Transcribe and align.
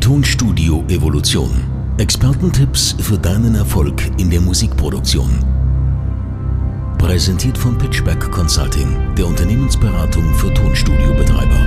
Tonstudio 0.00 0.82
Evolution. 0.88 1.50
Expertentipps 1.98 2.96
für 3.00 3.18
deinen 3.18 3.54
Erfolg 3.54 4.02
in 4.18 4.30
der 4.30 4.40
Musikproduktion. 4.40 5.44
Präsentiert 6.96 7.58
von 7.58 7.76
Pitchback 7.76 8.18
Consulting, 8.32 9.14
der 9.14 9.26
Unternehmensberatung 9.26 10.34
für 10.34 10.52
Tonstudiobetreiber. 10.54 11.66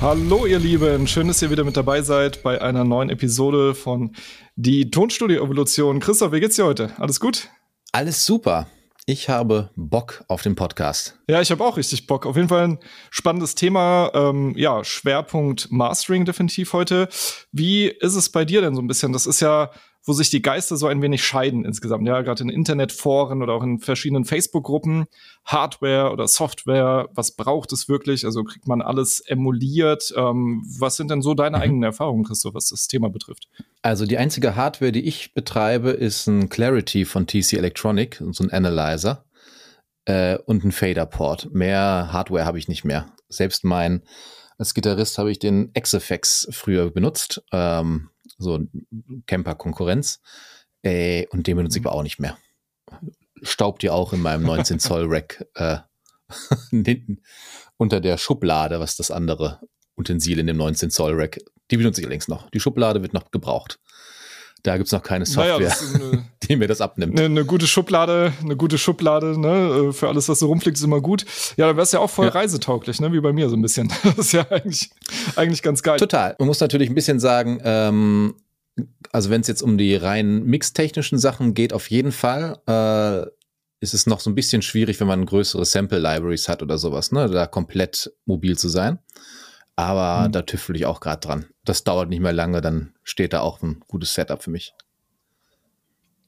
Hallo 0.00 0.46
ihr 0.46 0.58
Lieben, 0.58 1.06
schön, 1.06 1.28
dass 1.28 1.42
ihr 1.42 1.50
wieder 1.50 1.64
mit 1.64 1.76
dabei 1.76 2.00
seid 2.00 2.42
bei 2.42 2.60
einer 2.60 2.84
neuen 2.84 3.10
Episode 3.10 3.74
von 3.74 4.16
Die 4.56 4.90
Tonstudio 4.90 5.44
Evolution. 5.44 6.00
Christoph, 6.00 6.32
wie 6.32 6.40
geht's 6.40 6.56
dir 6.56 6.64
heute? 6.64 6.90
Alles 6.98 7.20
gut? 7.20 7.50
Alles 7.94 8.24
super. 8.24 8.68
Ich 9.04 9.28
habe 9.28 9.68
Bock 9.76 10.24
auf 10.28 10.40
den 10.40 10.54
Podcast. 10.54 11.18
Ja, 11.28 11.42
ich 11.42 11.50
habe 11.50 11.62
auch 11.62 11.76
richtig 11.76 12.06
Bock. 12.06 12.24
Auf 12.24 12.36
jeden 12.36 12.48
Fall 12.48 12.64
ein 12.66 12.78
spannendes 13.10 13.54
Thema. 13.54 14.10
Ähm, 14.14 14.54
ja, 14.56 14.82
Schwerpunkt 14.82 15.70
Mastering 15.70 16.24
definitiv 16.24 16.72
heute. 16.72 17.10
Wie 17.50 17.88
ist 17.88 18.14
es 18.14 18.30
bei 18.30 18.46
dir 18.46 18.62
denn 18.62 18.74
so 18.74 18.80
ein 18.80 18.86
bisschen? 18.86 19.12
Das 19.12 19.26
ist 19.26 19.40
ja 19.40 19.70
wo 20.04 20.12
sich 20.12 20.30
die 20.30 20.42
Geister 20.42 20.76
so 20.76 20.86
ein 20.86 21.00
wenig 21.00 21.24
scheiden 21.24 21.64
insgesamt. 21.64 22.06
Ja, 22.06 22.22
gerade 22.22 22.42
in 22.42 22.48
Internetforen 22.48 23.42
oder 23.42 23.52
auch 23.52 23.62
in 23.62 23.78
verschiedenen 23.78 24.24
Facebook-Gruppen. 24.24 25.06
Hardware 25.44 26.10
oder 26.10 26.26
Software, 26.26 27.08
was 27.14 27.32
braucht 27.32 27.72
es 27.72 27.88
wirklich? 27.88 28.24
Also 28.24 28.42
kriegt 28.44 28.66
man 28.66 28.82
alles 28.82 29.20
emuliert? 29.20 30.12
Ähm, 30.16 30.64
was 30.78 30.96
sind 30.96 31.10
denn 31.10 31.22
so 31.22 31.34
deine 31.34 31.58
mhm. 31.58 31.62
eigenen 31.62 31.82
Erfahrungen, 31.84 32.24
Christoph, 32.24 32.54
was 32.54 32.68
das 32.68 32.88
Thema 32.88 33.10
betrifft? 33.10 33.48
Also 33.82 34.06
die 34.06 34.18
einzige 34.18 34.56
Hardware, 34.56 34.92
die 34.92 35.06
ich 35.06 35.34
betreibe, 35.34 35.90
ist 35.90 36.26
ein 36.26 36.48
Clarity 36.48 37.04
von 37.04 37.26
TC 37.26 37.54
Electronic, 37.54 38.22
so 38.30 38.44
ein 38.44 38.50
Analyzer 38.50 39.24
äh, 40.04 40.38
und 40.46 40.64
ein 40.64 40.72
Fader-Port. 40.72 41.50
Mehr 41.52 42.08
Hardware 42.12 42.44
habe 42.44 42.58
ich 42.58 42.68
nicht 42.68 42.84
mehr. 42.84 43.06
Selbst 43.28 43.64
mein 43.64 44.02
als 44.58 44.74
Gitarrist 44.74 45.18
habe 45.18 45.32
ich 45.32 45.40
den 45.40 45.72
XFX 45.72 46.46
früher 46.52 46.90
benutzt. 46.90 47.42
Ähm, 47.50 48.10
so 48.38 48.60
Camper-Konkurrenz. 49.26 50.20
Äh, 50.82 51.26
und 51.28 51.46
den 51.46 51.56
benutze 51.56 51.78
ich 51.78 51.84
mhm. 51.84 51.88
aber 51.88 51.96
auch 51.96 52.02
nicht 52.02 52.18
mehr. 52.18 52.36
Staubt 53.42 53.82
ja 53.82 53.92
auch 53.92 54.12
in 54.12 54.20
meinem 54.20 54.42
19 54.42 54.78
Zoll 54.80 55.06
Rack 55.06 55.46
äh, 55.54 55.78
hinten 56.70 57.22
unter 57.76 58.00
der 58.00 58.18
Schublade, 58.18 58.80
was 58.80 58.96
das 58.96 59.10
andere 59.10 59.60
Utensil 59.96 60.38
in 60.38 60.46
dem 60.46 60.56
19 60.56 60.90
Zoll 60.90 61.14
Rack. 61.14 61.38
Die 61.70 61.76
benutze 61.76 62.00
ich 62.00 62.06
allerdings 62.06 62.28
noch. 62.28 62.50
Die 62.50 62.60
Schublade 62.60 63.02
wird 63.02 63.14
noch 63.14 63.30
gebraucht. 63.30 63.80
Da 64.62 64.76
gibt 64.76 64.86
es 64.86 64.92
noch 64.92 65.02
keine 65.02 65.26
Software, 65.26 65.58
naja, 65.58 65.74
eine, 65.94 66.24
die 66.42 66.54
mir 66.54 66.68
das 66.68 66.80
abnimmt. 66.80 67.18
Eine, 67.18 67.26
eine, 67.26 67.44
gute 67.44 67.66
Schublade, 67.66 68.32
eine 68.40 68.56
gute 68.56 68.78
Schublade, 68.78 69.38
ne, 69.38 69.88
äh, 69.88 69.92
für 69.92 70.08
alles, 70.08 70.28
was 70.28 70.38
so 70.38 70.46
rumfliegt, 70.46 70.76
ist 70.76 70.84
immer 70.84 71.00
gut. 71.00 71.24
Ja, 71.56 71.66
dann 71.66 71.76
wär's 71.76 71.90
ja 71.90 71.98
auch 71.98 72.10
voll 72.10 72.26
ja. 72.26 72.32
reisetauglisch, 72.32 73.00
ne, 73.00 73.12
wie 73.12 73.20
bei 73.20 73.32
mir 73.32 73.48
so 73.48 73.56
ein 73.56 73.62
bisschen. 73.62 73.92
Das 74.02 74.18
ist 74.18 74.32
ja 74.32 74.46
eigentlich, 74.50 74.90
eigentlich 75.36 75.62
ganz 75.62 75.82
geil. 75.82 75.98
Total. 75.98 76.36
Man 76.38 76.46
muss 76.46 76.60
natürlich 76.60 76.88
ein 76.88 76.94
bisschen 76.94 77.18
sagen, 77.18 77.60
ähm, 77.64 78.34
also 79.10 79.30
wenn 79.30 79.40
es 79.40 79.48
jetzt 79.48 79.62
um 79.62 79.78
die 79.78 79.96
rein 79.96 80.44
mixtechnischen 80.44 81.18
Sachen 81.18 81.54
geht, 81.54 81.72
auf 81.72 81.90
jeden 81.90 82.12
Fall, 82.12 82.58
äh, 82.66 83.30
ist 83.80 83.94
es 83.94 84.06
noch 84.06 84.20
so 84.20 84.30
ein 84.30 84.36
bisschen 84.36 84.62
schwierig, 84.62 85.00
wenn 85.00 85.08
man 85.08 85.26
größere 85.26 85.64
Sample-Libraries 85.64 86.48
hat 86.48 86.62
oder 86.62 86.78
sowas, 86.78 87.10
ne, 87.10 87.28
da 87.28 87.46
komplett 87.46 88.12
mobil 88.26 88.56
zu 88.56 88.68
sein. 88.68 89.00
Aber 89.76 90.28
mhm. 90.28 90.32
da 90.32 90.42
tüffel 90.42 90.76
ich 90.76 90.86
auch 90.86 91.00
gerade 91.00 91.20
dran. 91.20 91.46
Das 91.64 91.84
dauert 91.84 92.08
nicht 92.08 92.20
mehr 92.20 92.32
lange, 92.32 92.60
dann 92.60 92.94
steht 93.02 93.32
da 93.32 93.40
auch 93.40 93.62
ein 93.62 93.80
gutes 93.88 94.14
Setup 94.14 94.42
für 94.42 94.50
mich. 94.50 94.74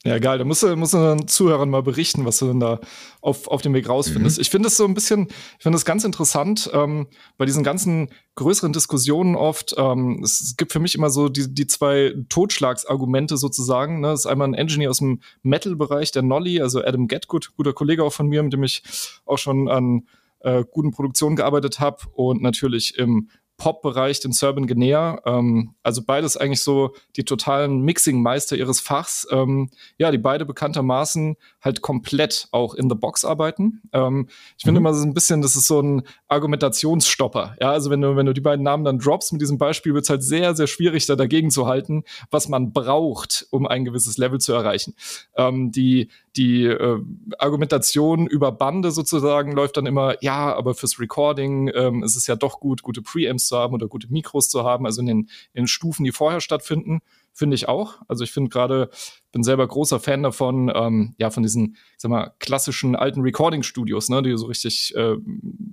Ja, 0.06 0.18
geil. 0.18 0.36
Da 0.36 0.44
musst 0.44 0.62
du, 0.62 0.76
musst 0.76 0.92
du 0.92 0.98
den 0.98 1.26
Zuhörern 1.28 1.70
mal 1.70 1.82
berichten, 1.82 2.26
was 2.26 2.38
du 2.38 2.46
denn 2.48 2.60
da 2.60 2.78
auf, 3.22 3.48
auf 3.48 3.62
dem 3.62 3.72
Weg 3.72 3.88
rausfindest. 3.88 4.36
Mhm. 4.36 4.42
Ich 4.42 4.50
finde 4.50 4.68
es 4.68 4.76
so 4.76 4.84
ein 4.84 4.92
bisschen, 4.92 5.28
ich 5.28 5.62
finde 5.62 5.78
es 5.78 5.86
ganz 5.86 6.04
interessant, 6.04 6.70
ähm, 6.74 7.06
bei 7.38 7.46
diesen 7.46 7.64
ganzen 7.64 8.10
größeren 8.34 8.74
Diskussionen 8.74 9.34
oft, 9.34 9.74
ähm, 9.78 10.20
es 10.22 10.56
gibt 10.58 10.72
für 10.72 10.78
mich 10.78 10.94
immer 10.94 11.08
so 11.08 11.30
die, 11.30 11.52
die 11.54 11.66
zwei 11.66 12.14
Totschlagsargumente 12.28 13.38
sozusagen. 13.38 14.00
Ne? 14.00 14.08
Das 14.08 14.20
ist 14.20 14.26
einmal 14.26 14.48
ein 14.48 14.54
Engineer 14.54 14.90
aus 14.90 14.98
dem 14.98 15.20
Metal-Bereich, 15.42 16.12
der 16.12 16.22
Nolly, 16.22 16.60
also 16.60 16.84
Adam 16.84 17.08
Getgood, 17.08 17.56
guter 17.56 17.72
Kollege 17.72 18.04
auch 18.04 18.12
von 18.12 18.26
mir, 18.26 18.42
mit 18.42 18.52
dem 18.52 18.62
ich 18.62 18.82
auch 19.24 19.38
schon 19.38 19.70
an 19.70 20.06
äh, 20.40 20.64
guten 20.70 20.90
Produktionen 20.90 21.34
gearbeitet 21.34 21.80
habe 21.80 22.02
und 22.12 22.42
natürlich 22.42 22.98
im 22.98 23.30
Pop-Bereich 23.56 24.20
den 24.20 24.32
Serban 24.32 24.66
Genea. 24.66 25.20
Ähm, 25.24 25.74
also 25.82 26.02
beides 26.04 26.36
eigentlich 26.36 26.62
so 26.62 26.94
die 27.16 27.24
totalen 27.24 27.82
Mixing-Meister 27.82 28.56
ihres 28.56 28.80
Fachs. 28.80 29.26
Ähm, 29.30 29.70
ja, 29.96 30.10
die 30.10 30.18
beide 30.18 30.44
bekanntermaßen 30.44 31.36
halt 31.60 31.80
komplett 31.80 32.48
auch 32.50 32.74
in 32.74 32.88
the 32.88 32.96
Box 32.96 33.24
arbeiten. 33.24 33.82
Ähm, 33.92 34.28
ich 34.58 34.64
finde 34.64 34.80
mhm. 34.80 34.86
immer 34.86 34.94
so 34.94 35.04
ein 35.06 35.14
bisschen, 35.14 35.40
das 35.40 35.54
ist 35.54 35.68
so 35.68 35.80
ein 35.80 36.02
Argumentationsstopper. 36.26 37.56
Ja, 37.60 37.70
also 37.70 37.90
wenn 37.90 38.00
du, 38.00 38.16
wenn 38.16 38.26
du 38.26 38.34
die 38.34 38.40
beiden 38.40 38.64
Namen 38.64 38.84
dann 38.84 38.98
droppst 38.98 39.32
mit 39.32 39.40
diesem 39.40 39.58
Beispiel, 39.58 39.94
wird 39.94 40.04
es 40.04 40.10
halt 40.10 40.24
sehr, 40.24 40.56
sehr 40.56 40.66
schwierig, 40.66 41.06
da 41.06 41.14
dagegen 41.14 41.50
zu 41.50 41.66
halten, 41.66 42.02
was 42.30 42.48
man 42.48 42.72
braucht, 42.72 43.46
um 43.50 43.66
ein 43.66 43.84
gewisses 43.84 44.18
Level 44.18 44.40
zu 44.40 44.52
erreichen. 44.52 44.94
Ähm, 45.36 45.70
die, 45.70 46.08
die 46.36 46.64
äh, 46.64 47.00
Argumentation 47.38 48.26
über 48.26 48.50
Bande 48.50 48.90
sozusagen 48.90 49.52
läuft 49.52 49.76
dann 49.76 49.86
immer, 49.86 50.16
ja, 50.22 50.54
aber 50.54 50.74
fürs 50.74 50.98
Recording 50.98 51.70
ähm, 51.72 52.02
ist 52.02 52.16
es 52.16 52.26
ja 52.26 52.34
doch 52.34 52.58
gut, 52.58 52.82
gute 52.82 53.00
Preamps 53.00 53.43
zu 53.46 53.56
haben 53.56 53.74
oder 53.74 53.88
gute 53.88 54.08
Mikros 54.12 54.48
zu 54.48 54.64
haben, 54.64 54.86
also 54.86 55.00
in 55.00 55.06
den, 55.06 55.30
in 55.52 55.66
Stufen, 55.66 56.04
die 56.04 56.12
vorher 56.12 56.40
stattfinden 56.40 57.00
finde 57.34 57.56
ich 57.56 57.68
auch. 57.68 57.96
Also 58.06 58.22
ich 58.22 58.30
finde 58.30 58.48
gerade, 58.48 58.88
bin 59.32 59.42
selber 59.42 59.66
großer 59.66 59.98
Fan 59.98 60.22
davon, 60.22 60.70
ähm, 60.72 61.14
ja, 61.18 61.30
von 61.30 61.42
diesen, 61.42 61.74
ich 61.74 61.98
sag 61.98 62.10
mal, 62.10 62.32
klassischen 62.38 62.94
alten 62.94 63.20
Recording-Studios, 63.22 64.08
ne, 64.08 64.22
die 64.22 64.38
so 64.38 64.46
richtig, 64.46 64.94
äh, 64.96 65.16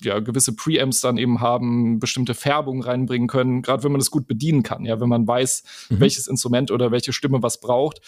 ja, 0.01 0.19
gewisse 0.19 0.55
Preamps 0.55 1.01
dann 1.01 1.17
eben 1.17 1.39
haben, 1.39 1.99
bestimmte 1.99 2.33
Färbungen 2.33 2.81
reinbringen 2.81 3.27
können, 3.27 3.61
gerade 3.61 3.83
wenn 3.83 3.91
man 3.91 3.99
das 3.99 4.09
gut 4.09 4.27
bedienen 4.27 4.63
kann, 4.63 4.85
ja, 4.85 4.99
wenn 4.99 5.09
man 5.09 5.27
weiß, 5.27 5.63
mhm. 5.89 5.99
welches 5.99 6.27
Instrument 6.27 6.71
oder 6.71 6.91
welche 6.91 7.13
Stimme 7.13 7.43
was 7.43 7.61
braucht. 7.61 8.01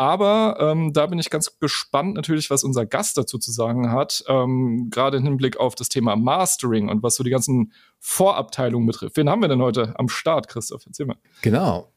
Aber 0.00 0.56
ähm, 0.60 0.94
da 0.94 1.04
bin 1.04 1.18
ich 1.18 1.28
ganz 1.28 1.58
gespannt 1.58 2.14
natürlich, 2.14 2.48
was 2.48 2.64
unser 2.64 2.86
Gast 2.86 3.18
dazu 3.18 3.36
zu 3.36 3.52
sagen 3.52 3.92
hat, 3.92 4.24
ähm, 4.28 4.88
gerade 4.88 5.18
im 5.18 5.24
Hinblick 5.24 5.58
auf 5.58 5.74
das 5.74 5.90
Thema 5.90 6.16
Mastering 6.16 6.88
und 6.88 7.02
was 7.02 7.16
so 7.16 7.22
die 7.22 7.28
ganzen 7.28 7.74
Vorabteilungen 7.98 8.86
betrifft. 8.86 9.18
Wen 9.18 9.28
haben 9.28 9.42
wir 9.42 9.48
denn 9.48 9.60
heute 9.60 9.92
am 9.98 10.08
Start, 10.08 10.48
Christoph? 10.48 10.84
Erzähl 10.86 11.04
mal. 11.04 11.18
Genau. 11.42 11.92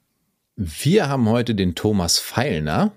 Wir 0.58 1.08
haben 1.08 1.30
heute 1.30 1.56
den 1.56 1.76
Thomas 1.76 2.20
Feilner 2.20 2.92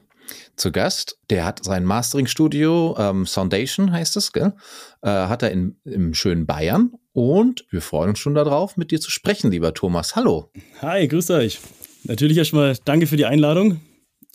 zu 0.57 0.73
Gast. 0.73 1.21
Der 1.31 1.45
hat 1.45 1.63
sein 1.63 1.85
Mastering-Studio, 1.85 2.97
ähm, 2.99 3.27
Soundation 3.27 3.93
heißt 3.93 4.17
es, 4.17 4.33
gell? 4.33 4.55
Äh, 5.03 5.11
hat 5.11 5.45
er 5.45 5.53
in, 5.53 5.77
im 5.85 6.15
schönen 6.15 6.47
Bayern. 6.47 6.95
Und 7.13 7.65
wir 7.71 7.81
freuen 7.81 8.11
uns 8.11 8.19
schon 8.19 8.35
darauf, 8.35 8.77
mit 8.77 8.91
dir 8.91 9.01
zu 9.01 9.13
sprechen, 9.13 9.53
lieber 9.53 9.73
Thomas. 9.73 10.17
Hallo. 10.17 10.51
Hi, 10.83 11.07
grüß 11.07 11.31
euch. 11.31 11.61
Natürlich 12.03 12.39
erstmal 12.39 12.77
danke 12.85 13.07
für 13.07 13.17
die 13.17 13.27
Einladung, 13.27 13.81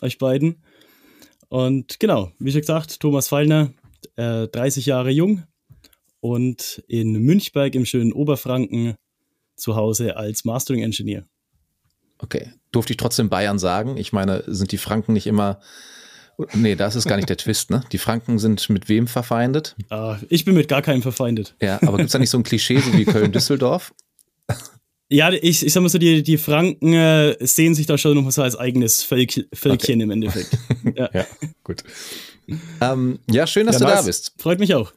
euch 0.02 0.18
beiden. 0.18 0.64
Und 1.50 2.00
genau, 2.00 2.32
wie 2.40 2.52
schon 2.52 2.62
gesagt, 2.62 3.00
Thomas 3.00 3.28
Feilner, 3.28 3.74
äh, 4.16 4.48
30 4.48 4.86
Jahre 4.86 5.12
jung 5.12 5.44
und 6.22 6.84
in 6.88 7.14
Münchberg 7.14 7.76
im 7.76 7.86
schönen 7.86 8.14
Oberfranken 8.14 8.96
zu 9.56 9.76
Hause 9.76 10.18
als 10.18 10.46
Mastering-Engineer. 10.46 11.28
Okay. 12.20 12.52
Durfte 12.72 12.94
ich 12.94 12.98
trotzdem 12.98 13.30
Bayern 13.30 13.60
sagen? 13.60 13.98
Ich 13.98 14.14
meine, 14.14 14.44
sind 14.48 14.72
die 14.72 14.78
Franken 14.78 15.14
nicht 15.14 15.28
immer. 15.28 15.60
Nee, 16.54 16.76
das 16.76 16.96
ist 16.96 17.08
gar 17.08 17.18
nicht 17.18 17.30
der 17.30 17.38
Twist, 17.38 17.70
ne? 17.70 17.84
Die 17.92 17.98
Franken 17.98 18.40
sind 18.40 18.70
mit 18.70 18.88
wem 18.88 19.08
verfeindet? 19.08 19.76
Uh, 19.92 20.16
ich 20.30 20.46
bin 20.46 20.56
mit 20.56 20.68
gar 20.68 20.82
keinem 20.82 21.02
verfeindet. 21.02 21.56
Ja, 21.62 21.80
aber 21.82 21.98
gibt 21.98 22.08
es 22.08 22.14
da 22.14 22.20
nicht 22.20 22.30
so 22.30 22.38
ein 22.38 22.44
Klischee, 22.44 22.80
so 22.80 22.94
wie 22.94 23.06
Köln-Düsseldorf? 23.06 23.94
Ja, 25.12 25.30
ich, 25.34 25.66
ich 25.66 25.74
sag 25.74 25.82
mal 25.82 25.90
so, 25.90 25.98
die, 25.98 26.24
die 26.24 26.38
Franken 26.38 26.94
äh, 26.94 27.36
sehen 27.42 27.76
sich 27.76 27.86
da 27.86 27.98
schon 27.98 28.16
noch 28.16 28.32
so 28.32 28.42
als 28.44 28.56
eigenes 28.56 29.04
Völk, 29.04 29.46
Völkchen 29.54 29.96
okay. 29.96 30.04
im 30.04 30.12
Endeffekt. 30.12 30.58
Ja, 30.96 31.10
ja 31.14 31.28
gut. 31.64 31.84
Ähm, 32.80 33.20
ja, 33.30 33.46
schön, 33.46 33.68
dass 33.68 33.76
ja, 33.76 33.80
du 33.80 33.86
nice. 33.86 34.00
da 34.00 34.06
bist. 34.06 34.34
Freut 34.38 34.60
mich 34.60 34.74
auch. 34.74 34.94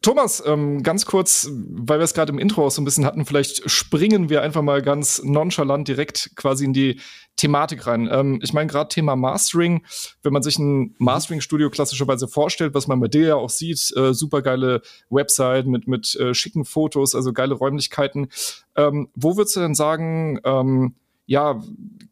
Thomas, 0.00 0.42
ähm, 0.46 0.82
ganz 0.82 1.04
kurz, 1.04 1.50
weil 1.52 1.98
wir 1.98 2.04
es 2.04 2.14
gerade 2.14 2.32
im 2.32 2.38
Intro 2.38 2.66
auch 2.66 2.70
so 2.70 2.80
ein 2.80 2.84
bisschen 2.84 3.04
hatten, 3.04 3.26
vielleicht 3.26 3.70
springen 3.70 4.30
wir 4.30 4.42
einfach 4.42 4.62
mal 4.62 4.80
ganz 4.80 5.22
nonchalant 5.22 5.86
direkt 5.86 6.30
quasi 6.34 6.64
in 6.64 6.72
die 6.72 7.00
Thematik 7.38 7.86
rein. 7.86 8.08
Ähm, 8.12 8.40
ich 8.42 8.52
meine, 8.52 8.66
gerade 8.66 8.88
Thema 8.88 9.16
Mastering, 9.16 9.86
wenn 10.22 10.32
man 10.34 10.42
sich 10.42 10.58
ein 10.58 10.94
Mastering-Studio 10.98 11.70
klassischerweise 11.70 12.28
vorstellt, 12.28 12.74
was 12.74 12.86
man 12.86 13.00
bei 13.00 13.08
dir 13.08 13.26
ja 13.28 13.34
auch 13.36 13.48
sieht, 13.48 13.96
äh, 13.96 14.12
super 14.12 14.42
geile 14.42 14.82
Website 15.08 15.66
mit, 15.66 15.88
mit 15.88 16.14
äh, 16.16 16.34
schicken 16.34 16.66
Fotos, 16.66 17.14
also 17.14 17.32
geile 17.32 17.54
Räumlichkeiten. 17.54 18.28
Ähm, 18.76 19.08
wo 19.14 19.36
würdest 19.36 19.56
du 19.56 19.60
denn 19.60 19.74
sagen, 19.74 20.40
ähm, 20.44 20.94
ja, 21.28 21.62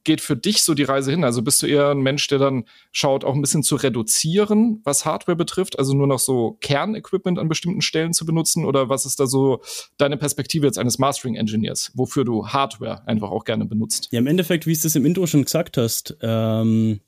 geht 0.04 0.20
für 0.20 0.36
dich 0.36 0.62
so 0.62 0.74
die 0.74 0.82
Reise 0.82 1.10
hin? 1.10 1.24
Also 1.24 1.40
bist 1.40 1.62
du 1.62 1.66
eher 1.66 1.88
ein 1.88 2.00
Mensch, 2.00 2.28
der 2.28 2.38
dann 2.38 2.64
schaut, 2.92 3.24
auch 3.24 3.34
ein 3.34 3.40
bisschen 3.40 3.62
zu 3.62 3.76
reduzieren, 3.76 4.82
was 4.84 5.06
Hardware 5.06 5.36
betrifft, 5.36 5.78
also 5.78 5.94
nur 5.94 6.06
noch 6.06 6.18
so 6.18 6.58
Kernequipment 6.60 7.38
an 7.38 7.48
bestimmten 7.48 7.80
Stellen 7.80 8.12
zu 8.12 8.26
benutzen? 8.26 8.66
Oder 8.66 8.90
was 8.90 9.06
ist 9.06 9.18
da 9.18 9.26
so 9.26 9.62
deine 9.96 10.18
Perspektive 10.18 10.66
jetzt 10.66 10.78
eines 10.78 10.98
Mastering-Engineers, 10.98 11.92
wofür 11.94 12.24
du 12.24 12.46
Hardware 12.48 13.08
einfach 13.08 13.30
auch 13.30 13.44
gerne 13.44 13.64
benutzt? 13.64 14.08
Ja, 14.10 14.18
im 14.18 14.26
Endeffekt, 14.26 14.66
wie 14.66 14.72
es 14.72 14.94
im 14.94 15.06
Intro 15.06 15.26
schon 15.26 15.44
gesagt 15.44 15.78
hast, 15.78 16.14
ähm, 16.20 17.00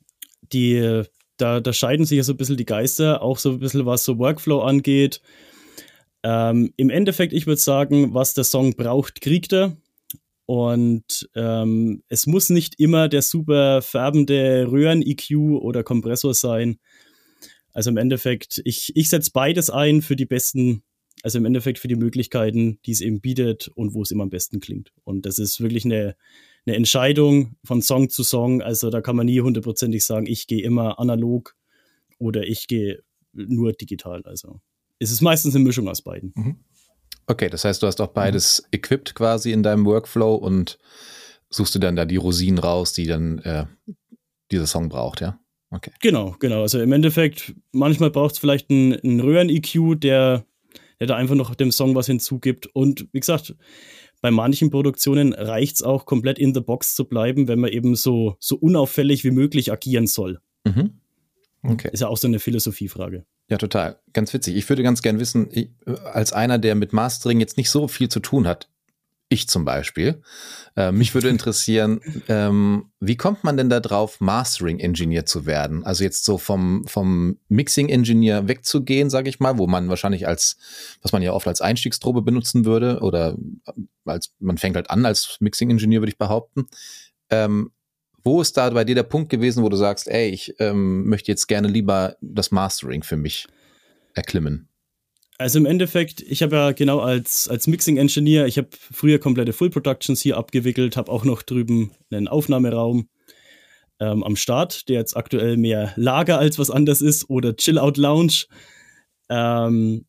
die 0.51 1.05
da, 1.37 1.61
da 1.61 1.73
scheiden 1.75 2.07
sich 2.07 2.17
ja 2.17 2.25
so 2.25 2.33
ein 2.33 2.39
bisschen 2.39 2.57
die 2.57 2.65
Geister, 2.65 3.21
auch 3.21 3.37
so 3.37 3.51
ein 3.51 3.59
bisschen 3.59 3.85
was 3.85 4.05
so 4.05 4.19
Workflow 4.19 4.63
angeht. 4.63 5.21
Ähm, 6.23 6.73
Im 6.79 6.89
Endeffekt, 6.89 7.35
ich 7.35 7.47
würde 7.47 7.61
sagen, 7.61 8.15
was 8.15 8.33
der 8.33 8.45
Song 8.45 8.75
braucht, 8.77 9.21
kriegt 9.21 9.53
er. 9.53 9.77
Und 10.49 11.29
ähm, 11.35 12.03
es 12.09 12.27
muss 12.27 12.49
nicht 12.49 12.81
immer 12.81 13.11
der 13.11 13.21
super 13.21 13.83
färbende 13.83 14.67
Röhren-EQ 14.73 15.61
oder 15.61 15.83
Kompressor 15.85 16.33
sein. 16.33 16.79
Also 17.75 17.91
im 17.91 17.99
Endeffekt, 17.99 18.62
ich, 18.65 18.97
ich 18.97 19.11
setze 19.11 19.31
beides 19.35 19.69
ein 19.69 20.00
für 20.00 20.17
die 20.17 20.25
besten, 20.25 20.85
also 21.23 21.37
im 21.37 21.45
Endeffekt 21.45 21.79
für 21.79 21.89
die 21.89 21.97
Möglichkeiten, 21.97 22.79
die 22.87 22.93
es 22.93 23.03
eben 23.03 23.21
bietet 23.21 23.69
und 23.75 23.93
wo 23.93 24.00
es 24.00 24.11
immer 24.11 24.23
am 24.23 24.31
besten 24.31 24.59
klingt. 24.59 24.91
Und 25.05 25.27
das 25.27 25.39
ist 25.39 25.61
wirklich 25.61 25.85
eine, 25.85 26.17
eine 26.65 26.77
Entscheidung 26.77 27.56
von 27.62 27.83
Song 27.83 28.09
zu 28.09 28.23
Song. 28.23 28.62
Also 28.62 28.89
da 28.89 29.03
kann 29.03 29.17
man 29.17 29.27
nie 29.27 29.43
hundertprozentig 29.43 30.03
sagen, 30.03 30.25
ich 30.25 30.47
gehe 30.47 30.62
immer 30.62 30.99
analog 30.99 31.56
oder 32.17 32.47
ich 32.47 32.69
gehe 32.69 33.03
nur 33.35 33.75
digital. 33.75 34.23
Also 34.25 34.62
es 34.99 35.11
ist 35.11 35.21
meistens 35.21 35.55
eine 35.55 35.65
Mischung 35.65 35.89
aus 35.89 36.00
beiden. 36.00 36.33
Mhm. 36.35 36.56
Okay, 37.29 37.51
das 37.51 37.65
heißt, 37.65 37.83
du 37.83 37.87
hast 37.87 38.01
auch 38.01 38.09
beides 38.09 38.63
mhm. 38.63 38.69
equipped 38.73 39.15
quasi 39.15 39.53
in 39.53 39.63
deinem 39.63 39.85
Workflow 39.85 40.35
und 40.35 40.79
suchst 41.51 41.75
du 41.75 41.79
dann 41.79 41.95
da 41.95 42.05
die 42.05 42.17
Rosinen 42.17 42.59
raus, 42.59 42.95
die 42.95 43.07
dann 43.07 43.39
äh, 43.41 43.67
dieser 44.51 44.67
Song 44.67 44.89
braucht, 44.89 45.21
ja? 45.21 45.39
Okay. 45.71 45.91
Genau, 46.01 46.35
genau. 46.39 46.63
Also 46.63 46.81
im 46.81 46.93
Endeffekt, 46.93 47.55
manchmal 47.73 48.11
braucht 48.11 48.33
es 48.33 48.39
vielleicht 48.39 48.71
einen, 48.71 48.95
einen 48.95 49.21
Röhren-EQ, 49.21 50.01
der, 50.01 50.47
der 50.99 51.07
da 51.07 51.17
einfach 51.17 51.35
noch 51.35 51.55
dem 51.55 51.71
Song 51.71 51.95
was 51.95 52.07
hinzugibt. 52.07 52.67
Und 52.73 53.07
wie 53.13 53.21
gesagt, 53.21 53.55
bei 54.23 54.31
manchen 54.31 54.71
Produktionen 54.71 55.35
reicht 55.35 55.77
es 55.77 55.83
auch, 55.83 56.07
komplett 56.07 56.39
in 56.39 56.55
the 56.55 56.61
box 56.61 56.95
zu 56.95 57.05
bleiben, 57.05 57.49
wenn 57.49 57.61
man 57.61 57.71
eben 57.71 57.95
so, 57.95 58.37
so 58.41 58.57
unauffällig 58.57 59.25
wie 59.25 59.31
möglich 59.31 59.71
agieren 59.71 60.07
soll. 60.07 60.41
Mhm. 60.65 61.01
Okay. 61.63 61.91
Ist 61.93 62.01
ja 62.01 62.09
auch 62.09 62.17
so 62.17 62.29
eine 62.29 62.39
Philosophiefrage. 62.39 63.25
Ja, 63.51 63.57
total. 63.57 63.99
Ganz 64.13 64.33
witzig. 64.33 64.57
Ich 64.57 64.69
würde 64.69 64.83
ganz 64.83 65.03
gern 65.03 65.19
wissen, 65.19 65.49
ich, 65.51 65.71
als 66.13 66.33
einer, 66.33 66.59
der 66.59 66.75
mit 66.75 66.93
Mastering 66.93 67.41
jetzt 67.41 67.57
nicht 67.57 67.71
so 67.71 67.89
viel 67.89 68.09
zu 68.09 68.21
tun 68.21 68.47
hat, 68.47 68.69
ich 69.31 69.49
zum 69.49 69.65
Beispiel, 69.65 70.23
äh, 70.75 70.91
mich 70.91 71.15
würde 71.15 71.29
interessieren, 71.29 72.01
ähm, 72.29 72.91
wie 72.99 73.17
kommt 73.17 73.45
man 73.45 73.57
denn 73.57 73.69
da 73.69 73.81
drauf, 73.81 74.21
Mastering-Engineer 74.21 75.27
zu 75.27 75.45
werden? 75.45 75.85
Also 75.85 76.05
jetzt 76.05 76.25
so 76.25 76.39
vom, 76.39 76.87
vom 76.87 77.39
Mixing-Engineer 77.49 78.49
wegzugehen, 78.49 79.11
sage 79.11 79.29
ich 79.29 79.39
mal, 79.39 79.59
wo 79.59 79.67
man 79.67 79.89
wahrscheinlich 79.89 80.27
als, 80.27 80.57
was 81.03 81.13
man 81.13 81.23
ja 81.23 81.33
oft 81.33 81.47
als 81.47 81.61
Einstiegstrobe 81.61 82.23
benutzen 82.23 82.65
würde, 82.65 83.01
oder 83.01 83.37
als 84.07 84.33
man 84.39 84.57
fängt 84.57 84.77
halt 84.77 84.91
an 84.91 85.05
als 85.05 85.37
Mixing-Engineer, 85.41 86.01
würde 86.01 86.13
ich 86.13 86.19
behaupten. 86.19 86.67
Ähm, 87.29 87.73
wo 88.25 88.41
ist 88.41 88.56
da 88.56 88.70
bei 88.70 88.85
dir 88.85 88.94
der 88.94 89.03
Punkt 89.05 89.31
gewesen, 89.31 89.62
wo 89.62 89.69
du 89.69 89.76
sagst, 89.76 90.09
ey, 90.09 90.29
ich 90.31 90.55
ähm, 90.59 91.06
möchte 91.06 91.31
jetzt 91.31 91.47
gerne 91.47 91.69
lieber 91.69 92.17
das 92.20 92.50
Mastering 92.50 93.03
für 93.03 93.17
mich 93.17 93.47
erklimmen? 94.15 94.69
Also 95.38 95.59
im 95.59 95.67
Endeffekt, 95.67 96.20
ich 96.20 96.43
habe 96.43 96.56
ja 96.56 96.73
genau 96.73 96.99
als, 96.99 97.49
als 97.49 97.69
Mixing-Engineer, 97.69 98.47
ich 98.47 98.59
habe 98.59 98.69
früher 98.73 99.20
komplette 99.20 99.53
Full 99.53 99.70
Productions 99.70 100.20
hier 100.20 100.37
abgewickelt, 100.37 100.97
habe 100.97 101.12
auch 101.12 101.25
noch 101.25 101.43
drüben 101.43 101.93
einen 102.11 102.26
Aufnahmeraum 102.26 103.09
ähm, 104.00 104.25
am 104.25 104.35
Start, 104.35 104.88
der 104.88 104.99
jetzt 104.99 105.17
aktuell 105.17 105.56
mehr 105.56 105.93
Lager 105.94 106.38
als 106.38 106.59
was 106.59 106.71
anderes 106.71 107.00
ist 107.00 107.31
oder 107.31 107.55
Chill-Out-Lounge. 107.55 108.47
Ähm, 109.29 110.06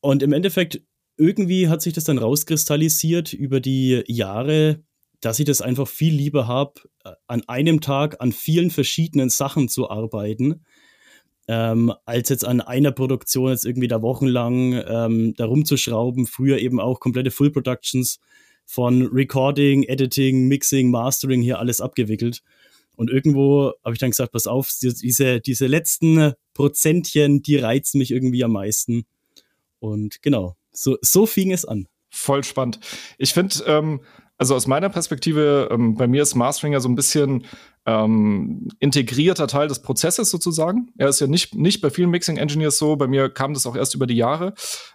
und 0.00 0.22
im 0.22 0.32
Endeffekt, 0.32 0.80
irgendwie 1.16 1.68
hat 1.68 1.82
sich 1.82 1.94
das 1.94 2.04
dann 2.04 2.18
rauskristallisiert 2.18 3.32
über 3.32 3.58
die 3.58 4.04
Jahre, 4.06 4.80
dass 5.26 5.40
ich 5.40 5.44
das 5.44 5.60
einfach 5.60 5.88
viel 5.88 6.14
lieber 6.14 6.46
habe, 6.46 6.74
äh, 7.04 7.10
an 7.26 7.42
einem 7.48 7.80
Tag 7.80 8.20
an 8.20 8.30
vielen 8.30 8.70
verschiedenen 8.70 9.28
Sachen 9.28 9.68
zu 9.68 9.90
arbeiten, 9.90 10.64
ähm, 11.48 11.92
als 12.04 12.28
jetzt 12.28 12.44
an 12.44 12.60
einer 12.60 12.92
Produktion 12.92 13.50
jetzt 13.50 13.66
irgendwie 13.66 13.88
da 13.88 14.02
wochenlang 14.02 14.74
ähm, 14.86 15.34
da 15.36 15.46
rumzuschrauben. 15.46 16.28
Früher 16.28 16.58
eben 16.58 16.78
auch 16.78 17.00
komplette 17.00 17.32
Full 17.32 17.50
Productions 17.50 18.20
von 18.66 19.02
Recording, 19.02 19.82
Editing, 19.82 20.46
Mixing, 20.46 20.92
Mastering 20.92 21.42
hier 21.42 21.58
alles 21.58 21.80
abgewickelt. 21.80 22.44
Und 22.94 23.10
irgendwo 23.10 23.72
habe 23.84 23.94
ich 23.94 23.98
dann 23.98 24.10
gesagt, 24.10 24.30
pass 24.30 24.46
auf, 24.46 24.70
diese, 24.80 25.40
diese 25.40 25.66
letzten 25.66 26.34
Prozentchen, 26.54 27.42
die 27.42 27.56
reizen 27.56 27.98
mich 27.98 28.12
irgendwie 28.12 28.44
am 28.44 28.52
meisten. 28.52 29.06
Und 29.80 30.22
genau, 30.22 30.56
so, 30.70 30.96
so 31.02 31.26
fing 31.26 31.50
es 31.50 31.64
an. 31.64 31.88
Voll 32.10 32.44
spannend. 32.44 32.78
Ich 33.18 33.34
finde, 33.34 33.56
ähm, 33.66 34.00
also 34.38 34.54
aus 34.54 34.66
meiner 34.66 34.88
Perspektive, 34.88 35.68
ähm, 35.70 35.94
bei 35.94 36.06
mir 36.06 36.22
ist 36.22 36.34
Mastering 36.34 36.72
ja 36.72 36.80
so 36.80 36.88
ein 36.88 36.94
bisschen 36.94 37.46
ähm, 37.86 38.68
integrierter 38.80 39.46
Teil 39.46 39.68
des 39.68 39.80
Prozesses 39.80 40.30
sozusagen. 40.30 40.92
Er 40.98 41.08
ist 41.08 41.20
ja 41.20 41.26
nicht, 41.26 41.54
nicht 41.54 41.80
bei 41.80 41.90
vielen 41.90 42.10
Mixing 42.10 42.36
Engineers 42.36 42.78
so, 42.78 42.96
bei 42.96 43.06
mir 43.06 43.30
kam 43.30 43.54
das 43.54 43.66
auch 43.66 43.76
erst 43.76 43.94
über 43.94 44.06
die 44.06 44.16
Jahre. 44.16 44.54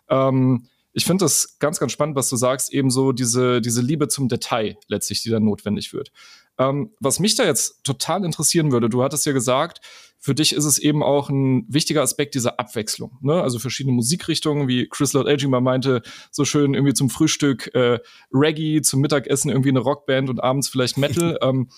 Ähm, 0.10 0.68
ich 0.94 1.06
finde 1.06 1.26
das 1.26 1.58
ganz, 1.60 1.80
ganz 1.80 1.92
spannend, 1.92 2.16
was 2.16 2.30
du 2.30 2.36
sagst, 2.36 2.74
eben 2.74 2.90
so 2.90 3.14
diese, 3.14 3.62
diese 3.62 3.82
Liebe 3.82 4.10
zum 4.10 4.28
Detail 4.28 4.78
letztlich, 4.88 5.24
die 5.24 5.30
dann 5.30 5.46
notwendig 5.46 5.94
wird. 5.94 6.12
Ähm, 6.58 6.92
was 7.00 7.20
mich 7.20 7.36
da 7.36 7.46
jetzt 7.46 7.84
total 7.84 8.26
interessieren 8.26 8.72
würde, 8.72 8.90
du 8.90 9.02
hattest 9.02 9.26
ja 9.26 9.32
gesagt, 9.32 9.80
für 10.24 10.36
dich 10.36 10.54
ist 10.54 10.66
es 10.66 10.78
eben 10.78 11.02
auch 11.02 11.30
ein 11.30 11.66
wichtiger 11.68 12.04
Aspekt 12.04 12.36
dieser 12.36 12.60
Abwechslung. 12.60 13.18
Ne? 13.22 13.42
Also 13.42 13.58
verschiedene 13.58 13.96
Musikrichtungen, 13.96 14.68
wie 14.68 14.88
Chris 14.88 15.14
Lord 15.14 15.28
Edgy 15.28 15.48
mal 15.48 15.62
meinte, 15.62 16.04
so 16.30 16.46
schön 16.46 16.76
irgendwie 16.76 16.94
zum 16.94 17.10
Frühstück 17.10 17.74
äh, 17.74 18.00
Reggae, 18.32 18.82
zum 18.84 19.02
Mittagessen 19.02 19.50
irgendwie 19.50 19.70
eine 19.70 19.80
Rockband 19.80 20.30
und 20.30 20.40
abends 20.40 20.70
vielleicht 20.70 21.00
Metal. 21.00 21.40
ähm, 21.42 21.70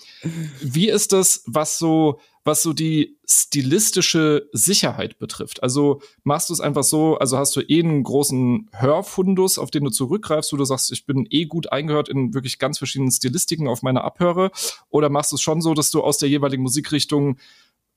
wie 0.60 0.90
ist 0.90 1.14
das, 1.14 1.42
was 1.46 1.78
so, 1.78 2.20
was 2.44 2.62
so 2.62 2.74
die 2.74 3.16
stilistische 3.26 4.46
Sicherheit 4.52 5.18
betrifft? 5.18 5.62
Also 5.62 6.02
machst 6.22 6.50
du 6.50 6.52
es 6.52 6.60
einfach 6.60 6.84
so, 6.84 7.16
also 7.16 7.38
hast 7.38 7.56
du 7.56 7.62
eh 7.62 7.82
einen 7.82 8.02
großen 8.02 8.68
Hörfundus, 8.72 9.58
auf 9.58 9.70
den 9.70 9.84
du 9.84 9.90
zurückgreifst, 9.90 10.52
wo 10.52 10.58
du 10.58 10.66
sagst, 10.66 10.92
ich 10.92 11.06
bin 11.06 11.26
eh 11.30 11.46
gut 11.46 11.72
eingehört 11.72 12.10
in 12.10 12.34
wirklich 12.34 12.58
ganz 12.58 12.76
verschiedenen 12.76 13.10
Stilistiken 13.10 13.68
auf 13.68 13.80
meine 13.80 14.04
Abhöre? 14.04 14.50
Oder 14.90 15.08
machst 15.08 15.32
du 15.32 15.36
es 15.36 15.40
schon 15.40 15.62
so, 15.62 15.72
dass 15.72 15.90
du 15.90 16.02
aus 16.02 16.18
der 16.18 16.28
jeweiligen 16.28 16.62
Musikrichtung 16.62 17.38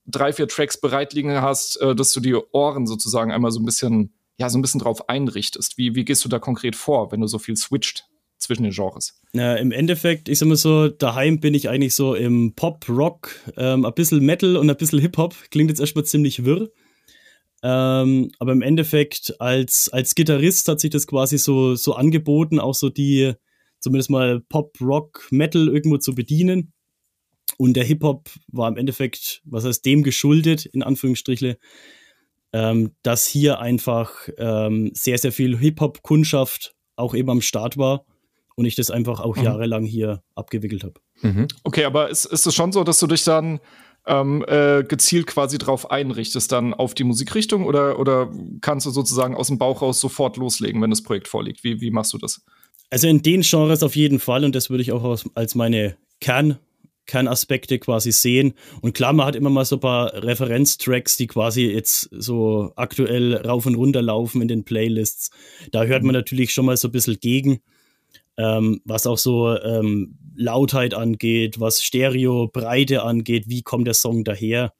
drei, 0.08 0.34
vier 0.34 0.48
Tracks 0.48 0.80
bereit 0.80 1.14
liegen 1.14 1.42
hast, 1.42 1.80
äh, 1.82 1.96
dass 1.96 2.14
du 2.14 2.20
die 2.20 2.34
Ohren 2.34 2.88
sozusagen 2.88 3.32
einmal 3.32 3.52
so 3.52 3.60
ein 3.60 3.66
bisschen, 3.66 4.14
ja, 4.38 4.50
so 4.50 4.58
ein 4.58 4.62
bisschen 4.62 4.80
drauf 4.80 5.10
einrichtest. 5.10 5.78
Wie, 5.78 5.96
wie 5.96 6.06
gehst 6.06 6.26
du 6.26 6.30
da 6.30 6.40
konkret 6.40 6.76
vor, 6.76 7.12
wenn 7.12 7.22
du 7.22 7.28
so 7.28 7.40
viel 7.40 7.56
switcht 7.56 8.06
zwischen 8.38 8.64
den 8.64 8.72
Genres? 8.72 9.20
Ja, 9.34 9.56
Im 9.56 9.72
Endeffekt, 9.72 10.30
ich 10.30 10.40
sag 10.40 10.48
mal 10.48 10.56
so, 10.56 10.88
daheim 10.88 11.40
bin 11.40 11.54
ich 11.54 11.70
eigentlich 11.70 11.94
so 11.94 12.16
im 12.16 12.54
Pop, 12.56 12.88
Rock, 12.88 13.32
ähm, 13.58 13.86
ein 13.86 13.94
bisschen 13.94 14.26
Metal 14.26 14.56
und 14.56 14.70
ein 14.70 14.78
bisschen 14.78 15.00
Hip-Hop. 15.00 15.36
Klingt 15.52 15.70
jetzt 15.70 15.80
erstmal 15.80 16.06
ziemlich 16.06 16.46
wirr. 16.46 16.70
Ähm, 17.64 18.32
aber 18.40 18.52
im 18.52 18.62
Endeffekt, 18.62 19.42
als, 19.42 19.90
als 19.90 20.16
Gitarrist 20.16 20.68
hat 20.68 20.80
sich 20.80 20.92
das 20.92 21.08
quasi 21.08 21.38
so, 21.38 21.76
so 21.76 21.94
angeboten, 21.94 22.60
auch 22.60 22.76
so 22.76 22.90
die, 22.90 23.34
zumindest 23.80 24.10
mal 24.10 24.42
Pop, 24.42 24.78
Rock, 24.80 25.28
Metal 25.32 25.68
irgendwo 25.68 25.98
zu 25.98 26.14
bedienen. 26.14 26.74
Und 27.58 27.74
der 27.74 27.84
Hip-Hop 27.84 28.30
war 28.48 28.70
im 28.70 28.78
Endeffekt, 28.78 29.42
was 29.46 29.66
heißt 29.66 29.86
dem 29.86 30.04
geschuldet, 30.04 30.66
in 30.66 30.84
Anführungsstrichle, 30.84 31.58
ähm, 32.54 32.92
dass 33.04 33.26
hier 33.26 33.60
einfach 33.60 34.30
ähm, 34.38 34.92
sehr, 34.94 35.18
sehr 35.18 35.32
viel 35.32 35.58
Hip-Hop-Kundschaft 35.58 36.76
auch 36.96 37.14
eben 37.14 37.30
am 37.30 37.42
Start 37.42 37.78
war 37.78 38.06
und 38.56 38.66
ich 38.66 38.76
das 38.76 38.92
einfach 38.92 39.20
auch 39.20 39.38
mhm. 39.38 39.44
jahrelang 39.44 39.86
hier 39.86 40.24
abgewickelt 40.36 40.84
habe. 40.84 41.00
Mhm. 41.22 41.48
Okay, 41.64 41.84
aber 41.84 42.10
ist, 42.10 42.26
ist 42.26 42.48
es 42.48 42.56
schon 42.56 42.72
so, 42.72 42.84
dass 42.84 43.00
du 43.00 43.08
dich 43.08 43.24
dann 43.24 43.60
ähm, 44.06 44.44
äh, 44.48 44.84
gezielt 44.84 45.28
quasi 45.28 45.58
drauf 45.58 45.92
einrichtest, 45.92 46.52
dann 46.52 46.74
auf 46.74 46.94
die 46.94 47.04
Musikrichtung 47.04 47.66
oder, 47.66 48.00
oder 48.00 48.32
kannst 48.62 48.86
du 48.86 48.92
sozusagen 48.92 49.36
aus 49.36 49.48
dem 49.48 49.58
Bauch 49.58 49.82
raus 49.82 50.00
sofort 50.00 50.38
loslegen, 50.38 50.82
wenn 50.82 50.90
das 50.90 51.04
Projekt 51.04 51.28
vorliegt? 51.28 51.64
Wie, 51.64 51.82
wie 51.82 51.92
machst 51.92 52.14
du 52.14 52.18
das? 52.18 52.42
Also 52.90 53.08
in 53.08 53.22
den 53.22 53.42
Genres 53.42 53.84
auf 53.84 53.96
jeden 53.96 54.20
Fall 54.20 54.46
und 54.46 54.56
das 54.56 54.70
würde 54.70 54.82
ich 54.82 54.92
auch 54.92 55.22
als 55.36 55.56
meine 55.56 55.98
Kern 56.22 56.58
Kernaspekte 57.08 57.80
quasi 57.80 58.12
sehen. 58.12 58.54
Und 58.82 58.94
klar, 58.94 59.14
man 59.14 59.26
hat 59.26 59.36
immer 59.36 59.50
mal 59.50 59.66
so 59.66 59.78
ein 59.78 59.82
paar 59.82 60.14
Referenztracks, 60.14 61.18
die 61.18 61.28
quasi 61.28 61.66
jetzt 61.66 62.10
so 62.12 62.72
aktuell 62.76 63.36
rauf 63.36 63.66
und 63.66 63.76
runter 63.76 64.02
laufen 64.02 64.42
in 64.42 64.48
den 64.48 64.64
Playlists. 64.64 65.32
Da 65.72 65.86
hört 65.86 66.04
man 66.04 66.14
mhm. 66.14 66.20
natürlich 66.20 66.54
schon 66.54 66.66
mal 66.66 66.78
so 66.78 66.90
ein 66.90 66.92
bisschen 66.92 67.20
gegen, 67.20 67.60
ähm, 68.38 68.82
was 68.86 69.08
auch 69.08 69.18
so 69.18 69.58
ähm, 69.58 70.18
Lautheit 70.36 70.94
angeht, 70.94 71.60
was 71.60 71.82
Stereobreite 71.82 73.04
angeht, 73.04 73.46
wie 73.48 73.64
kommt 73.64 73.88
der 73.88 73.96
Song 73.96 74.24
daher. 74.24 74.74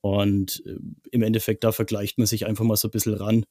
Und 0.00 0.62
äh, 0.66 0.76
im 1.10 1.22
Endeffekt, 1.22 1.64
da 1.64 1.72
vergleicht 1.72 2.18
man 2.18 2.26
sich 2.26 2.46
einfach 2.46 2.64
mal 2.64 2.76
so 2.76 2.88
ein 2.88 2.92
bisschen 2.92 3.14
ran. 3.14 3.44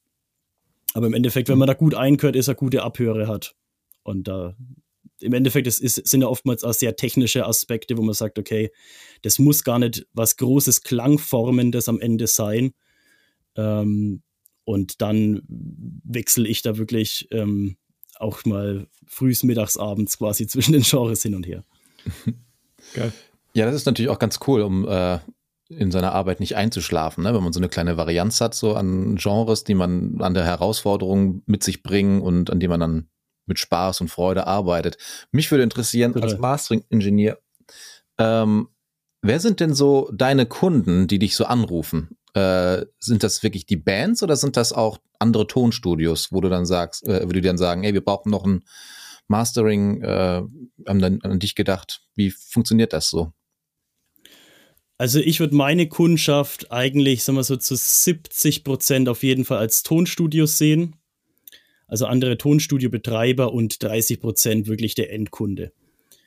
Aber 0.94 1.06
im 1.06 1.14
Endeffekt, 1.14 1.48
wenn 1.48 1.56
mhm. 1.56 1.60
man 1.60 1.68
da 1.68 1.74
gut 1.74 1.94
einkört, 1.94 2.36
ist 2.36 2.48
er 2.48 2.54
gute 2.54 2.82
Abhöre 2.82 3.26
hat. 3.26 3.54
Und 4.02 4.28
da 4.28 4.54
im 5.20 5.32
Endeffekt 5.32 5.66
es 5.66 5.78
ist, 5.78 6.06
sind 6.06 6.22
ja 6.22 6.28
oftmals 6.28 6.64
auch 6.64 6.72
sehr 6.72 6.96
technische 6.96 7.46
Aspekte, 7.46 7.96
wo 7.96 8.02
man 8.02 8.14
sagt, 8.14 8.38
okay, 8.38 8.70
das 9.22 9.38
muss 9.38 9.64
gar 9.64 9.78
nicht 9.78 10.06
was 10.12 10.36
Großes 10.36 10.82
Klangformendes 10.82 11.88
am 11.88 12.00
Ende 12.00 12.26
sein. 12.26 12.72
Ähm, 13.56 14.22
und 14.64 15.00
dann 15.00 15.42
wechsle 15.48 16.46
ich 16.46 16.62
da 16.62 16.76
wirklich 16.76 17.28
ähm, 17.30 17.76
auch 18.18 18.44
mal 18.44 18.86
frühs, 19.06 19.42
mittags, 19.42 19.76
abends 19.76 20.18
quasi 20.18 20.46
zwischen 20.48 20.72
den 20.72 20.82
Genres 20.82 21.22
hin 21.22 21.34
und 21.34 21.46
her. 21.46 21.64
Geil. 22.94 23.12
Ja, 23.54 23.66
das 23.66 23.74
ist 23.74 23.86
natürlich 23.86 24.10
auch 24.10 24.18
ganz 24.18 24.38
cool, 24.46 24.62
um 24.62 24.86
äh, 24.86 25.18
in 25.68 25.90
seiner 25.90 26.12
Arbeit 26.12 26.40
nicht 26.40 26.56
einzuschlafen, 26.56 27.24
ne? 27.24 27.34
wenn 27.34 27.42
man 27.42 27.52
so 27.52 27.60
eine 27.60 27.68
kleine 27.68 27.96
Varianz 27.96 28.40
hat, 28.40 28.54
so 28.54 28.74
an 28.74 29.16
Genres, 29.16 29.64
die 29.64 29.74
man 29.74 30.20
an 30.20 30.34
der 30.34 30.44
Herausforderung 30.44 31.42
mit 31.46 31.62
sich 31.62 31.82
bringen 31.82 32.22
und 32.22 32.50
an 32.50 32.60
die 32.60 32.68
man 32.68 32.80
dann 32.80 33.08
mit 33.48 33.58
Spaß 33.58 34.00
und 34.00 34.08
Freude 34.08 34.46
arbeitet. 34.46 34.98
Mich 35.32 35.50
würde 35.50 35.64
interessieren, 35.64 36.12
Total. 36.12 36.30
als 36.30 36.38
Mastering-Ingenieur, 36.38 37.38
ähm, 38.18 38.68
wer 39.22 39.40
sind 39.40 39.60
denn 39.60 39.74
so 39.74 40.10
deine 40.12 40.46
Kunden, 40.46 41.06
die 41.06 41.18
dich 41.18 41.36
so 41.36 41.44
anrufen? 41.44 42.16
Äh, 42.34 42.84
sind 43.00 43.22
das 43.22 43.42
wirklich 43.42 43.66
die 43.66 43.76
Bands 43.76 44.22
oder 44.22 44.36
sind 44.36 44.56
das 44.56 44.72
auch 44.72 44.98
andere 45.18 45.46
Tonstudios, 45.46 46.30
wo 46.30 46.40
du 46.40 46.48
dann 46.48 46.66
sagst, 46.66 47.06
äh, 47.06 47.22
wo 47.24 47.32
die 47.32 47.40
dann 47.40 47.58
sagen, 47.58 47.84
ey, 47.84 47.94
wir 47.94 48.04
brauchen 48.04 48.30
noch 48.30 48.44
ein 48.44 48.64
Mastering, 49.28 50.02
äh, 50.02 50.42
haben 50.86 51.00
dann 51.00 51.20
an 51.22 51.38
dich 51.38 51.54
gedacht. 51.54 52.02
Wie 52.14 52.30
funktioniert 52.30 52.92
das 52.92 53.08
so? 53.08 53.32
Also 54.98 55.20
ich 55.20 55.38
würde 55.38 55.54
meine 55.54 55.88
Kundschaft 55.88 56.72
eigentlich, 56.72 57.22
sagen 57.22 57.36
wir 57.36 57.44
so, 57.44 57.56
zu 57.56 57.76
70 57.76 58.64
Prozent 58.64 59.08
auf 59.08 59.22
jeden 59.22 59.44
Fall 59.44 59.58
als 59.58 59.84
Tonstudios 59.84 60.58
sehen. 60.58 60.96
Also 61.88 62.06
andere 62.06 62.38
Tonstudiobetreiber 62.38 63.52
und 63.52 63.82
30 63.82 64.20
Prozent 64.20 64.68
wirklich 64.68 64.94
der 64.94 65.12
Endkunde. 65.12 65.72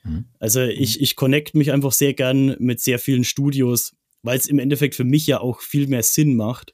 Mhm. 0.04 0.26
Also 0.40 0.62
ich, 0.62 1.00
ich 1.00 1.16
connect 1.16 1.56
mich 1.56 1.72
einfach 1.72 1.92
sehr 1.92 2.14
gern 2.14 2.56
mit 2.60 2.80
sehr 2.82 3.00
vielen 3.00 3.24
Studios, 3.24 3.96
weil 4.24 4.38
es 4.38 4.48
im 4.48 4.60
Endeffekt 4.60 4.96
für 4.96 5.04
mich 5.04 5.26
ja 5.28 5.40
auch 5.40 5.62
viel 5.62 5.88
mehr 5.88 6.04
Sinn 6.04 6.36
macht, 6.36 6.74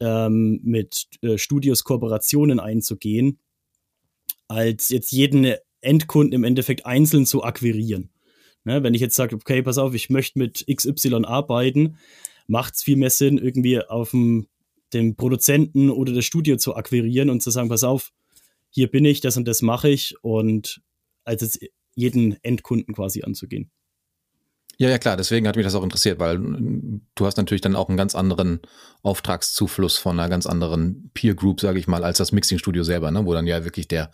ähm, 0.00 0.60
mit 0.62 1.06
äh, 1.22 1.36
Studios 1.36 1.84
Kooperationen 1.84 2.58
einzugehen, 2.58 3.38
als 4.48 4.88
jetzt 4.88 5.12
jeden 5.12 5.54
Endkunden 5.80 6.32
im 6.32 6.44
Endeffekt 6.44 6.86
einzeln 6.86 7.26
zu 7.26 7.44
akquirieren. 7.44 8.10
Ne, 8.64 8.82
wenn 8.82 8.92
ich 8.92 9.00
jetzt 9.00 9.16
sage, 9.16 9.36
okay, 9.36 9.62
pass 9.62 9.78
auf, 9.78 9.94
ich 9.94 10.10
möchte 10.10 10.38
mit 10.38 10.66
XY 10.70 11.24
arbeiten, 11.24 11.96
macht 12.46 12.74
es 12.74 12.82
viel 12.82 12.96
mehr 12.96 13.08
Sinn, 13.08 13.38
irgendwie 13.38 13.80
auf 13.80 14.10
dem, 14.10 14.48
dem 14.92 15.16
Produzenten 15.16 15.88
oder 15.88 16.12
das 16.12 16.26
Studio 16.26 16.56
zu 16.56 16.76
akquirieren 16.76 17.30
und 17.30 17.40
zu 17.42 17.50
sagen, 17.50 17.70
pass 17.70 17.84
auf, 17.84 18.12
hier 18.70 18.90
bin 18.90 19.04
ich, 19.04 19.20
das 19.20 19.36
und 19.36 19.46
das 19.46 19.62
mache 19.62 19.88
ich 19.88 20.14
und 20.22 20.80
als 21.24 21.42
jetzt 21.42 21.60
jeden 21.94 22.42
Endkunden 22.42 22.94
quasi 22.94 23.22
anzugehen. 23.22 23.70
Ja, 24.78 24.88
ja, 24.88 24.96
klar, 24.96 25.18
deswegen 25.18 25.46
hat 25.46 25.56
mich 25.56 25.66
das 25.66 25.74
auch 25.74 25.82
interessiert, 25.82 26.18
weil 26.18 26.38
du 26.38 27.26
hast 27.26 27.36
natürlich 27.36 27.60
dann 27.60 27.76
auch 27.76 27.88
einen 27.88 27.98
ganz 27.98 28.14
anderen 28.14 28.60
Auftragszufluss 29.02 29.98
von 29.98 30.18
einer 30.18 30.30
ganz 30.30 30.46
anderen 30.46 31.10
Peer 31.12 31.34
Group, 31.34 31.60
sage 31.60 31.78
ich 31.78 31.86
mal, 31.86 32.02
als 32.02 32.16
das 32.16 32.32
Mixing-Studio 32.32 32.82
selber, 32.82 33.10
ne? 33.10 33.26
wo 33.26 33.34
dann 33.34 33.46
ja 33.46 33.64
wirklich 33.64 33.88
der, 33.88 34.10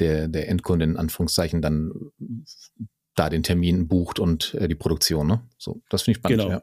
der, 0.00 0.26
der 0.26 0.48
Endkunde 0.48 0.84
in 0.84 0.96
Anführungszeichen 0.96 1.62
dann 1.62 1.92
da 3.14 3.30
den 3.30 3.44
Termin 3.44 3.86
bucht 3.86 4.18
und 4.18 4.54
äh, 4.54 4.66
die 4.66 4.74
Produktion. 4.74 5.28
Ne? 5.28 5.48
So, 5.58 5.80
das 5.90 6.02
finde 6.02 6.18
ich 6.18 6.22
spannend. 6.22 6.40
Genau. 6.40 6.50
Ja. 6.50 6.62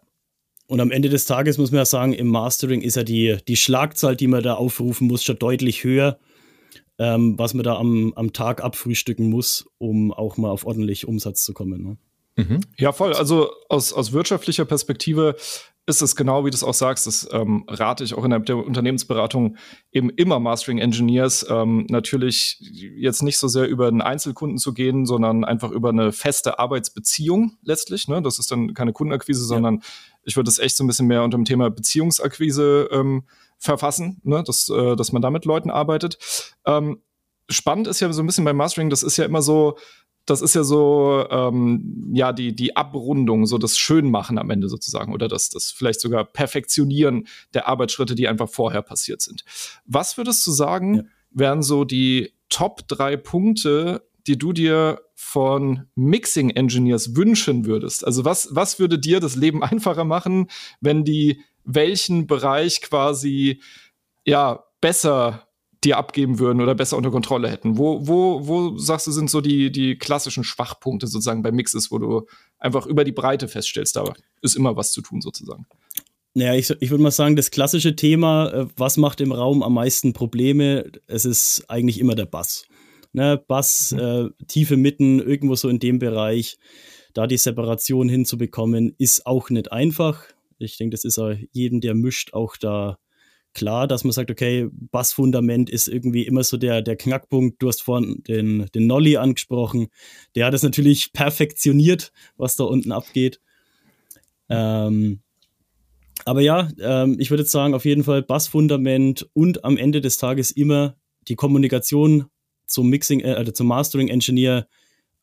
Und 0.67 0.81
am 0.81 0.91
Ende 0.91 1.07
des 1.07 1.25
Tages 1.25 1.57
muss 1.57 1.71
man 1.71 1.79
ja 1.79 1.85
sagen, 1.85 2.11
im 2.11 2.27
Mastering 2.27 2.81
ist 2.81 2.95
ja 2.95 3.03
die, 3.03 3.37
die 3.47 3.55
Schlagzahl, 3.55 4.17
die 4.17 4.27
man 4.27 4.43
da 4.43 4.55
aufrufen 4.55 5.07
muss, 5.07 5.23
schon 5.23 5.39
deutlich 5.39 5.85
höher, 5.85 6.19
ähm, 7.01 7.33
was 7.39 7.55
man 7.55 7.63
da 7.63 7.77
am, 7.77 8.13
am 8.15 8.31
Tag 8.31 8.63
abfrühstücken 8.63 9.27
muss, 9.27 9.65
um 9.79 10.13
auch 10.13 10.37
mal 10.37 10.51
auf 10.51 10.67
ordentlich 10.67 11.07
Umsatz 11.07 11.43
zu 11.43 11.51
kommen. 11.51 11.81
Ne? 11.83 11.97
Mhm. 12.43 12.59
Ja, 12.77 12.91
voll. 12.91 13.13
Also 13.13 13.49
aus, 13.69 13.91
aus 13.91 14.11
wirtschaftlicher 14.11 14.65
Perspektive 14.65 15.35
ist 15.87 16.03
es 16.03 16.15
genau, 16.15 16.45
wie 16.45 16.51
du 16.51 16.55
es 16.55 16.63
auch 16.63 16.75
sagst, 16.75 17.07
das 17.07 17.27
ähm, 17.31 17.65
rate 17.67 18.03
ich 18.03 18.13
auch 18.13 18.23
innerhalb 18.23 18.45
der 18.45 18.57
Unternehmensberatung 18.57 19.57
eben 19.91 20.11
immer 20.11 20.39
Mastering 20.39 20.77
Engineers 20.77 21.43
ähm, 21.49 21.87
natürlich 21.89 22.59
jetzt 22.59 23.23
nicht 23.23 23.39
so 23.39 23.47
sehr 23.47 23.67
über 23.67 23.87
einen 23.87 24.03
Einzelkunden 24.03 24.59
zu 24.59 24.71
gehen, 24.75 25.07
sondern 25.07 25.43
einfach 25.43 25.71
über 25.71 25.89
eine 25.89 26.11
feste 26.11 26.59
Arbeitsbeziehung 26.59 27.57
letztlich. 27.63 28.07
Ne? 28.07 28.21
Das 28.21 28.37
ist 28.37 28.51
dann 28.51 28.75
keine 28.75 28.93
Kundenakquise, 28.93 29.41
ja. 29.41 29.47
sondern 29.47 29.81
ich 30.23 30.35
würde 30.35 30.51
es 30.51 30.59
echt 30.59 30.77
so 30.77 30.83
ein 30.83 30.87
bisschen 30.87 31.07
mehr 31.07 31.23
unter 31.23 31.37
dem 31.37 31.45
Thema 31.45 31.71
Beziehungsakquise 31.71 32.89
ähm, 32.91 33.23
verfassen, 33.61 34.19
ne? 34.23 34.43
dass, 34.43 34.67
äh, 34.69 34.95
dass 34.95 35.11
man 35.11 35.21
da 35.21 35.29
mit 35.29 35.45
Leuten 35.45 35.69
arbeitet. 35.69 36.17
Ähm, 36.65 37.01
spannend 37.47 37.87
ist 37.87 37.99
ja 37.99 38.11
so 38.11 38.23
ein 38.23 38.25
bisschen 38.25 38.43
beim 38.43 38.57
Mastering, 38.57 38.89
das 38.89 39.03
ist 39.03 39.17
ja 39.17 39.25
immer 39.25 39.43
so, 39.43 39.77
das 40.25 40.41
ist 40.41 40.55
ja 40.55 40.63
so, 40.63 41.25
ähm, 41.29 42.11
ja, 42.13 42.33
die, 42.33 42.55
die 42.55 42.75
Abrundung, 42.75 43.45
so 43.45 43.57
das 43.57 43.77
Schönmachen 43.77 44.39
am 44.39 44.49
Ende 44.49 44.67
sozusagen 44.67 45.13
oder 45.13 45.27
das, 45.27 45.49
das 45.49 45.69
vielleicht 45.71 46.01
sogar 46.01 46.25
Perfektionieren 46.25 47.27
der 47.53 47.67
Arbeitsschritte, 47.67 48.15
die 48.15 48.27
einfach 48.27 48.49
vorher 48.49 48.81
passiert 48.81 49.21
sind. 49.21 49.43
Was 49.85 50.17
würdest 50.17 50.45
du 50.45 50.51
sagen, 50.51 50.95
ja. 50.95 51.03
wären 51.31 51.61
so 51.61 51.85
die 51.85 52.33
Top 52.49 52.87
drei 52.87 53.15
Punkte, 53.15 54.03
die 54.27 54.37
du 54.37 54.53
dir 54.53 55.01
von 55.13 55.87
Mixing 55.95 56.49
Engineers 56.49 57.15
wünschen 57.15 57.65
würdest? 57.65 58.05
Also 58.05 58.25
was, 58.25 58.49
was 58.51 58.79
würde 58.79 58.97
dir 58.97 59.19
das 59.19 59.35
Leben 59.35 59.63
einfacher 59.63 60.03
machen, 60.03 60.47
wenn 60.81 61.03
die 61.03 61.41
welchen 61.63 62.27
Bereich 62.27 62.81
quasi 62.81 63.61
ja 64.25 64.63
besser 64.81 65.47
dir 65.83 65.97
abgeben 65.97 66.37
würden 66.39 66.61
oder 66.61 66.75
besser 66.75 66.97
unter 66.97 67.11
Kontrolle 67.11 67.49
hätten? 67.49 67.77
Wo, 67.77 68.07
wo, 68.07 68.47
wo 68.47 68.77
sagst 68.77 69.07
du, 69.07 69.11
sind 69.11 69.29
so 69.29 69.41
die, 69.41 69.71
die 69.71 69.97
klassischen 69.97 70.43
Schwachpunkte 70.43 71.07
sozusagen 71.07 71.41
bei 71.41 71.51
Mixes, 71.51 71.91
wo 71.91 71.97
du 71.97 72.27
einfach 72.59 72.85
über 72.85 73.03
die 73.03 73.11
Breite 73.11 73.47
feststellst, 73.47 73.95
da 73.95 74.13
ist 74.41 74.55
immer 74.55 74.75
was 74.75 74.91
zu 74.91 75.01
tun 75.01 75.21
sozusagen? 75.21 75.65
Naja, 76.33 76.53
ich, 76.55 76.69
ich 76.79 76.91
würde 76.91 77.03
mal 77.03 77.11
sagen, 77.11 77.35
das 77.35 77.51
klassische 77.51 77.95
Thema, 77.95 78.51
äh, 78.53 78.67
was 78.77 78.97
macht 78.97 79.19
im 79.21 79.31
Raum 79.31 79.63
am 79.63 79.73
meisten 79.73 80.13
Probleme, 80.13 80.91
es 81.07 81.25
ist 81.25 81.65
eigentlich 81.67 81.99
immer 81.99 82.15
der 82.15 82.25
Bass. 82.25 82.65
Ne, 83.11 83.43
Bass, 83.45 83.91
mhm. 83.91 83.99
äh, 83.99 84.45
tiefe 84.47 84.77
Mitten, 84.77 85.19
irgendwo 85.19 85.55
so 85.55 85.67
in 85.67 85.79
dem 85.79 85.99
Bereich, 85.99 86.57
da 87.13 87.27
die 87.27 87.37
Separation 87.37 88.07
hinzubekommen, 88.07 88.95
ist 88.97 89.25
auch 89.25 89.49
nicht 89.49 89.71
einfach. 89.71 90.23
Ich 90.61 90.77
denke, 90.77 90.91
das 90.91 91.03
ist 91.03 91.19
auch 91.19 91.33
jedem, 91.51 91.81
der 91.81 91.95
mischt, 91.95 92.33
auch 92.33 92.57
da 92.57 92.97
klar, 93.53 93.87
dass 93.87 94.03
man 94.03 94.11
sagt, 94.11 94.31
okay, 94.31 94.69
Bassfundament 94.71 95.69
ist 95.69 95.87
irgendwie 95.87 96.25
immer 96.25 96.43
so 96.43 96.57
der, 96.57 96.81
der 96.81 96.95
Knackpunkt. 96.95 97.61
Du 97.61 97.67
hast 97.67 97.81
vorhin 97.81 98.23
den, 98.27 98.67
den 98.73 98.87
Nolly 98.87 99.17
angesprochen. 99.17 99.87
Der 100.35 100.45
hat 100.45 100.53
es 100.53 100.63
natürlich 100.63 101.11
perfektioniert, 101.13 102.11
was 102.37 102.55
da 102.55 102.63
unten 102.63 102.91
abgeht. 102.91 103.41
Ähm, 104.49 105.21
aber 106.25 106.41
ja, 106.41 106.69
ähm, 106.79 107.17
ich 107.19 107.29
würde 107.29 107.45
sagen, 107.45 107.73
auf 107.73 107.85
jeden 107.85 108.03
Fall 108.03 108.21
Bassfundament 108.21 109.29
und 109.33 109.65
am 109.65 109.77
Ende 109.77 110.01
des 110.01 110.17
Tages 110.17 110.51
immer 110.51 110.95
die 111.27 111.35
Kommunikation 111.35 112.25
zum 112.67 112.89
Mixing, 112.89 113.21
äh, 113.21 113.33
also 113.33 113.51
zum 113.51 113.67
Mastering 113.67 114.07
Engineer 114.07 114.67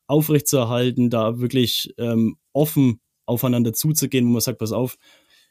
aufrechtzuerhalten, 0.07 1.09
da 1.09 1.39
wirklich 1.39 1.93
ähm, 1.97 2.37
offen 2.53 2.99
aufeinander 3.25 3.73
zuzugehen, 3.73 4.25
wo 4.25 4.31
man 4.31 4.41
sagt, 4.41 4.57
pass 4.57 4.71
auf, 4.71 4.97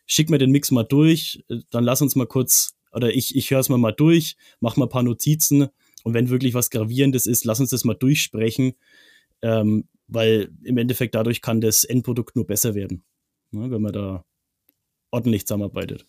schick 0.09 0.31
mir 0.31 0.39
den 0.39 0.51
Mix 0.51 0.73
mal 0.73 0.83
durch, 0.83 1.45
äh, 1.49 1.59
dann 1.71 1.85
lass 1.85 2.03
uns 2.03 2.17
mal 2.17 2.27
kurz, 2.27 2.75
oder 2.93 3.15
ich, 3.15 3.37
ich 3.37 3.51
höre 3.53 3.61
es 3.61 3.69
mal 3.69 3.79
mal 3.79 3.93
durch, 3.93 4.37
mach 4.59 4.77
mal 4.77 4.87
ein 4.87 4.91
paar 4.91 5.05
Notizen 5.05 5.69
und 6.03 6.15
wenn 6.15 6.31
wirklich 6.31 6.55
was 6.55 6.71
Gravierendes 6.71 7.27
ist, 7.27 7.45
lass 7.45 7.61
uns 7.61 7.71
das 7.71 7.85
mal 7.85 7.95
durchsprechen, 7.95 8.73
ähm, 9.43 9.85
weil 10.09 10.51
im 10.65 10.79
Endeffekt 10.79 11.15
dadurch 11.15 11.43
kann 11.43 11.61
das 11.61 11.85
Endprodukt 11.85 12.35
nur 12.35 12.47
besser 12.47 12.75
werden, 12.75 13.05
ne, 13.53 13.71
wenn 13.71 13.83
man 13.83 13.93
da 13.93 14.25
ordentlich 15.11 15.47
zusammenarbeitet. 15.47 16.07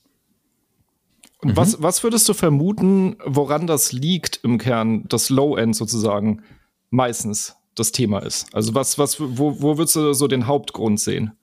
Und 1.41 1.51
mhm. 1.51 1.57
was, 1.57 1.81
was 1.81 2.03
würdest 2.03 2.27
du 2.29 2.33
vermuten, 2.33 3.17
woran 3.25 3.67
das 3.67 3.91
liegt 3.91 4.39
im 4.43 4.57
Kern, 4.57 5.05
das 5.09 5.29
Low-End 5.29 5.75
sozusagen 5.75 6.43
meistens 6.89 7.55
das 7.75 7.91
Thema 7.91 8.19
ist? 8.19 8.53
Also 8.53 8.73
was, 8.73 8.97
was, 8.97 9.19
wo, 9.19 9.61
wo 9.61 9.77
würdest 9.77 9.97
du 9.97 10.13
so 10.13 10.27
den 10.27 10.47
Hauptgrund 10.47 10.99
sehen? 10.99 11.33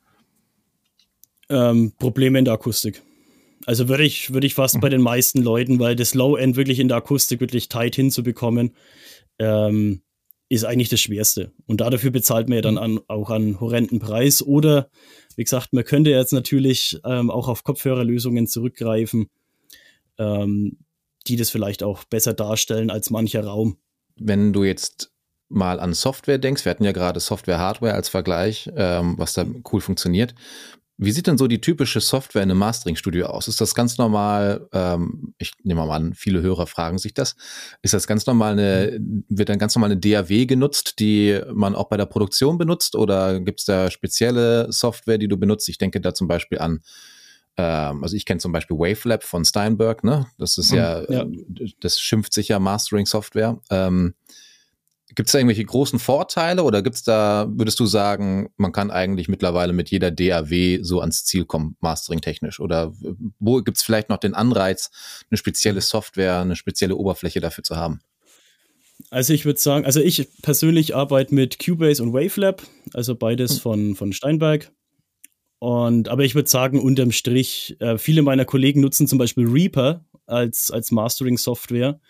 Ähm, 1.49 1.93
Probleme 1.99 2.38
in 2.38 2.45
der 2.45 2.55
Akustik. 2.55 3.03
Also 3.67 3.88
würde 3.88 4.05
ich, 4.05 4.33
würde 4.33 4.47
ich 4.47 4.55
fast 4.55 4.81
bei 4.81 4.88
den 4.88 5.00
meisten 5.00 5.43
Leuten, 5.43 5.79
weil 5.79 5.97
das 5.97 6.15
Low-End 6.15 6.57
wirklich 6.57 6.79
in 6.79 6.88
der 6.88 6.99
Akustik 6.99 7.41
wirklich 7.41 7.69
tight 7.69 7.97
hinzubekommen, 7.97 8.75
ähm, 9.38 10.03
ist 10.49 10.65
eigentlich 10.65 10.88
das 10.88 11.00
Schwerste. 11.00 11.53
Und 11.67 11.81
dafür 11.81 12.11
bezahlt 12.11 12.49
man 12.49 12.57
ja 12.57 12.62
dann 12.62 12.79
an, 12.79 13.00
auch 13.09 13.31
einen 13.31 13.59
horrenden 13.61 13.99
Preis. 13.99 14.43
Oder, 14.43 14.88
wie 15.35 15.43
gesagt, 15.43 15.73
man 15.73 15.85
könnte 15.85 16.11
jetzt 16.11 16.33
natürlich 16.33 17.00
ähm, 17.05 17.31
auch 17.31 17.49
auf 17.49 17.65
Kopfhörerlösungen 17.65 18.47
zurückgreifen, 18.47 19.29
ähm, 20.19 20.79
die 21.26 21.37
das 21.37 21.50
vielleicht 21.50 21.83
auch 21.83 22.05
besser 22.05 22.35
darstellen 22.35 22.91
als 22.91 23.11
mancher 23.11 23.45
Raum. 23.45 23.79
Wenn 24.15 24.53
du 24.53 24.62
jetzt 24.62 25.11
mal 25.49 25.81
an 25.81 25.95
Software 25.95 26.38
denkst, 26.38 26.65
wir 26.65 26.71
hatten 26.71 26.85
ja 26.85 26.93
gerade 26.93 27.19
Software-Hardware 27.19 27.95
als 27.95 28.09
Vergleich, 28.09 28.71
ähm, 28.76 29.15
was 29.19 29.33
da 29.33 29.45
cool 29.73 29.81
funktioniert. 29.81 30.35
Wie 30.99 31.11
sieht 31.12 31.26
denn 31.26 31.37
so 31.37 31.47
die 31.47 31.61
typische 31.61 32.00
Software 32.00 32.43
in 32.43 32.50
einem 32.50 32.59
Mastering-Studio 32.59 33.26
aus? 33.26 33.49
Ist 33.49 33.61
das 33.61 33.75
ganz 33.75 33.99
normal, 33.99 34.67
ähm, 34.73 35.35
ich 35.37 35.53
nehme 35.62 35.85
mal 35.85 35.95
an, 35.95 36.15
viele 36.15 36.41
Hörer 36.41 36.67
fragen 36.67 36.99
sich 36.99 37.12
das, 37.12 37.37
ist 37.83 37.93
das 37.93 38.07
ganz 38.07 38.25
normal 38.26 38.53
eine, 38.53 38.99
wird 39.29 39.50
dann 39.50 39.59
ganz 39.59 39.75
normal 39.75 39.91
eine 39.91 40.00
DAW 40.00 40.47
genutzt, 40.47 40.99
die 40.99 41.38
man 41.53 41.75
auch 41.75 41.88
bei 41.88 41.99
der 41.99 42.07
Produktion 42.07 42.57
benutzt 42.57 42.97
oder 42.97 43.41
gibt 43.41 43.61
es 43.61 43.67
da 43.67 43.91
spezielle 43.91 44.73
Software, 44.73 45.19
die 45.19 45.29
du 45.29 45.37
benutzt? 45.37 45.69
Ich 45.69 45.76
denke 45.76 46.00
da 46.00 46.15
zum 46.15 46.29
Beispiel 46.29 46.59
an, 46.59 46.81
ähm, 47.59 48.03
also 48.03 48.17
ich 48.17 48.25
kenne 48.25 48.41
zum 48.41 48.53
Beispiel 48.53 48.79
Wavelab 48.79 49.23
von 49.23 49.45
Steinberg, 49.45 50.05
ne? 50.05 50.26
Das 50.38 50.59
ist 50.59 50.73
ja, 50.73 51.11
ja, 51.11 51.26
das 51.81 52.00
schimpft 52.00 52.33
sich 52.33 52.49
ja 52.49 52.59
Mastering-Software. 52.59 53.61
Ähm, 53.71 54.15
Gibt 55.16 55.28
es 55.28 55.32
da 55.32 55.38
irgendwelche 55.38 55.64
großen 55.64 55.99
Vorteile 55.99 56.62
oder 56.62 56.82
gibt 56.82 56.96
es 56.96 57.02
da, 57.02 57.46
würdest 57.49 57.80
du 57.80 57.87
sagen, 57.87 58.50
man 58.58 58.73
kann 58.73 58.90
eigentlich 58.90 59.28
mittlerweile 59.28 59.73
mit 59.73 59.90
jeder 59.90 60.11
DAW 60.11 60.78
so 60.82 61.00
ans 61.00 61.25
Ziel 61.25 61.46
kommen, 61.46 61.76
mastering-technisch? 61.80 62.61
Oder 62.61 62.92
wo 63.38 63.62
gibt 63.62 63.78
es 63.78 63.82
vielleicht 63.82 64.11
noch 64.11 64.18
den 64.18 64.35
Anreiz, 64.35 64.90
eine 65.30 65.38
spezielle 65.38 65.80
Software, 65.80 66.40
eine 66.40 66.54
spezielle 66.54 66.96
Oberfläche 66.96 67.40
dafür 67.40 67.64
zu 67.64 67.76
haben? 67.76 68.00
Also 69.11 69.32
ich 69.32 69.46
würde 69.46 69.58
sagen, 69.58 69.87
also 69.87 70.00
ich 70.00 70.28
persönlich 70.42 70.94
arbeite 70.94 71.35
mit 71.35 71.64
Cubase 71.64 72.02
und 72.02 72.12
Wavelab, 72.12 72.62
also 72.92 73.14
beides 73.14 73.54
hm. 73.54 73.61
von, 73.61 73.94
von 73.96 74.12
Steinberg. 74.12 74.70
Und, 75.58 76.08
aber 76.08 76.25
ich 76.25 76.35
würde 76.35 76.50
sagen, 76.50 76.78
unterm 76.78 77.12
Strich, 77.12 77.76
äh, 77.80 77.96
viele 77.96 78.20
meiner 78.20 78.44
Kollegen 78.44 78.80
nutzen 78.80 79.08
zum 79.08 79.18
Beispiel 79.18 79.46
Reaper 79.49 80.04
als, 80.26 80.70
als 80.70 80.90
Mastering-Software, 80.90 82.00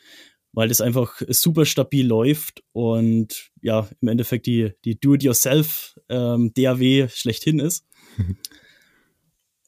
weil 0.57 0.69
das 0.69 0.81
einfach 0.81 1.21
super 1.29 1.67
stabil 1.67 2.07
läuft 2.07 2.65
und 2.73 3.51
ja, 3.61 3.89
im 4.01 4.09
Endeffekt 4.09 4.47
die, 4.47 4.73
die 4.87 4.99
Do-it-yourself 4.99 5.97
ähm, 6.09 6.53
DAW 6.55 7.09
schlechthin 7.11 7.59
ist. 7.61 7.87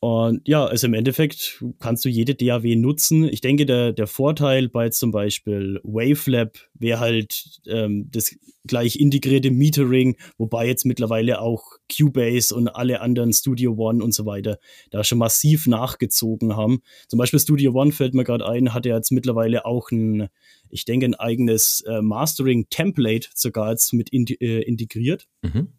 Und 0.00 0.46
ja, 0.46 0.64
also 0.64 0.86
im 0.86 0.94
Endeffekt 0.94 1.64
kannst 1.80 2.04
du 2.04 2.08
jede 2.08 2.36
DAW 2.36 2.76
nutzen. 2.76 3.24
Ich 3.24 3.40
denke, 3.40 3.66
der, 3.66 3.92
der 3.92 4.06
Vorteil 4.06 4.68
bei 4.68 4.90
zum 4.90 5.10
Beispiel 5.10 5.80
Wavelab 5.82 6.56
wäre 6.74 7.00
halt 7.00 7.60
ähm, 7.66 8.08
das 8.12 8.36
gleich 8.64 8.96
integrierte 8.96 9.50
Metering, 9.50 10.16
wobei 10.36 10.68
jetzt 10.68 10.86
mittlerweile 10.86 11.40
auch 11.40 11.78
Cubase 11.92 12.54
und 12.54 12.68
alle 12.68 13.00
anderen 13.00 13.32
Studio 13.32 13.74
One 13.76 14.04
und 14.04 14.12
so 14.14 14.24
weiter 14.24 14.58
da 14.90 15.02
schon 15.02 15.18
massiv 15.18 15.66
nachgezogen 15.66 16.54
haben. 16.54 16.80
Zum 17.08 17.18
Beispiel 17.18 17.40
Studio 17.40 17.72
One 17.72 17.90
fällt 17.90 18.14
mir 18.14 18.24
gerade 18.24 18.46
ein, 18.46 18.74
hat 18.74 18.86
ja 18.86 18.94
jetzt 18.94 19.10
mittlerweile 19.10 19.64
auch 19.64 19.90
ein, 19.90 20.28
ich 20.70 20.84
denke, 20.84 21.06
ein 21.06 21.16
eigenes 21.16 21.82
äh, 21.88 22.02
Mastering-Template 22.02 23.30
sogar 23.34 23.70
jetzt 23.70 23.92
mit 23.92 24.10
in, 24.10 24.26
äh, 24.26 24.60
integriert. 24.60 25.26
Mhm. 25.42 25.72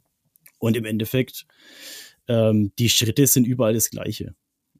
Und 0.58 0.76
im 0.76 0.84
Endeffekt 0.84 1.46
ähm, 2.30 2.72
die 2.80 2.90
Schritte 2.90 3.28
sind 3.28 3.46
überall 3.46 3.74
das 3.74 3.90
gleiche. 3.90 4.36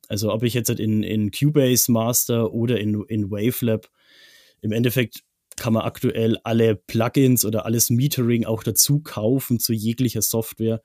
Also 0.08 0.32
ob 0.32 0.44
ich 0.44 0.54
jetzt 0.54 0.70
in, 0.70 1.04
in 1.04 1.32
Cubase 1.32 1.92
Master 1.92 2.54
oder 2.54 2.80
in, 2.80 3.04
in 3.08 3.30
Wavelab, 3.30 3.90
im 4.62 4.72
Endeffekt 4.72 5.24
kann 5.58 5.74
man 5.74 5.84
aktuell 5.84 6.38
alle 6.44 6.76
Plugins 6.76 7.44
oder 7.44 7.66
alles 7.66 7.90
Metering 7.90 8.46
auch 8.46 8.64
dazu 8.64 9.02
kaufen 9.02 9.60
zu 9.60 9.74
jeglicher 9.74 10.22
Software. 10.22 10.82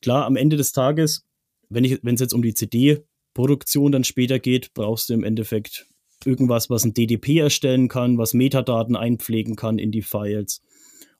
Klar, 0.00 0.26
am 0.26 0.36
Ende 0.36 0.56
des 0.56 0.72
Tages, 0.72 1.24
wenn 1.68 1.84
es 1.84 2.20
jetzt 2.20 2.34
um 2.34 2.42
die 2.42 2.54
CD-Produktion 2.54 3.92
dann 3.92 4.04
später 4.04 4.38
geht, 4.38 4.74
brauchst 4.74 5.08
du 5.08 5.14
im 5.14 5.24
Endeffekt 5.24 5.86
irgendwas, 6.24 6.68
was 6.68 6.84
ein 6.84 6.94
DDP 6.94 7.38
erstellen 7.38 7.88
kann, 7.88 8.18
was 8.18 8.34
Metadaten 8.34 8.96
einpflegen 8.96 9.56
kann 9.56 9.78
in 9.78 9.92
die 9.92 10.02
Files. 10.02 10.60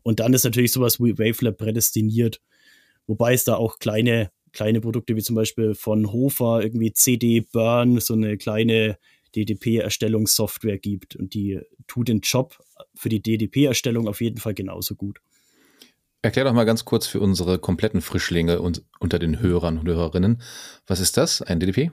Und 0.03 0.21
dann 0.21 0.35
ist 0.35 0.45
natürlich 0.45 0.73
sowas 0.73 1.01
wie 1.01 1.19
Wavelab 1.19 1.59
prädestiniert, 1.59 2.41
wobei 3.07 3.35
es 3.35 3.45
da 3.45 3.55
auch 3.55 3.79
kleine 3.79 4.31
kleine 4.53 4.81
Produkte 4.81 5.17
wie 5.17 5.23
zum 5.23 5.37
Beispiel 5.37 5.75
von 5.75 6.13
Hofer, 6.13 6.63
irgendwie 6.63 6.93
CD 6.93 7.41
Burn, 7.41 8.01
so 8.01 8.15
eine 8.15 8.37
kleine 8.37 8.99
DDP-Erstellungssoftware 9.35 10.79
gibt 10.79 11.17
und 11.17 11.35
die 11.35 11.61
tut 11.87 12.09
den 12.09 12.21
Job 12.21 12.59
für 12.95 13.09
die 13.09 13.23
DDP-Erstellung 13.23 14.09
auf 14.09 14.21
jeden 14.21 14.39
Fall 14.39 14.55
genauso 14.55 14.95
gut. 14.95 15.21
Erklär 16.21 16.45
doch 16.45 16.53
mal 16.53 16.65
ganz 16.65 16.85
kurz 16.85 17.07
für 17.07 17.21
unsere 17.21 17.59
kompletten 17.59 18.01
Frischlinge 18.01 18.61
und 18.61 18.85
unter 19.01 19.19
den 19.19 19.41
Hörern 19.41 19.79
und 19.79 19.89
Hörerinnen, 19.89 20.41
was 20.87 21.01
ist 21.01 21.17
das, 21.17 21.43
ein 21.43 21.59
DDP? 21.59 21.91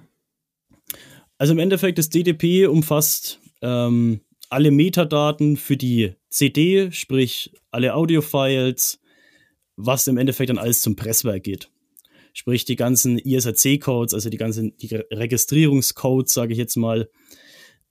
Also 1.40 1.54
im 1.54 1.60
Endeffekt, 1.60 1.98
das 1.98 2.10
DDP 2.10 2.68
umfasst 2.68 3.40
ähm, 3.62 4.22
alle 4.50 4.72
Metadaten 4.72 5.58
für 5.58 5.78
die 5.78 6.14
CD, 6.30 6.92
sprich 6.92 7.54
alle 7.72 7.96
Audio-Files, 7.96 9.00
was 9.76 10.08
im 10.08 10.18
Endeffekt 10.18 10.50
dann 10.50 10.58
alles 10.58 10.82
zum 10.82 10.96
Presswerk 10.96 11.44
geht. 11.44 11.72
Sprich, 12.40 12.64
die 12.64 12.78
ganzen 12.78 13.18
ISRC-Codes, 13.18 14.14
also 14.14 14.30
die 14.30 14.38
ganzen 14.38 14.78
die 14.78 14.96
Registrierungscodes, 14.96 16.34
sage 16.34 16.54
ich 16.54 16.58
jetzt 16.58 16.78
mal, 16.78 17.10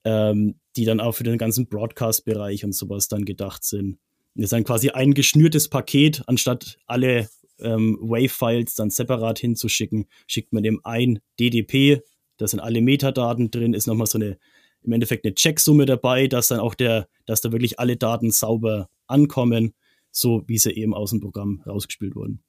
ähm, 0.04 0.58
die 0.74 0.86
dann 0.86 1.00
auch 1.00 1.12
für 1.12 1.22
den 1.22 1.36
ganzen 1.36 1.68
Broadcast-Bereich 1.68 2.64
und 2.64 2.72
sowas 2.72 3.08
dann 3.08 3.26
gedacht 3.26 3.62
sind. 3.62 3.98
Das 4.34 4.44
ist 4.44 4.52
dann 4.54 4.64
quasi 4.64 4.88
ein 4.88 5.12
geschnürtes 5.12 5.68
Paket, 5.68 6.22
anstatt 6.28 6.78
alle 6.86 7.28
ähm, 7.60 7.98
Wave-Files 8.00 8.74
dann 8.74 8.88
separat 8.88 9.38
hinzuschicken, 9.38 10.06
schickt 10.26 10.54
man 10.54 10.62
dem 10.62 10.80
ein 10.82 11.18
DDP, 11.38 12.00
da 12.38 12.48
sind 12.48 12.60
alle 12.60 12.80
Metadaten 12.80 13.50
drin, 13.50 13.74
ist 13.74 13.86
nochmal 13.86 14.06
so 14.06 14.16
eine, 14.16 14.38
im 14.80 14.92
Endeffekt 14.92 15.26
eine 15.26 15.34
Checksumme 15.34 15.84
dabei, 15.84 16.26
dass 16.26 16.48
dann 16.48 16.60
auch 16.60 16.74
der, 16.74 17.06
dass 17.26 17.42
da 17.42 17.52
wirklich 17.52 17.78
alle 17.78 17.98
Daten 17.98 18.30
sauber 18.30 18.88
ankommen, 19.08 19.74
so 20.10 20.42
wie 20.46 20.56
sie 20.56 20.70
eben 20.70 20.94
aus 20.94 21.10
dem 21.10 21.20
Programm 21.20 21.60
rausgespielt 21.66 22.14
wurden. 22.14 22.42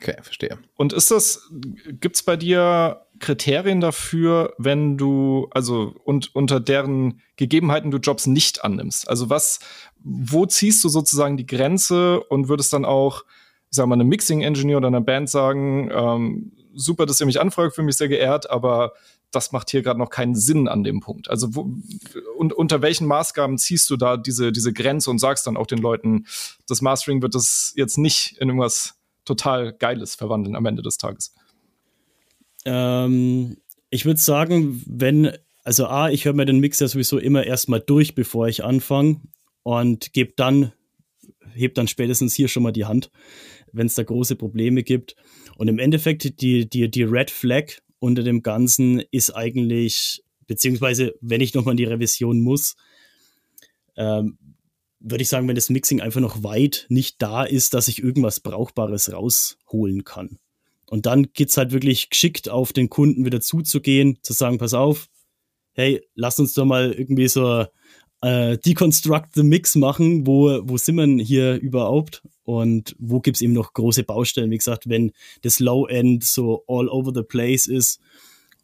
Okay, 0.00 0.16
verstehe. 0.22 0.58
Und 0.76 0.92
ist 0.92 1.10
das, 1.10 1.50
gibt 2.00 2.16
es 2.16 2.22
bei 2.22 2.36
dir 2.36 3.02
Kriterien 3.18 3.80
dafür, 3.80 4.54
wenn 4.58 4.96
du, 4.96 5.48
also 5.50 5.94
und 6.04 6.34
unter 6.34 6.60
deren 6.60 7.20
Gegebenheiten 7.36 7.90
du 7.90 7.98
Jobs 7.98 8.26
nicht 8.26 8.64
annimmst? 8.64 9.08
Also 9.08 9.28
was, 9.28 9.58
wo 9.98 10.46
ziehst 10.46 10.82
du 10.84 10.88
sozusagen 10.88 11.36
die 11.36 11.46
Grenze 11.46 12.20
und 12.20 12.48
würdest 12.48 12.72
dann 12.72 12.84
auch, 12.84 13.24
ich 13.70 13.76
sag 13.76 13.86
mal, 13.86 13.94
einem 13.94 14.08
Mixing-Engineer 14.08 14.76
oder 14.76 14.88
einer 14.88 15.00
Band 15.00 15.28
sagen, 15.28 15.90
ähm, 15.92 16.52
super, 16.74 17.04
dass 17.04 17.20
ihr 17.20 17.26
mich 17.26 17.40
anfragt, 17.40 17.74
für 17.74 17.82
mich 17.82 17.96
sehr 17.96 18.08
geehrt, 18.08 18.48
aber 18.48 18.92
das 19.30 19.52
macht 19.52 19.70
hier 19.70 19.82
gerade 19.82 19.98
noch 19.98 20.10
keinen 20.10 20.34
Sinn 20.34 20.68
an 20.68 20.84
dem 20.84 21.00
Punkt. 21.00 21.28
Also 21.28 21.54
wo, 21.54 21.70
und 22.38 22.52
unter 22.52 22.82
welchen 22.82 23.06
Maßgaben 23.06 23.58
ziehst 23.58 23.90
du 23.90 23.96
da 23.96 24.16
diese, 24.16 24.52
diese 24.52 24.72
Grenze 24.72 25.10
und 25.10 25.18
sagst 25.18 25.46
dann 25.46 25.56
auch 25.56 25.66
den 25.66 25.78
Leuten, 25.78 26.26
das 26.66 26.80
Mastering 26.82 27.20
wird 27.20 27.34
das 27.34 27.72
jetzt 27.76 27.98
nicht 27.98 28.38
in 28.38 28.48
irgendwas 28.48 28.97
total 29.28 29.72
Geiles 29.72 30.14
verwandeln 30.14 30.56
am 30.56 30.66
Ende 30.66 30.82
des 30.82 30.98
Tages? 30.98 31.34
Ähm, 32.64 33.58
ich 33.90 34.04
würde 34.04 34.20
sagen, 34.20 34.82
wenn, 34.86 35.30
also 35.62 35.86
A, 35.86 36.10
ich 36.10 36.24
höre 36.24 36.32
mir 36.32 36.46
den 36.46 36.58
Mix 36.58 36.80
ja 36.80 36.88
sowieso 36.88 37.18
immer 37.18 37.44
erstmal 37.44 37.80
durch, 37.80 38.14
bevor 38.14 38.48
ich 38.48 38.64
anfange 38.64 39.20
und 39.62 40.12
gebe 40.12 40.32
dann, 40.36 40.72
heb 41.54 41.74
dann 41.74 41.88
spätestens 41.88 42.34
hier 42.34 42.48
schon 42.48 42.62
mal 42.62 42.72
die 42.72 42.86
Hand, 42.86 43.10
wenn 43.72 43.86
es 43.86 43.94
da 43.94 44.02
große 44.02 44.36
Probleme 44.36 44.82
gibt. 44.82 45.14
Und 45.56 45.68
im 45.68 45.78
Endeffekt, 45.78 46.40
die, 46.40 46.68
die, 46.68 46.90
die 46.90 47.02
Red 47.02 47.30
Flag 47.30 47.74
unter 47.98 48.22
dem 48.22 48.42
Ganzen 48.42 49.02
ist 49.10 49.30
eigentlich, 49.30 50.22
beziehungsweise 50.46 51.14
wenn 51.20 51.40
ich 51.40 51.54
nochmal 51.54 51.72
in 51.72 51.78
die 51.78 51.84
Revision 51.84 52.40
muss, 52.40 52.76
ähm, 53.96 54.38
würde 55.00 55.22
ich 55.22 55.28
sagen, 55.28 55.48
wenn 55.48 55.54
das 55.54 55.70
Mixing 55.70 56.00
einfach 56.00 56.20
noch 56.20 56.42
weit 56.42 56.86
nicht 56.88 57.22
da 57.22 57.44
ist, 57.44 57.74
dass 57.74 57.88
ich 57.88 58.02
irgendwas 58.02 58.40
Brauchbares 58.40 59.12
rausholen 59.12 60.04
kann. 60.04 60.38
Und 60.86 61.06
dann 61.06 61.32
geht 61.32 61.50
es 61.50 61.56
halt 61.56 61.72
wirklich 61.72 62.10
geschickt 62.10 62.48
auf 62.48 62.72
den 62.72 62.88
Kunden 62.88 63.24
wieder 63.24 63.40
zuzugehen, 63.40 64.18
zu 64.22 64.32
sagen, 64.32 64.58
pass 64.58 64.74
auf, 64.74 65.08
hey, 65.74 66.02
lass 66.14 66.40
uns 66.40 66.54
doch 66.54 66.64
mal 66.64 66.92
irgendwie 66.92 67.28
so 67.28 67.66
äh, 68.22 68.58
Deconstruct 68.58 69.34
the 69.34 69.42
Mix 69.42 69.74
machen, 69.76 70.26
wo, 70.26 70.60
wo 70.64 70.76
sind 70.76 70.96
wir 70.96 71.24
hier 71.24 71.56
überhaupt? 71.56 72.22
Und 72.42 72.96
wo 72.98 73.20
gibt 73.20 73.36
es 73.36 73.42
eben 73.42 73.52
noch 73.52 73.74
große 73.74 74.04
Baustellen, 74.04 74.50
wie 74.50 74.56
gesagt, 74.56 74.88
wenn 74.88 75.12
das 75.42 75.60
Low-End 75.60 76.24
so 76.24 76.64
all 76.66 76.88
over 76.88 77.12
the 77.14 77.22
place 77.22 77.66
ist 77.66 78.00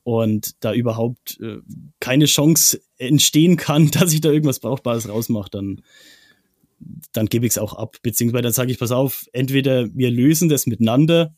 und 0.02 0.64
da 0.64 0.72
überhaupt 0.72 1.38
äh, 1.40 1.58
keine 2.00 2.24
Chance 2.24 2.80
entstehen 2.96 3.56
kann, 3.56 3.90
dass 3.92 4.12
ich 4.12 4.22
da 4.22 4.30
irgendwas 4.30 4.60
Brauchbares 4.60 5.08
rausmache, 5.08 5.50
dann 5.50 5.82
dann 7.12 7.26
gebe 7.26 7.46
ich 7.46 7.52
es 7.52 7.58
auch 7.58 7.74
ab. 7.74 7.96
Beziehungsweise 8.02 8.42
dann 8.42 8.52
sage 8.52 8.70
ich, 8.70 8.78
pass 8.78 8.92
auf, 8.92 9.26
entweder 9.32 9.88
wir 9.94 10.10
lösen 10.10 10.48
das 10.48 10.66
miteinander, 10.66 11.34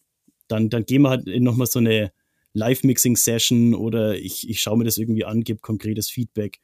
dann, 0.48 0.70
dann 0.70 0.84
gehen 0.84 1.02
wir 1.02 1.10
halt 1.10 1.26
in 1.26 1.42
nochmal 1.42 1.66
so 1.66 1.78
eine 1.78 2.12
Live-Mixing-Session 2.52 3.74
oder 3.74 4.16
ich, 4.16 4.48
ich 4.48 4.62
schaue 4.62 4.78
mir 4.78 4.84
das 4.84 4.98
irgendwie 4.98 5.24
an, 5.24 5.42
gebe 5.42 5.60
konkretes 5.60 6.08
Feedback. 6.08 6.60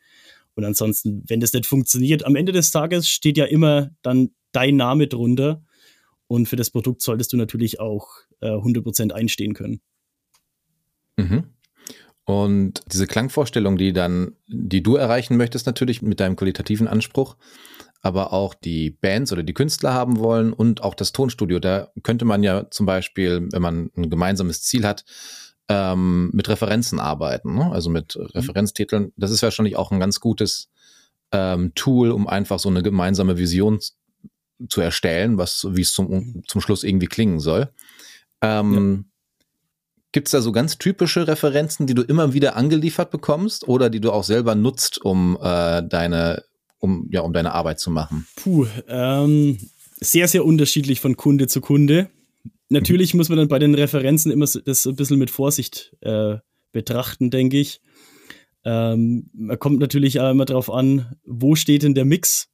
Und 0.54 0.64
ansonsten, 0.64 1.22
wenn 1.26 1.40
das 1.40 1.52
nicht 1.52 1.66
funktioniert, 1.66 2.24
am 2.24 2.36
Ende 2.36 2.52
des 2.52 2.70
Tages 2.70 3.08
steht 3.08 3.36
ja 3.36 3.44
immer 3.44 3.90
dann 4.02 4.30
dein 4.52 4.76
Name 4.76 5.06
drunter. 5.06 5.62
Und 6.26 6.46
für 6.46 6.56
das 6.56 6.70
Produkt 6.70 7.02
solltest 7.02 7.32
du 7.32 7.36
natürlich 7.36 7.80
auch 7.80 8.08
äh, 8.40 8.48
100% 8.48 9.12
einstehen 9.12 9.54
können. 9.54 9.80
Mhm. 11.16 11.44
Und 12.24 12.82
diese 12.90 13.06
Klangvorstellung, 13.06 13.76
die 13.76 13.92
dann, 13.92 14.36
die 14.46 14.82
du 14.82 14.96
erreichen 14.96 15.36
möchtest, 15.36 15.66
natürlich 15.66 16.02
mit 16.02 16.20
deinem 16.20 16.36
qualitativen 16.36 16.86
Anspruch, 16.86 17.36
aber 18.02 18.32
auch 18.32 18.54
die 18.54 18.90
Bands 18.90 19.32
oder 19.32 19.44
die 19.44 19.54
Künstler 19.54 19.94
haben 19.94 20.18
wollen 20.18 20.52
und 20.52 20.82
auch 20.82 20.94
das 20.94 21.12
Tonstudio. 21.12 21.60
Da 21.60 21.88
könnte 22.02 22.24
man 22.24 22.42
ja 22.42 22.68
zum 22.70 22.84
Beispiel, 22.84 23.48
wenn 23.52 23.62
man 23.62 23.90
ein 23.96 24.10
gemeinsames 24.10 24.62
Ziel 24.62 24.84
hat, 24.84 25.04
ähm, 25.68 26.30
mit 26.32 26.48
Referenzen 26.48 26.98
arbeiten, 26.98 27.54
ne? 27.54 27.70
also 27.70 27.88
mit 27.90 28.16
mhm. 28.16 28.26
Referenztiteln. 28.26 29.12
Das 29.16 29.30
ist 29.30 29.42
wahrscheinlich 29.42 29.76
auch 29.76 29.92
ein 29.92 30.00
ganz 30.00 30.18
gutes 30.18 30.68
ähm, 31.30 31.72
Tool, 31.76 32.10
um 32.10 32.26
einfach 32.26 32.58
so 32.58 32.68
eine 32.68 32.82
gemeinsame 32.82 33.38
Vision 33.38 33.78
zu 34.68 34.80
erstellen, 34.80 35.38
was 35.38 35.66
wie 35.70 35.82
es 35.82 35.92
zum, 35.92 36.42
zum 36.46 36.60
Schluss 36.60 36.82
irgendwie 36.82 37.06
klingen 37.06 37.38
soll. 37.38 37.72
Ähm, 38.42 39.04
ja. 39.06 39.12
Gibt 40.10 40.28
es 40.28 40.32
da 40.32 40.42
so 40.42 40.52
ganz 40.52 40.76
typische 40.76 41.26
Referenzen, 41.26 41.86
die 41.86 41.94
du 41.94 42.02
immer 42.02 42.34
wieder 42.34 42.56
angeliefert 42.56 43.10
bekommst 43.10 43.66
oder 43.66 43.88
die 43.88 44.00
du 44.00 44.12
auch 44.12 44.24
selber 44.24 44.54
nutzt, 44.54 45.00
um 45.00 45.38
äh, 45.40 45.82
deine 45.82 46.44
um, 46.82 47.06
ja, 47.10 47.20
um 47.20 47.32
deine 47.32 47.52
Arbeit 47.52 47.78
zu 47.78 47.90
machen? 47.90 48.26
Puh, 48.36 48.66
ähm, 48.88 49.56
sehr, 50.00 50.26
sehr 50.26 50.44
unterschiedlich 50.44 51.00
von 51.00 51.16
Kunde 51.16 51.46
zu 51.46 51.60
Kunde. 51.60 52.10
Natürlich 52.68 53.14
muss 53.14 53.28
man 53.28 53.38
dann 53.38 53.48
bei 53.48 53.60
den 53.60 53.74
Referenzen 53.74 54.32
immer 54.32 54.46
das 54.46 54.86
ein 54.86 54.96
bisschen 54.96 55.18
mit 55.18 55.30
Vorsicht 55.30 55.96
äh, 56.00 56.38
betrachten, 56.72 57.30
denke 57.30 57.58
ich. 57.58 57.80
Ähm, 58.64 59.30
man 59.32 59.58
kommt 59.60 59.78
natürlich 59.78 60.18
auch 60.20 60.30
immer 60.30 60.44
darauf 60.44 60.70
an, 60.70 61.16
wo 61.24 61.54
steht 61.54 61.84
denn 61.84 61.94
der 61.94 62.04
Mix 62.04 62.48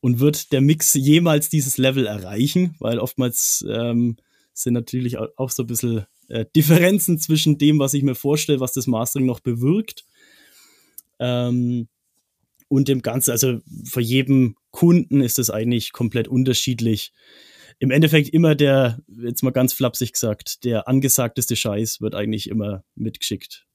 und 0.00 0.18
wird 0.18 0.52
der 0.52 0.62
Mix 0.62 0.94
jemals 0.94 1.50
dieses 1.50 1.76
Level 1.76 2.06
erreichen, 2.06 2.76
weil 2.78 2.98
oftmals 2.98 3.64
ähm, 3.68 4.16
sind 4.54 4.72
natürlich 4.72 5.18
auch 5.18 5.50
so 5.50 5.64
ein 5.64 5.66
bisschen 5.66 6.06
äh, 6.28 6.46
Differenzen 6.56 7.18
zwischen 7.18 7.58
dem, 7.58 7.78
was 7.78 7.92
ich 7.92 8.02
mir 8.02 8.14
vorstelle, 8.14 8.60
was 8.60 8.72
das 8.72 8.86
Mastering 8.86 9.26
noch 9.26 9.40
bewirkt. 9.40 10.04
Ähm, 11.18 11.88
und 12.68 12.88
dem 12.88 13.02
Ganzen, 13.02 13.30
also 13.30 13.60
für 13.84 14.00
jedem 14.00 14.56
Kunden 14.70 15.20
ist 15.20 15.38
das 15.38 15.50
eigentlich 15.50 15.92
komplett 15.92 16.28
unterschiedlich. 16.28 17.12
Im 17.78 17.90
Endeffekt 17.90 18.28
immer 18.30 18.54
der, 18.54 19.00
jetzt 19.08 19.42
mal 19.42 19.50
ganz 19.50 19.72
flapsig 19.72 20.12
gesagt, 20.12 20.64
der 20.64 20.88
angesagteste 20.88 21.56
Scheiß 21.56 22.00
wird 22.00 22.14
eigentlich 22.14 22.48
immer 22.48 22.84
mitgeschickt. 22.94 23.66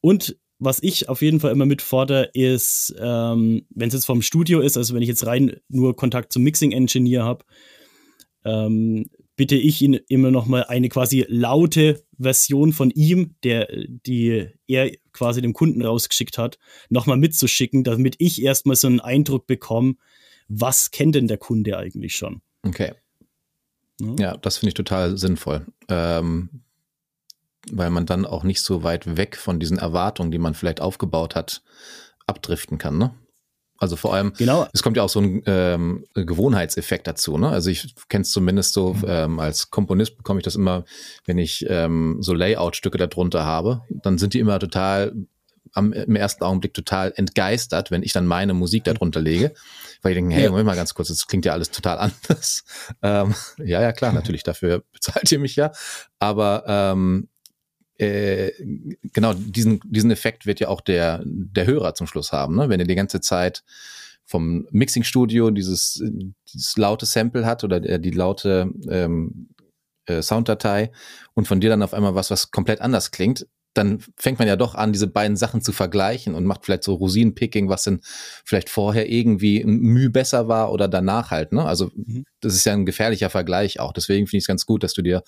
Und 0.00 0.36
was 0.58 0.82
ich 0.82 1.08
auf 1.08 1.22
jeden 1.22 1.40
Fall 1.40 1.52
immer 1.52 1.66
mitfordere, 1.66 2.30
ist, 2.34 2.94
ähm, 2.98 3.66
wenn 3.70 3.88
es 3.88 3.94
jetzt 3.94 4.06
vom 4.06 4.22
Studio 4.22 4.60
ist, 4.60 4.76
also 4.76 4.94
wenn 4.94 5.02
ich 5.02 5.08
jetzt 5.08 5.26
rein 5.26 5.56
nur 5.68 5.94
Kontakt 5.94 6.32
zum 6.32 6.42
Mixing 6.42 6.72
Engineer 6.72 7.24
habe, 7.24 7.44
ähm, 8.44 9.06
bitte 9.36 9.54
ich 9.54 9.80
ihn 9.82 9.94
immer 10.08 10.32
noch 10.32 10.46
mal 10.46 10.64
eine 10.64 10.88
quasi 10.88 11.24
laute 11.28 12.04
Version 12.18 12.72
von 12.72 12.90
ihm, 12.90 13.36
der 13.44 13.68
die 13.86 14.48
er 14.66 14.90
quasi 15.18 15.42
dem 15.42 15.52
Kunden 15.52 15.84
rausgeschickt 15.84 16.38
hat, 16.38 16.58
noch 16.88 17.06
mal 17.06 17.16
mitzuschicken, 17.16 17.82
damit 17.82 18.14
ich 18.18 18.40
erstmal 18.40 18.76
so 18.76 18.86
einen 18.86 19.00
Eindruck 19.00 19.46
bekomme, 19.46 19.96
was 20.48 20.92
kennt 20.92 21.16
denn 21.16 21.26
der 21.26 21.38
Kunde 21.38 21.76
eigentlich 21.76 22.14
schon. 22.16 22.40
Okay. 22.64 22.92
Ja, 24.00 24.14
ja 24.18 24.36
das 24.36 24.58
finde 24.58 24.68
ich 24.68 24.74
total 24.74 25.18
sinnvoll. 25.18 25.66
Ähm, 25.88 26.62
weil 27.70 27.90
man 27.90 28.06
dann 28.06 28.24
auch 28.24 28.44
nicht 28.44 28.62
so 28.62 28.84
weit 28.84 29.16
weg 29.16 29.36
von 29.36 29.58
diesen 29.58 29.78
Erwartungen, 29.78 30.30
die 30.30 30.38
man 30.38 30.54
vielleicht 30.54 30.80
aufgebaut 30.80 31.34
hat, 31.34 31.62
abdriften 32.26 32.78
kann, 32.78 32.96
ne? 32.96 33.14
Also 33.78 33.94
vor 33.94 34.12
allem, 34.12 34.32
genau. 34.36 34.66
es 34.72 34.82
kommt 34.82 34.96
ja 34.96 35.04
auch 35.04 35.08
so 35.08 35.20
ein 35.20 35.42
ähm, 35.46 36.04
Gewohnheitseffekt 36.14 37.06
dazu. 37.06 37.38
Ne? 37.38 37.48
Also 37.48 37.70
ich 37.70 37.94
kenne 38.08 38.22
es 38.22 38.30
zumindest 38.32 38.74
so, 38.74 38.94
mhm. 38.94 39.04
ähm, 39.06 39.40
als 39.40 39.70
Komponist 39.70 40.16
bekomme 40.16 40.40
ich 40.40 40.44
das 40.44 40.56
immer, 40.56 40.84
wenn 41.24 41.38
ich 41.38 41.64
ähm, 41.68 42.16
so 42.20 42.34
Layout-Stücke 42.34 42.98
darunter 42.98 43.44
habe, 43.44 43.82
dann 43.88 44.18
sind 44.18 44.34
die 44.34 44.40
immer 44.40 44.58
total 44.58 45.12
am, 45.74 45.92
im 45.92 46.16
ersten 46.16 46.44
Augenblick 46.44 46.74
total 46.74 47.12
entgeistert, 47.14 47.90
wenn 47.90 48.02
ich 48.02 48.12
dann 48.12 48.26
meine 48.26 48.52
Musik 48.54 48.86
mhm. 48.86 48.94
darunter 48.94 49.20
lege. 49.20 49.54
Weil 50.02 50.12
ich 50.12 50.16
denke, 50.16 50.34
hey, 50.34 50.48
Moment 50.48 50.66
mal 50.66 50.76
ganz 50.76 50.94
kurz, 50.94 51.08
das 51.08 51.26
klingt 51.26 51.44
ja 51.44 51.52
alles 51.52 51.70
total 51.70 51.98
anders. 52.28 52.64
Ähm, 53.02 53.34
ja, 53.58 53.80
ja, 53.80 53.92
klar, 53.92 54.12
natürlich, 54.12 54.42
dafür 54.42 54.82
bezahlt 54.92 55.30
ihr 55.30 55.38
mich 55.38 55.54
ja. 55.54 55.70
Aber 56.18 56.64
ähm, 56.66 57.28
äh, 57.98 58.52
genau 59.12 59.34
diesen, 59.34 59.80
diesen 59.84 60.10
Effekt 60.10 60.46
wird 60.46 60.60
ja 60.60 60.68
auch 60.68 60.80
der, 60.80 61.22
der 61.24 61.66
Hörer 61.66 61.94
zum 61.94 62.06
Schluss 62.06 62.32
haben, 62.32 62.56
ne? 62.56 62.68
wenn 62.68 62.80
er 62.80 62.86
die 62.86 62.94
ganze 62.94 63.20
Zeit 63.20 63.64
vom 64.24 64.66
Mixing-Studio 64.70 65.50
dieses, 65.50 66.02
dieses 66.52 66.76
laute 66.76 67.06
Sample 67.06 67.46
hat 67.46 67.64
oder 67.64 67.80
die, 67.80 68.00
die 68.00 68.10
laute 68.10 68.70
ähm, 68.88 69.48
äh, 70.06 70.22
Sounddatei 70.22 70.92
und 71.34 71.48
von 71.48 71.60
dir 71.60 71.70
dann 71.70 71.82
auf 71.82 71.94
einmal 71.94 72.14
was, 72.14 72.30
was 72.30 72.50
komplett 72.50 72.80
anders 72.80 73.10
klingt, 73.10 73.46
dann 73.74 74.00
fängt 74.16 74.38
man 74.38 74.48
ja 74.48 74.56
doch 74.56 74.74
an, 74.74 74.92
diese 74.92 75.06
beiden 75.06 75.36
Sachen 75.36 75.62
zu 75.62 75.72
vergleichen 75.72 76.34
und 76.34 76.44
macht 76.44 76.64
vielleicht 76.64 76.82
so 76.82 76.94
Rosinenpicking, 76.94 77.68
was 77.68 77.84
denn 77.84 78.00
vielleicht 78.44 78.70
vorher 78.70 79.08
irgendwie 79.08 79.64
Mühe 79.64 80.10
besser 80.10 80.48
war 80.48 80.72
oder 80.72 80.88
danach 80.88 81.30
halt. 81.30 81.52
Ne? 81.52 81.64
Also 81.64 81.90
mhm. 81.94 82.24
das 82.40 82.54
ist 82.54 82.64
ja 82.64 82.72
ein 82.72 82.86
gefährlicher 82.86 83.30
Vergleich 83.30 83.78
auch. 83.80 83.92
Deswegen 83.92 84.26
finde 84.26 84.38
ich 84.38 84.44
es 84.44 84.48
ganz 84.48 84.66
gut, 84.66 84.82
dass 84.82 84.94
du 84.94 85.02
dir 85.02 85.22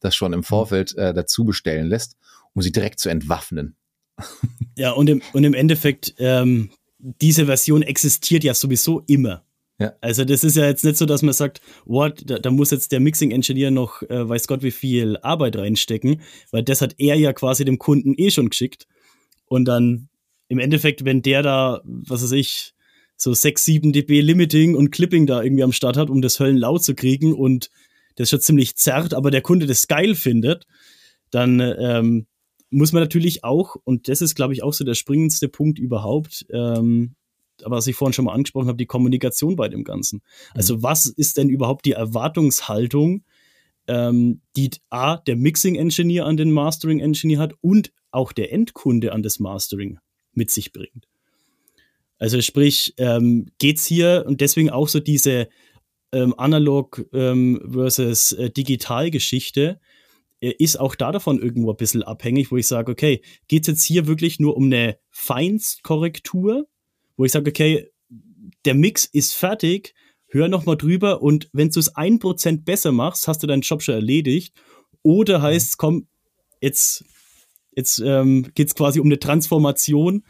das 0.00 0.14
schon 0.14 0.32
im 0.32 0.40
mhm. 0.40 0.44
Vorfeld 0.44 0.96
äh, 0.96 1.14
dazu 1.14 1.44
bestellen 1.44 1.88
lässt, 1.88 2.16
um 2.52 2.62
sie 2.62 2.72
direkt 2.72 3.00
zu 3.00 3.08
entwaffnen. 3.08 3.76
Ja, 4.76 4.90
und 4.90 5.08
im, 5.08 5.22
und 5.32 5.44
im 5.44 5.54
Endeffekt, 5.54 6.16
ähm, 6.18 6.70
diese 6.98 7.46
Version 7.46 7.82
existiert 7.82 8.42
ja 8.42 8.54
sowieso 8.54 9.04
immer. 9.06 9.44
Ja. 9.78 9.92
Also 10.00 10.24
das 10.24 10.42
ist 10.42 10.56
ja 10.56 10.66
jetzt 10.66 10.84
nicht 10.84 10.96
so, 10.96 11.06
dass 11.06 11.22
man 11.22 11.32
sagt, 11.32 11.60
what, 11.84 12.22
da, 12.26 12.40
da 12.40 12.50
muss 12.50 12.72
jetzt 12.72 12.90
der 12.90 12.98
Mixing 12.98 13.30
Engineer 13.30 13.70
noch, 13.70 14.02
äh, 14.02 14.28
weiß 14.28 14.48
Gott, 14.48 14.64
wie 14.64 14.72
viel 14.72 15.16
Arbeit 15.18 15.56
reinstecken, 15.56 16.22
weil 16.50 16.64
das 16.64 16.80
hat 16.80 16.96
er 16.98 17.14
ja 17.16 17.32
quasi 17.32 17.64
dem 17.64 17.78
Kunden 17.78 18.14
eh 18.16 18.30
schon 18.30 18.50
geschickt. 18.50 18.88
Und 19.46 19.66
dann 19.66 20.08
im 20.48 20.58
Endeffekt, 20.58 21.04
wenn 21.04 21.22
der 21.22 21.42
da, 21.42 21.80
was 21.84 22.22
weiß 22.22 22.32
ich, 22.32 22.74
so 23.16 23.32
6, 23.32 23.64
7 23.64 23.92
dB 23.92 24.20
Limiting 24.20 24.74
und 24.74 24.90
Clipping 24.90 25.26
da 25.26 25.42
irgendwie 25.42 25.62
am 25.62 25.72
Start 25.72 25.96
hat, 25.96 26.10
um 26.10 26.20
das 26.20 26.40
Höllen 26.40 26.56
laut 26.56 26.82
zu 26.82 26.94
kriegen 26.94 27.32
und 27.32 27.70
das 28.16 28.30
schon 28.30 28.40
ziemlich 28.40 28.76
zerrt, 28.76 29.14
aber 29.14 29.30
der 29.30 29.42
Kunde 29.42 29.66
das 29.66 29.86
geil 29.86 30.14
findet, 30.14 30.66
dann 31.30 31.60
ähm, 31.60 32.26
muss 32.70 32.92
man 32.92 33.02
natürlich 33.02 33.44
auch, 33.44 33.76
und 33.84 34.08
das 34.08 34.20
ist, 34.20 34.34
glaube 34.34 34.52
ich, 34.52 34.62
auch 34.62 34.72
so 34.72 34.84
der 34.84 34.94
springendste 34.94 35.48
Punkt 35.48 35.78
überhaupt, 35.78 36.46
ähm, 36.50 37.14
was 37.62 37.86
ich 37.86 37.94
vorhin 37.94 38.12
schon 38.12 38.24
mal 38.24 38.34
angesprochen 38.34 38.68
habe, 38.68 38.78
die 38.78 38.86
Kommunikation 38.86 39.56
bei 39.56 39.68
dem 39.68 39.84
Ganzen. 39.84 40.22
Also 40.54 40.76
mhm. 40.76 40.82
was 40.82 41.06
ist 41.06 41.36
denn 41.36 41.48
überhaupt 41.48 41.84
die 41.84 41.92
Erwartungshaltung, 41.92 43.24
ähm, 43.86 44.40
die 44.56 44.70
A, 44.90 45.18
der 45.18 45.36
Mixing-Engineer 45.36 46.26
an 46.26 46.36
den 46.36 46.50
Mastering-Engineer 46.52 47.38
hat 47.38 47.54
und 47.60 47.92
auch 48.10 48.32
der 48.32 48.52
Endkunde 48.52 49.12
an 49.12 49.22
das 49.22 49.38
Mastering 49.38 49.98
mit 50.32 50.50
sich 50.50 50.72
bringt. 50.72 51.06
Also 52.18 52.40
sprich, 52.40 52.94
ähm, 52.96 53.46
es 53.62 53.84
hier 53.84 54.24
und 54.26 54.40
deswegen 54.40 54.70
auch 54.70 54.88
so 54.88 55.00
diese 55.00 55.48
ähm, 56.14 56.34
Analog 56.38 57.04
ähm, 57.12 57.60
versus 57.70 58.32
äh, 58.32 58.50
Digital-Geschichte. 58.50 59.80
Äh, 60.40 60.54
ist 60.58 60.78
auch 60.78 60.94
da 60.94 61.12
davon 61.12 61.40
irgendwo 61.40 61.70
ein 61.70 61.76
bisschen 61.76 62.02
abhängig, 62.02 62.50
wo 62.50 62.56
ich 62.56 62.66
sage, 62.66 62.92
okay, 62.92 63.22
geht 63.48 63.62
es 63.62 63.68
jetzt 63.68 63.84
hier 63.84 64.06
wirklich 64.06 64.38
nur 64.38 64.56
um 64.56 64.66
eine 64.66 64.98
Feinstkorrektur, 65.10 66.66
wo 67.16 67.24
ich 67.24 67.32
sage, 67.32 67.50
okay, 67.50 67.90
der 68.64 68.74
Mix 68.74 69.04
ist 69.04 69.34
fertig, 69.34 69.94
hör 70.28 70.48
noch 70.48 70.66
mal 70.66 70.76
drüber 70.76 71.22
und 71.22 71.48
wenn 71.52 71.70
du 71.70 71.80
es 71.80 71.94
ein 71.96 72.18
Prozent 72.18 72.64
besser 72.64 72.92
machst, 72.92 73.28
hast 73.28 73.42
du 73.42 73.46
deinen 73.46 73.62
Job 73.62 73.82
schon 73.82 73.94
erledigt. 73.94 74.54
Oder 75.02 75.42
heißt 75.42 75.68
es, 75.68 75.76
komm, 75.76 76.08
jetzt, 76.60 77.04
jetzt 77.76 77.98
ähm, 77.98 78.50
geht 78.54 78.68
es 78.68 78.74
quasi 78.74 79.00
um 79.00 79.06
eine 79.06 79.18
Transformation 79.18 80.24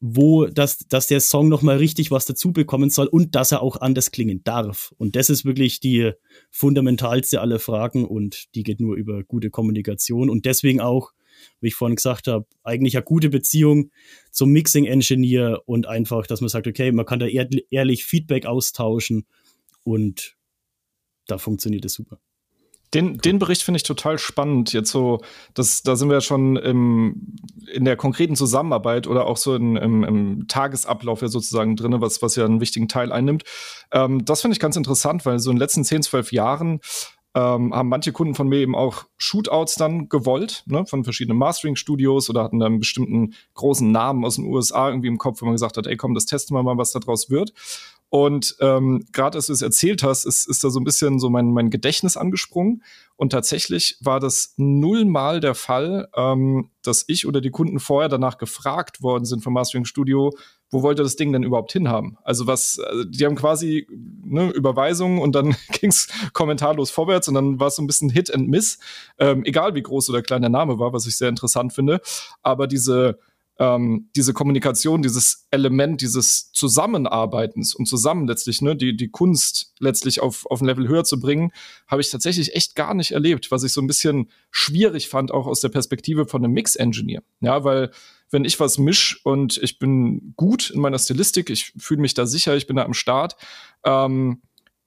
wo 0.00 0.46
das, 0.46 0.78
dass 0.78 1.06
der 1.06 1.20
Song 1.20 1.48
nochmal 1.48 1.76
richtig 1.76 2.10
was 2.10 2.24
dazu 2.24 2.52
bekommen 2.52 2.88
soll 2.88 3.06
und 3.06 3.34
dass 3.34 3.52
er 3.52 3.62
auch 3.62 3.76
anders 3.76 4.10
klingen 4.10 4.42
darf. 4.42 4.94
Und 4.96 5.14
das 5.14 5.28
ist 5.28 5.44
wirklich 5.44 5.78
die 5.80 6.12
fundamentalste 6.50 7.40
aller 7.40 7.58
Fragen 7.58 8.06
und 8.06 8.54
die 8.54 8.62
geht 8.62 8.80
nur 8.80 8.96
über 8.96 9.22
gute 9.22 9.50
Kommunikation 9.50 10.30
und 10.30 10.46
deswegen 10.46 10.80
auch, 10.80 11.12
wie 11.60 11.68
ich 11.68 11.74
vorhin 11.74 11.96
gesagt 11.96 12.28
habe, 12.28 12.46
eigentlich 12.62 12.96
eine 12.96 13.04
gute 13.04 13.28
Beziehung 13.28 13.90
zum 14.30 14.50
Mixing 14.50 14.86
Engineer 14.86 15.60
und 15.66 15.86
einfach, 15.86 16.26
dass 16.26 16.40
man 16.40 16.48
sagt, 16.48 16.66
okay, 16.66 16.92
man 16.92 17.04
kann 17.04 17.18
da 17.18 17.26
ehrlich 17.26 18.04
Feedback 18.04 18.46
austauschen 18.46 19.26
und 19.84 20.36
da 21.26 21.36
funktioniert 21.36 21.84
es 21.84 21.92
super. 21.92 22.20
Den, 22.92 23.18
den 23.18 23.38
Bericht 23.38 23.62
finde 23.62 23.76
ich 23.76 23.84
total 23.84 24.18
spannend. 24.18 24.72
Jetzt 24.72 24.90
so, 24.90 25.20
das, 25.54 25.82
da 25.82 25.94
sind 25.94 26.08
wir 26.08 26.16
ja 26.16 26.20
schon 26.20 26.56
im, 26.56 27.36
in 27.72 27.84
der 27.84 27.96
konkreten 27.96 28.34
Zusammenarbeit 28.34 29.06
oder 29.06 29.26
auch 29.26 29.36
so 29.36 29.54
in, 29.54 29.76
im, 29.76 30.02
im 30.02 30.48
Tagesablauf 30.48 31.22
ja 31.22 31.28
sozusagen 31.28 31.76
drin, 31.76 31.94
was, 32.00 32.20
was 32.20 32.34
ja 32.36 32.44
einen 32.44 32.60
wichtigen 32.60 32.88
Teil 32.88 33.12
einnimmt. 33.12 33.44
Ähm, 33.92 34.24
das 34.24 34.40
finde 34.40 34.54
ich 34.54 34.60
ganz 34.60 34.76
interessant, 34.76 35.24
weil 35.24 35.38
so 35.38 35.50
in 35.50 35.56
den 35.56 35.60
letzten 35.60 35.84
10, 35.84 36.02
12 36.02 36.32
Jahren 36.32 36.80
ähm, 37.34 37.72
haben 37.72 37.88
manche 37.88 38.12
Kunden 38.12 38.34
von 38.34 38.48
mir 38.48 38.58
eben 38.58 38.74
auch 38.74 39.04
Shootouts 39.16 39.76
dann 39.76 40.08
gewollt, 40.08 40.64
ne, 40.66 40.84
von 40.84 41.04
verschiedenen 41.04 41.38
Mastering-Studios 41.38 42.28
oder 42.28 42.42
hatten 42.42 42.58
dann 42.58 42.72
einen 42.72 42.80
bestimmten 42.80 43.34
großen 43.54 43.90
Namen 43.90 44.24
aus 44.24 44.36
den 44.36 44.46
USA 44.46 44.88
irgendwie 44.88 45.08
im 45.08 45.18
Kopf, 45.18 45.40
wo 45.40 45.44
man 45.44 45.54
gesagt 45.54 45.76
hat, 45.76 45.86
ey 45.86 45.96
komm, 45.96 46.14
das 46.14 46.26
testen 46.26 46.56
wir 46.56 46.62
mal, 46.62 46.76
was 46.76 46.90
da 46.90 46.98
draus 46.98 47.30
wird. 47.30 47.52
Und 48.10 48.56
ähm, 48.60 49.06
gerade 49.12 49.38
als 49.38 49.46
du 49.46 49.52
es 49.52 49.62
erzählt 49.62 50.02
hast, 50.02 50.24
ist, 50.24 50.48
ist 50.48 50.64
da 50.64 50.70
so 50.70 50.80
ein 50.80 50.84
bisschen 50.84 51.20
so 51.20 51.30
mein, 51.30 51.52
mein 51.52 51.70
Gedächtnis 51.70 52.16
angesprungen. 52.16 52.82
Und 53.16 53.30
tatsächlich 53.30 53.96
war 54.00 54.18
das 54.18 54.54
nullmal 54.56 55.38
der 55.38 55.54
Fall, 55.54 56.08
ähm, 56.16 56.70
dass 56.82 57.04
ich 57.06 57.26
oder 57.26 57.40
die 57.40 57.50
Kunden 57.50 57.78
vorher 57.78 58.08
danach 58.08 58.36
gefragt 58.36 59.02
worden 59.02 59.24
sind 59.24 59.44
vom 59.44 59.52
Mastering 59.52 59.84
Studio, 59.84 60.32
wo 60.70 60.82
wollt 60.82 60.98
ihr 60.98 61.04
das 61.04 61.16
Ding 61.16 61.32
denn 61.32 61.42
überhaupt 61.42 61.72
hinhaben? 61.72 62.16
Also 62.22 62.46
was, 62.46 62.78
also 62.78 63.04
die 63.04 63.24
haben 63.26 63.34
quasi 63.34 63.86
ne, 64.24 64.50
Überweisungen 64.50 65.20
und 65.20 65.34
dann 65.34 65.54
ging's 65.72 66.08
kommentarlos 66.32 66.90
vorwärts 66.90 67.28
und 67.28 67.34
dann 67.34 67.60
war 67.60 67.68
es 67.68 67.76
so 67.76 67.82
ein 67.82 67.86
bisschen 67.86 68.10
Hit 68.10 68.32
and 68.32 68.48
Miss, 68.48 68.78
ähm, 69.18 69.44
egal 69.44 69.74
wie 69.74 69.82
groß 69.82 70.10
oder 70.10 70.22
klein 70.22 70.42
der 70.42 70.50
Name 70.50 70.78
war, 70.78 70.92
was 70.92 71.06
ich 71.06 71.16
sehr 71.16 71.28
interessant 71.28 71.72
finde. 71.72 72.00
Aber 72.42 72.66
diese 72.66 73.18
ähm, 73.60 74.08
diese 74.16 74.32
Kommunikation, 74.32 75.02
dieses 75.02 75.46
Element 75.50 76.00
dieses 76.00 76.50
Zusammenarbeitens 76.52 77.74
und 77.74 77.86
zusammen 77.86 78.26
letztlich, 78.26 78.62
ne, 78.62 78.74
die, 78.74 78.96
die 78.96 79.10
Kunst 79.10 79.74
letztlich 79.78 80.20
auf, 80.20 80.46
auf 80.46 80.62
ein 80.62 80.64
Level 80.64 80.88
höher 80.88 81.04
zu 81.04 81.20
bringen, 81.20 81.52
habe 81.86 82.00
ich 82.00 82.10
tatsächlich 82.10 82.56
echt 82.56 82.74
gar 82.74 82.94
nicht 82.94 83.12
erlebt, 83.12 83.50
was 83.50 83.62
ich 83.62 83.74
so 83.74 83.82
ein 83.82 83.86
bisschen 83.86 84.30
schwierig 84.50 85.10
fand, 85.10 85.30
auch 85.30 85.46
aus 85.46 85.60
der 85.60 85.68
Perspektive 85.68 86.26
von 86.26 86.42
einem 86.42 86.54
Mix-Engineer. 86.54 87.22
Ja, 87.40 87.62
weil 87.62 87.90
wenn 88.30 88.46
ich 88.46 88.58
was 88.60 88.78
misch 88.78 89.20
und 89.24 89.58
ich 89.58 89.78
bin 89.78 90.32
gut 90.36 90.70
in 90.70 90.80
meiner 90.80 90.98
Stilistik, 90.98 91.50
ich 91.50 91.74
fühle 91.76 92.00
mich 92.00 92.14
da 92.14 92.24
sicher, 92.24 92.56
ich 92.56 92.66
bin 92.66 92.76
da 92.76 92.84
am 92.84 92.94
Start, 92.94 93.36
ähm, 93.84 94.40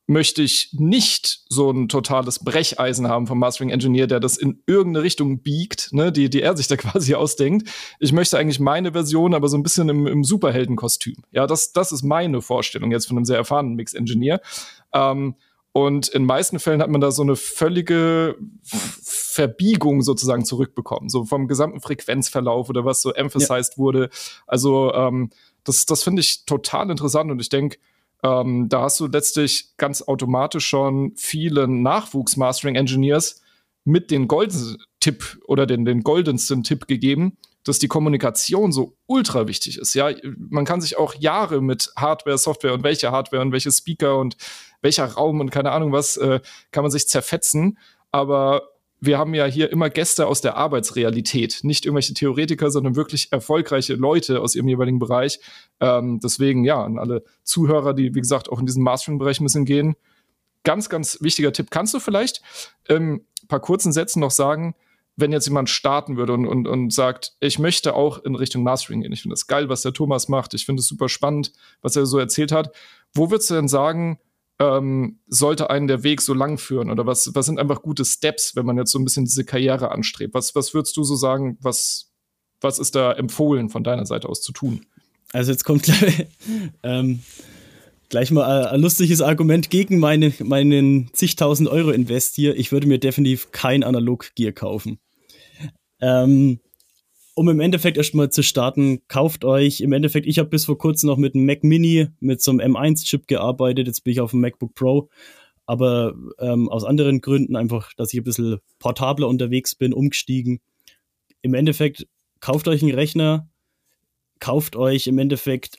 möchte 0.06 0.42
ich 0.42 0.70
nicht 0.74 1.44
so 1.48 1.72
ein 1.72 1.88
totales 1.88 2.40
Brecheisen 2.40 3.08
haben 3.08 3.26
vom 3.26 3.40
Mastering 3.40 3.70
Engineer, 3.70 4.08
der 4.08 4.20
das 4.20 4.38
in 4.38 4.62
irgendeine 4.66 5.04
Richtung 5.04 5.40
biegt, 5.40 5.94
ne, 5.94 6.12
die, 6.12 6.30
die 6.30 6.42
er 6.42 6.58
sich 6.58 6.68
da 6.68 6.76
quasi 6.78 7.16
ausdenkt. 7.16 7.70
Ich 8.00 8.12
möchte 8.12 8.38
eigentlich 8.38 8.60
meine 8.60 8.92
Version, 8.92 9.34
aber 9.34 9.48
so 9.48 9.58
ein 9.58 9.64
bisschen 9.64 9.90
im, 9.90 10.06
im 10.08 10.24
Superheldenkostüm. 10.24 11.16
Ja, 11.32 11.48
das, 11.48 11.72
das 11.72 11.92
ist 11.92 12.04
meine 12.04 12.42
Vorstellung 12.42 12.92
jetzt 12.92 13.08
von 13.08 13.18
einem 13.18 13.26
sehr 13.26 13.38
erfahrenen 13.38 13.76
Mix-Engineer. 13.76 14.42
Ähm, 14.94 15.36
und 15.76 16.10
in 16.10 16.26
meisten 16.26 16.60
Fällen 16.60 16.84
hat 16.84 16.90
man 16.90 17.02
da 17.02 17.10
so 17.10 17.24
eine 17.24 17.36
völlige 17.36 18.36
Verbiegung 18.62 20.04
sozusagen 20.04 20.46
zurückbekommen, 20.46 21.10
so 21.10 21.26
vom 21.26 21.48
gesamten 21.48 21.80
Frequenzverlauf 21.80 22.70
oder 22.70 22.86
was 22.86 23.02
so 23.02 23.12
emphasized 23.12 23.74
ja. 23.74 23.78
wurde. 23.78 24.10
Also 24.46 24.94
ähm, 24.94 25.32
das, 25.64 25.88
das 25.88 26.04
finde 26.04 26.20
ich 26.20 26.46
total 26.46 26.92
interessant 26.92 27.32
und 27.32 27.40
ich 27.40 27.50
denke, 27.50 27.80
ähm, 28.24 28.70
da 28.70 28.84
hast 28.84 29.00
du 29.00 29.08
letztlich 29.08 29.76
ganz 29.78 30.02
automatisch 30.02 30.66
schon 30.66 31.14
viele 31.18 31.68
Nachwuchs-Mastering-Engineers 31.68 33.42
mit 33.84 34.12
den 34.12 34.28
golden 34.30 34.78
Tipp 35.02 35.40
oder 35.46 35.66
den, 35.66 35.84
den 35.84 36.04
goldensten 36.04 36.64
Tipp 36.64 36.88
gegeben, 36.88 37.38
dass 37.66 37.80
die 37.80 37.90
Kommunikation 37.90 38.72
so 38.72 38.96
ultra 39.08 39.48
wichtig 39.48 39.78
ist. 39.78 39.94
Ja, 39.94 40.10
man 40.38 40.64
kann 40.64 40.80
sich 40.80 40.98
auch 40.98 41.16
Jahre 41.16 41.62
mit 41.62 41.92
Hardware, 41.98 42.38
Software 42.38 42.74
und 42.74 42.84
welche 42.84 43.12
Hardware 43.12 43.42
und 43.42 43.52
welche 43.52 43.72
Speaker 43.72 44.18
und 44.18 44.38
welcher 44.82 45.06
Raum 45.06 45.42
und 45.42 45.50
keine 45.50 45.72
Ahnung 45.72 45.92
was, 45.92 46.16
äh, 46.18 46.40
kann 46.72 46.84
man 46.84 46.92
sich 46.92 47.08
zerfetzen. 47.08 47.78
Aber 48.12 48.73
wir 49.06 49.18
haben 49.18 49.34
ja 49.34 49.46
hier 49.46 49.70
immer 49.72 49.90
Gäste 49.90 50.28
aus 50.28 50.40
der 50.40 50.56
Arbeitsrealität, 50.56 51.60
nicht 51.64 51.86
irgendwelche 51.86 52.14
Theoretiker, 52.14 52.72
sondern 52.72 52.96
wirklich 52.96 53.32
erfolgreiche 53.32 53.96
Leute 53.96 54.40
aus 54.40 54.56
ihrem 54.56 54.70
jeweiligen 54.70 55.00
Bereich. 55.00 55.40
Ähm, 55.82 56.20
deswegen, 56.24 56.64
ja, 56.64 56.82
an 56.82 56.98
alle 56.98 57.24
Zuhörer, 57.44 57.94
die, 57.94 58.16
wie 58.16 58.22
gesagt, 58.22 58.50
auch 58.50 58.60
in 58.60 58.66
diesen 58.66 58.84
Mastering-Bereich 58.84 59.42
müssen 59.42 59.66
gehen. 59.66 59.96
Ganz, 60.64 60.88
ganz 60.88 61.18
wichtiger 61.22 61.52
Tipp. 61.52 61.68
Kannst 61.70 61.94
du 61.94 62.00
vielleicht 62.00 62.42
ähm, 62.88 63.26
paar 63.50 63.60
kurzen 63.60 63.92
Sätzen 63.92 64.22
noch 64.22 64.32
sagen, 64.32 64.74
wenn 65.16 65.34
jetzt 65.34 65.48
jemand 65.48 65.70
starten 65.70 66.16
würde 66.16 66.34
und, 66.34 66.48
und, 66.48 66.68
und 66.68 66.94
sagt, 66.94 67.34
ich 67.42 67.60
möchte 67.60 67.96
auch 67.96 68.24
in 68.24 68.36
Richtung 68.36 68.64
Mastering 68.64 69.02
gehen. 69.02 69.12
Ich 69.12 69.22
finde 69.22 69.34
das 69.34 69.48
geil, 69.48 69.68
was 69.68 69.82
der 69.82 69.94
Thomas 69.94 70.30
macht. 70.30 70.54
Ich 70.54 70.66
finde 70.66 70.80
es 70.80 70.88
super 70.88 71.10
spannend, 71.10 71.52
was 71.82 71.96
er 71.96 72.06
so 72.06 72.18
erzählt 72.18 72.52
hat. 72.52 72.74
Wo 73.14 73.30
würdest 73.30 73.50
du 73.50 73.56
denn 73.56 73.68
sagen, 73.68 74.20
ähm, 74.60 75.20
sollte 75.28 75.70
einen 75.70 75.88
der 75.88 76.04
Weg 76.04 76.22
so 76.22 76.34
lang 76.34 76.58
führen? 76.58 76.90
Oder 76.90 77.06
was, 77.06 77.32
was 77.34 77.46
sind 77.46 77.60
einfach 77.60 77.82
gute 77.82 78.06
Steps, 78.06 78.56
wenn 78.56 78.66
man 78.66 78.78
jetzt 78.78 78.92
so 78.92 79.00
ein 79.00 79.06
bisschen 79.06 79.26
diese 79.26 79.46
Karriere 79.46 79.92
anstrebt? 79.92 80.34
Was, 80.34 80.56
was 80.56 80.74
würdest 80.74 80.96
du 80.98 81.04
so 81.04 81.16
sagen, 81.16 81.58
was, 81.62 82.12
was 82.62 82.80
ist 82.80 82.96
da 82.96 83.14
empfohlen 83.14 83.70
von 83.70 83.84
deiner 83.84 84.06
Seite 84.06 84.30
aus 84.30 84.42
zu 84.42 84.52
tun? 84.52 84.86
Also 85.32 85.52
jetzt 85.52 85.64
kommt 85.64 85.84
gleich, 85.84 86.28
ähm, 86.84 87.22
gleich 88.10 88.32
mal 88.32 88.68
ein 88.68 88.82
lustiges 88.82 89.22
Argument 89.22 89.70
gegen 89.70 89.98
meine, 90.00 90.34
meinen 90.40 91.10
zigtausend 91.14 91.68
Euro 91.70 91.92
Invest 91.92 92.36
hier. 92.36 92.56
Ich 92.56 92.72
würde 92.72 92.88
mir 92.88 93.00
definitiv 93.00 93.52
kein 93.52 93.84
Analog-Gear 93.84 94.52
kaufen. 94.52 95.00
Ähm, 96.00 96.60
um 97.36 97.50
im 97.50 97.60
Endeffekt 97.60 97.98
erstmal 97.98 98.30
zu 98.30 98.44
starten, 98.44 99.02
kauft 99.08 99.44
euch 99.44 99.82
im 99.82 99.92
Endeffekt, 99.92 100.28
ich 100.28 100.40
habe 100.40 100.50
bis 100.50 100.66
vor 100.66 100.78
kurzem 100.78 101.08
noch 101.08 101.18
mit 101.18 101.36
einem 101.36 101.46
Mac 101.46 101.64
Mini 101.64 102.08
mit 102.20 102.42
so 102.42 102.52
einem 102.52 102.76
M1-Chip 102.76 103.28
gearbeitet, 103.28 103.88
jetzt 103.88 104.04
bin 104.04 104.14
ich 104.14 104.22
auf 104.22 104.32
dem 104.32 104.42
MacBook 104.42 104.76
Pro, 104.76 105.10
aber 105.66 106.14
ähm, 106.40 106.70
aus 106.70 106.84
anderen 106.84 107.22
Gründen 107.22 107.56
einfach, 107.56 107.92
dass 107.96 108.14
ich 108.14 108.20
ein 108.20 108.24
bisschen 108.24 108.60
portabler 108.80 109.28
unterwegs 109.28 109.76
bin, 109.76 109.94
umgestiegen. 109.94 110.60
Im 111.42 111.54
Endeffekt, 111.54 112.08
kauft 112.40 112.68
euch 112.68 112.84
einen 112.84 112.94
Rechner, 112.94 113.50
kauft 114.40 114.76
euch 114.76 115.08
im 115.08 115.18
Endeffekt 115.18 115.78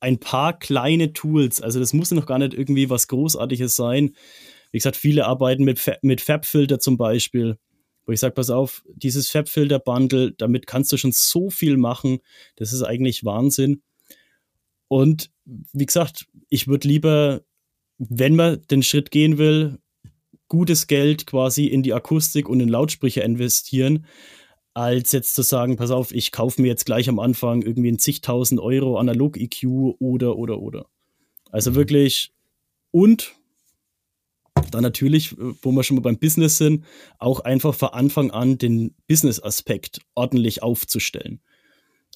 ein 0.00 0.18
paar 0.18 0.58
kleine 0.58 1.12
Tools, 1.12 1.60
also 1.60 1.78
das 1.80 1.92
muss 1.92 2.10
noch 2.10 2.26
gar 2.26 2.38
nicht 2.38 2.54
irgendwie 2.54 2.88
was 2.88 3.08
Großartiges 3.08 3.76
sein. 3.76 4.14
Wie 4.70 4.78
gesagt, 4.78 4.96
viele 4.96 5.26
arbeiten 5.26 5.64
mit, 5.64 5.78
Fa 5.78 5.96
mit 6.02 6.20
Fabfilter 6.20 6.78
zum 6.78 6.96
Beispiel 6.96 7.58
wo 8.06 8.12
ich 8.12 8.20
sage, 8.20 8.34
pass 8.34 8.50
auf, 8.50 8.84
dieses 8.94 9.28
Fabfilter-Bundle, 9.30 10.32
damit 10.32 10.66
kannst 10.66 10.92
du 10.92 10.96
schon 10.96 11.12
so 11.12 11.50
viel 11.50 11.76
machen. 11.76 12.20
Das 12.54 12.72
ist 12.72 12.82
eigentlich 12.82 13.24
Wahnsinn. 13.24 13.82
Und 14.88 15.30
wie 15.44 15.86
gesagt, 15.86 16.26
ich 16.48 16.68
würde 16.68 16.86
lieber, 16.86 17.42
wenn 17.98 18.36
man 18.36 18.62
den 18.68 18.82
Schritt 18.82 19.10
gehen 19.10 19.38
will, 19.38 19.78
gutes 20.48 20.86
Geld 20.86 21.26
quasi 21.26 21.66
in 21.66 21.82
die 21.82 21.92
Akustik 21.92 22.48
und 22.48 22.60
in 22.60 22.68
Lautsprecher 22.68 23.24
investieren, 23.24 24.06
als 24.74 25.12
jetzt 25.12 25.34
zu 25.34 25.42
sagen, 25.42 25.76
pass 25.76 25.90
auf, 25.90 26.12
ich 26.12 26.32
kaufe 26.32 26.60
mir 26.60 26.68
jetzt 26.68 26.84
gleich 26.84 27.08
am 27.08 27.18
Anfang 27.18 27.62
irgendwie 27.62 27.90
ein 27.90 27.98
zigtausend 27.98 28.60
Euro 28.60 28.98
Analog-EQ 28.98 29.64
oder, 29.98 30.36
oder, 30.36 30.60
oder. 30.60 30.86
Also 31.50 31.70
mhm. 31.70 31.76
wirklich 31.76 32.32
und 32.90 33.35
dann 34.70 34.82
natürlich, 34.82 35.32
äh, 35.32 35.54
wo 35.62 35.72
wir 35.72 35.82
schon 35.82 35.96
mal 35.96 36.02
beim 36.02 36.18
Business 36.18 36.58
sind, 36.58 36.84
auch 37.18 37.40
einfach 37.40 37.74
von 37.74 37.90
Anfang 37.90 38.30
an 38.30 38.58
den 38.58 38.94
Business-Aspekt 39.08 40.00
ordentlich 40.14 40.62
aufzustellen. 40.62 41.40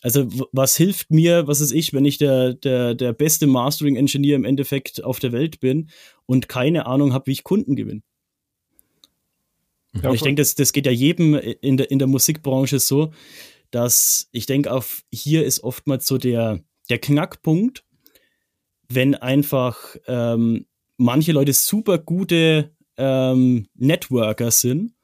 Also 0.03 0.29
was 0.53 0.77
hilft 0.77 1.11
mir, 1.11 1.47
was 1.47 1.61
ist 1.61 1.73
ich, 1.73 1.93
wenn 1.93 2.07
ich 2.07 2.17
der, 2.17 2.55
der, 2.55 2.95
der 2.95 3.13
beste 3.13 3.47
Mastering-Engineer 3.47 4.37
im 4.37 4.45
Endeffekt 4.45 5.05
auf 5.05 5.19
der 5.19 5.33
Welt 5.33 5.61
bin 5.61 5.91
und 6.25 6.49
keine 6.49 6.87
Ahnung 6.87 7.13
habe, 7.13 7.27
wie 7.27 7.33
ich 7.33 7.45
Kunden 7.45 7.77
gewinne? 7.77 8.03
Ja, 10.03 10.13
ich 10.13 10.23
denke, 10.23 10.41
das, 10.41 10.55
das 10.55 10.73
geht 10.73 10.87
ja 10.87 10.93
jedem 10.93 11.35
in 11.35 11.77
der, 11.77 11.91
in 11.91 11.99
der 11.99 12.09
Musikbranche 12.09 12.79
so, 12.79 13.13
dass 13.71 14.29
ich 14.33 14.47
denke, 14.47 14.73
auf 14.73 15.03
hier 15.13 15.45
ist 15.45 15.63
oftmals 15.63 16.07
so 16.07 16.17
der, 16.17 16.61
der 16.89 16.99
Knackpunkt, 16.99 17.85
wenn 18.89 19.15
einfach 19.15 19.97
ähm, 20.07 20.67
manche 21.01 21.33
Leute 21.33 21.53
super 21.53 21.99
gute 21.99 22.71
ähm, 22.97 23.67
Networker 23.75 24.51
sind, 24.51 24.95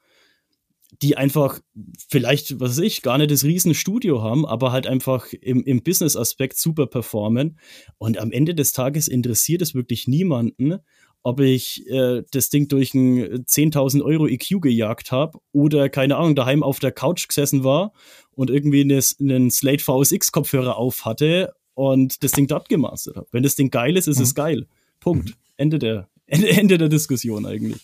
die 1.01 1.17
einfach 1.17 1.59
vielleicht, 2.07 2.59
was 2.59 2.71
weiß 2.71 2.85
ich, 2.85 3.01
gar 3.01 3.17
nicht 3.17 3.31
das 3.31 3.43
Riesenstudio 3.43 4.21
haben, 4.21 4.45
aber 4.45 4.71
halt 4.71 4.87
einfach 4.87 5.31
im, 5.33 5.63
im 5.63 5.83
Business-Aspekt 5.83 6.57
super 6.57 6.87
performen. 6.87 7.59
Und 7.97 8.17
am 8.17 8.31
Ende 8.31 8.55
des 8.55 8.71
Tages 8.71 9.07
interessiert 9.07 9.61
es 9.61 9.75
wirklich 9.75 10.07
niemanden, 10.07 10.77
ob 11.23 11.39
ich 11.39 11.87
äh, 11.89 12.23
das 12.31 12.49
Ding 12.49 12.67
durch 12.67 12.93
ein 12.93 13.45
10.000 13.45 14.01
Euro 14.03 14.27
EQ 14.27 14.61
gejagt 14.61 15.11
habe 15.11 15.39
oder, 15.51 15.89
keine 15.89 16.15
Ahnung, 16.15 16.35
daheim 16.35 16.63
auf 16.63 16.79
der 16.79 16.91
Couch 16.91 17.27
gesessen 17.27 17.63
war 17.63 17.91
und 18.31 18.49
irgendwie 18.49 18.81
einen 18.81 19.51
Slate 19.51 19.83
VSX-Kopfhörer 19.83 20.77
auf 20.77 21.05
hatte 21.05 21.53
und 21.73 22.23
das 22.23 22.31
Ding 22.31 22.47
dort 22.47 22.69
gemastert 22.69 23.17
habe. 23.17 23.27
Wenn 23.31 23.43
das 23.43 23.55
Ding 23.55 23.71
geil 23.71 23.97
ist, 23.97 24.07
ist 24.07 24.17
mhm. 24.17 24.23
es 24.23 24.35
geil. 24.35 24.67
Punkt. 24.99 25.29
Mhm. 25.29 25.46
Ende 25.57 25.79
der, 25.79 26.09
Ende, 26.25 26.49
Ende 26.57 26.77
der 26.77 26.89
Diskussion 26.89 27.45
eigentlich. 27.45 27.81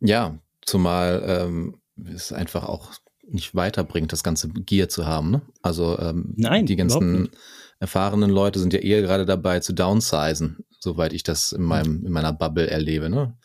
Ja, 0.00 0.38
zumal 0.62 1.22
ähm, 1.26 1.80
es 2.06 2.32
einfach 2.32 2.64
auch 2.64 2.92
nicht 3.30 3.54
weiterbringt, 3.54 4.12
das 4.12 4.22
ganze 4.22 4.48
Gear 4.48 4.88
zu 4.88 5.06
haben. 5.06 5.30
Ne? 5.30 5.42
Also 5.62 5.98
ähm, 5.98 6.32
Nein, 6.36 6.66
die 6.66 6.76
ganzen 6.76 7.30
erfahrenen 7.80 8.30
Leute 8.30 8.58
sind 8.58 8.72
ja 8.72 8.80
eher 8.80 9.02
gerade 9.02 9.26
dabei 9.26 9.60
zu 9.60 9.72
downsizen, 9.72 10.64
soweit 10.78 11.12
ich 11.12 11.22
das 11.22 11.52
in 11.52 11.62
meinem 11.62 12.06
in 12.06 12.12
meiner 12.12 12.32
Bubble 12.32 12.68
erlebe. 12.68 13.10
Ne? 13.10 13.36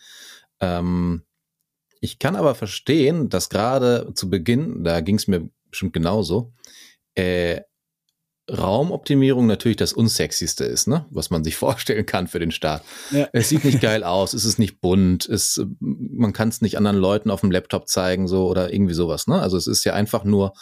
Ähm, 0.60 1.24
ich 2.00 2.20
kann 2.20 2.36
aber 2.36 2.56
verstehen, 2.56 3.30
dass 3.30 3.50
gerade 3.50 4.12
zu 4.14 4.30
Beginn, 4.30 4.84
da 4.84 5.02
ging 5.02 5.16
es 5.16 5.28
mir 5.28 5.50
bestimmt 5.70 5.94
genauso, 5.94 6.54
äh, 7.16 7.62
Raumoptimierung 8.52 9.48
natürlich 9.48 9.78
das 9.78 9.94
unsexyste 9.94 10.66
ist, 10.66 10.88
ne? 10.88 11.06
was 11.10 11.30
man 11.30 11.44
sich 11.44 11.56
vorstellen 11.58 12.06
kann 12.06 12.28
für 12.28 12.40
den 12.40 12.52
Start. 12.52 12.84
Ja. 13.12 13.28
Es 13.32 13.50
sieht 13.50 13.64
nicht 13.64 13.82
geil 13.82 14.04
aus, 14.04 14.34
es 14.34 14.46
ist 14.46 14.60
nicht 14.60 14.82
bunt, 14.82 15.28
es, 15.28 15.62
man 15.80 16.34
kann 16.34 16.50
es 16.50 16.62
nicht 16.62 16.78
anderen 16.78 16.98
Leuten 16.98 17.32
auf 17.32 17.42
dem 17.42 17.52
Laptop 17.52 17.88
zeigen 17.88 18.28
so 18.28 18.48
oder 18.48 18.74
irgendwie 18.74 18.94
sowas. 18.94 19.28
Ne? 19.28 19.42
Also 19.42 19.58
es 19.58 19.68
ist 19.68 19.84
ja 19.86 19.94
einfach 19.94 20.24
nur, 20.26 20.54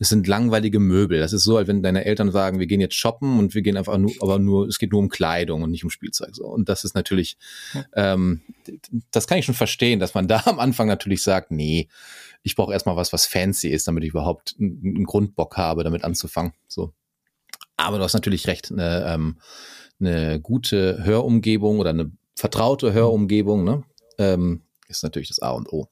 es 0.00 0.08
sind 0.08 0.26
langweilige 0.28 0.78
Möbel. 0.78 1.18
Das 1.18 1.32
ist 1.32 1.42
so, 1.42 1.56
als 1.56 1.66
wenn 1.66 1.82
deine 1.82 2.04
Eltern 2.04 2.30
sagen, 2.30 2.60
wir 2.60 2.66
gehen 2.66 2.80
jetzt 2.80 2.94
shoppen 2.94 3.38
und 3.38 3.54
wir 3.54 3.62
gehen 3.62 3.76
einfach 3.76 3.98
nur, 3.98 4.12
aber 4.20 4.38
nur, 4.38 4.68
es 4.68 4.78
geht 4.78 4.92
nur 4.92 5.00
um 5.00 5.08
Kleidung 5.08 5.62
und 5.62 5.70
nicht 5.70 5.82
um 5.82 5.90
Spielzeug. 5.90 6.36
So. 6.36 6.46
Und 6.46 6.68
das 6.68 6.84
ist 6.84 6.94
natürlich, 6.94 7.36
ähm, 7.94 8.42
das 9.10 9.26
kann 9.26 9.38
ich 9.38 9.44
schon 9.44 9.56
verstehen, 9.56 9.98
dass 9.98 10.14
man 10.14 10.28
da 10.28 10.42
am 10.46 10.60
Anfang 10.60 10.86
natürlich 10.86 11.22
sagt, 11.22 11.50
nee, 11.50 11.88
ich 12.42 12.54
brauche 12.54 12.72
erstmal 12.72 12.96
was, 12.96 13.12
was 13.12 13.26
fancy 13.26 13.68
ist, 13.68 13.88
damit 13.88 14.04
ich 14.04 14.10
überhaupt 14.10 14.54
einen 14.60 15.04
Grundbock 15.04 15.56
habe, 15.56 15.82
damit 15.82 16.04
anzufangen. 16.04 16.52
So. 16.68 16.92
Aber 17.78 17.96
du 17.96 18.04
hast 18.04 18.12
natürlich 18.12 18.46
recht, 18.46 18.70
eine, 18.70 19.06
ähm, 19.06 19.38
eine 20.00 20.40
gute 20.40 21.02
Hörumgebung 21.04 21.78
oder 21.78 21.90
eine 21.90 22.12
vertraute 22.34 22.92
Hörumgebung 22.92 23.64
ne, 23.64 23.84
ähm, 24.18 24.62
ist 24.88 25.02
natürlich 25.02 25.28
das 25.28 25.38
A 25.40 25.52
und 25.52 25.72
O. 25.72 25.88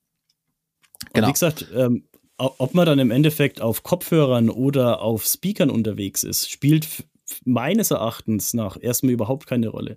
Genau. 1.12 1.26
Und 1.26 1.30
wie 1.30 1.32
gesagt, 1.32 1.66
ähm, 1.74 2.04
ob 2.38 2.74
man 2.74 2.86
dann 2.86 2.98
im 2.98 3.10
Endeffekt 3.10 3.60
auf 3.60 3.82
Kopfhörern 3.82 4.50
oder 4.50 5.00
auf 5.00 5.24
Speakern 5.24 5.70
unterwegs 5.70 6.22
ist, 6.22 6.50
spielt 6.50 7.04
meines 7.44 7.90
Erachtens 7.90 8.52
nach 8.52 8.76
erstmal 8.80 9.12
überhaupt 9.12 9.46
keine 9.46 9.68
Rolle. 9.68 9.96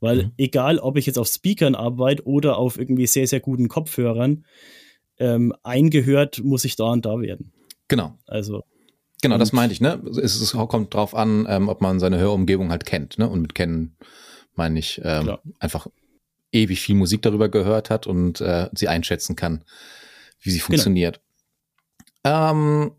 Weil 0.00 0.24
mhm. 0.24 0.32
egal, 0.36 0.78
ob 0.78 0.96
ich 0.96 1.06
jetzt 1.06 1.18
auf 1.18 1.28
Speakern 1.28 1.74
arbeite 1.74 2.26
oder 2.26 2.58
auf 2.58 2.78
irgendwie 2.78 3.06
sehr, 3.06 3.26
sehr 3.26 3.40
guten 3.40 3.68
Kopfhörern, 3.68 4.44
ähm, 5.18 5.54
eingehört 5.62 6.42
muss 6.42 6.64
ich 6.64 6.76
da 6.76 6.90
und 6.90 7.06
da 7.06 7.20
werden. 7.20 7.52
Genau. 7.88 8.18
Also 8.26 8.64
Genau, 9.22 9.38
das 9.38 9.52
meinte 9.52 9.72
ich, 9.72 9.80
ne? 9.80 10.02
Es, 10.22 10.40
es 10.40 10.52
kommt 10.52 10.92
drauf 10.92 11.14
an, 11.14 11.46
ähm, 11.48 11.68
ob 11.68 11.80
man 11.80 12.00
seine 12.00 12.18
Hörumgebung 12.18 12.70
halt 12.70 12.84
kennt, 12.84 13.18
ne? 13.18 13.28
Und 13.28 13.40
mit 13.40 13.54
kennen 13.54 13.96
meine 14.54 14.78
ich 14.78 15.00
ähm, 15.02 15.38
einfach 15.58 15.86
ewig 16.50 16.82
viel 16.82 16.96
Musik 16.96 17.22
darüber 17.22 17.48
gehört 17.48 17.88
hat 17.88 18.06
und 18.06 18.40
äh, 18.42 18.68
sie 18.74 18.88
einschätzen 18.88 19.36
kann, 19.36 19.64
wie 20.40 20.50
sie 20.50 20.58
genau. 20.58 20.66
funktioniert. 20.66 21.20
Genau. 22.22 22.50
Ähm, 22.50 22.92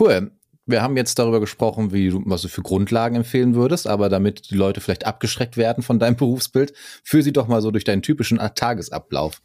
cool 0.00 0.32
wir 0.70 0.82
haben 0.82 0.96
jetzt 0.96 1.18
darüber 1.18 1.40
gesprochen, 1.40 1.92
wie 1.92 2.10
du, 2.10 2.22
was 2.24 2.42
du 2.42 2.48
für 2.48 2.62
Grundlagen 2.62 3.16
empfehlen 3.16 3.54
würdest, 3.54 3.86
aber 3.86 4.08
damit 4.08 4.50
die 4.50 4.56
Leute 4.56 4.80
vielleicht 4.80 5.06
abgeschreckt 5.06 5.56
werden 5.56 5.82
von 5.82 5.98
deinem 5.98 6.16
Berufsbild, 6.20 6.72
führ 7.04 7.22
sie 7.22 7.32
doch 7.32 7.48
mal 7.48 7.62
so 7.62 7.70
durch 7.70 7.84
deinen 7.84 8.02
typischen 8.02 8.38
Tagesablauf. 8.38 9.40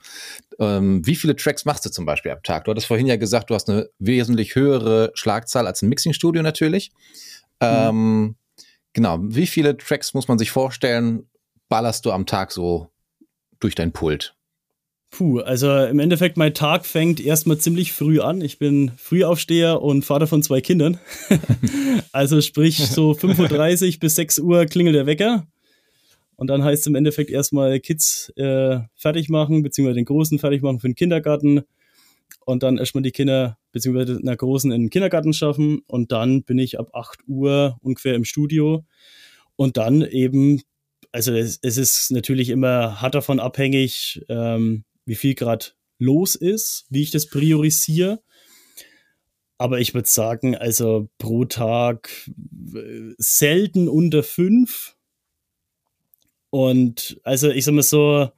Ähm, 0.60 1.06
wie 1.06 1.16
viele 1.16 1.36
Tracks 1.36 1.66
machst 1.66 1.86
du 1.86 1.90
zum 1.90 2.06
Beispiel 2.06 2.32
am 2.32 2.44
Tag? 2.44 2.66
Du 2.66 2.72
hattest 2.72 2.88
vorhin 2.88 3.08
ja 3.08 3.18
gesagt, 3.18 3.50
du 3.50 3.56
hast 3.56 3.70
eine 3.70 3.90
wesentlich 4.00 4.56
höhere 4.56 5.12
Schlagzahl 5.14 5.68
als 5.68 5.82
ein 5.82 5.90
Mixingstudio 5.90 6.42
natürlich. 6.42 6.92
Mhm. 7.62 7.68
Ähm, 7.68 8.36
genau, 8.94 9.20
wie 9.22 9.48
viele 9.48 9.78
Tracks 9.78 10.14
muss 10.14 10.28
man 10.28 10.38
sich 10.38 10.52
vorstellen, 10.52 11.30
ballerst 11.70 12.06
du 12.06 12.12
am 12.12 12.26
Tag 12.26 12.52
so 12.52 12.90
durch 13.60 13.76
dein 13.76 13.92
Pult? 13.92 14.35
Puh, 15.12 15.40
also 15.40 15.74
im 15.86 16.00
Endeffekt, 16.00 16.36
mein 16.36 16.54
Tag 16.54 16.86
fängt 16.86 17.20
erstmal 17.20 17.58
ziemlich 17.58 17.94
früh 17.94 18.20
an. 18.20 18.42
Ich 18.42 18.60
bin 18.60 18.92
Frühaufsteher 18.98 19.82
und 19.82 20.04
Vater 20.04 20.28
von 20.28 20.44
zwei 20.44 20.60
Kindern. 20.60 21.00
also 22.12 22.42
sprich, 22.42 22.78
so 22.78 23.12
5.30 23.14 23.94
Uhr 23.94 24.00
bis 24.00 24.16
6 24.16 24.40
Uhr 24.40 24.66
klingelt 24.66 24.96
der 24.96 25.06
Wecker. 25.06 25.48
Und 26.36 26.50
dann 26.50 26.64
heißt 26.64 26.82
es 26.82 26.88
im 26.88 26.96
Endeffekt 26.96 27.32
erstmal 27.32 27.80
Kids 27.80 28.30
äh, 28.36 28.80
fertig 28.94 29.30
machen, 29.30 29.64
beziehungsweise 29.64 29.96
den 29.96 30.06
Großen 30.06 30.38
fertig 30.38 30.62
machen 30.62 30.80
für 30.80 30.90
den 30.90 30.96
Kindergarten. 30.96 31.62
Und 32.46 32.64
dann 32.64 32.78
erstmal 32.78 33.04
die 33.04 33.12
Kinder, 33.12 33.58
beziehungsweise 33.72 34.20
einer 34.20 34.36
Großen 34.36 34.72
in 34.72 34.84
den 34.84 34.90
Kindergarten 34.90 35.32
schaffen. 35.32 35.82
Und 35.88 36.12
dann 36.12 36.44
bin 36.44 36.60
ich 36.60 36.78
ab 36.78 36.90
8 36.94 37.22
Uhr 37.28 37.78
ungefähr 37.82 38.16
im 38.16 38.26
Studio. 38.26 38.84
Und 39.56 39.78
dann 39.78 40.02
eben, 40.02 40.62
also 41.14 41.32
es, 41.32 41.58
es 41.62 41.78
ist 41.78 42.12
natürlich 42.12 42.50
immer 42.50 43.02
hart 43.02 43.16
davon 43.16 43.40
abhängig, 43.40 44.22
ähm, 44.28 44.84
wie 45.06 45.16
viel 45.16 45.36
gerade 45.36 45.68
los 45.98 46.36
ist, 46.36 46.86
wie 46.90 47.02
ich 47.02 47.12
das 47.12 47.28
priorisiere. 47.28 48.22
Aber 49.58 49.80
ich 49.80 49.94
würde 49.94 50.10
sagen, 50.10 50.56
also 50.56 51.10
pro 51.18 51.46
Tag 51.46 52.10
äh, 52.76 53.14
selten 53.18 53.88
unter 53.88 54.24
fünf. 54.24 54.96
Und 56.50 57.20
also 57.24 57.50
ich 57.50 57.64
sag 57.66 57.74
mal 57.74 57.84
so, 57.84 58.30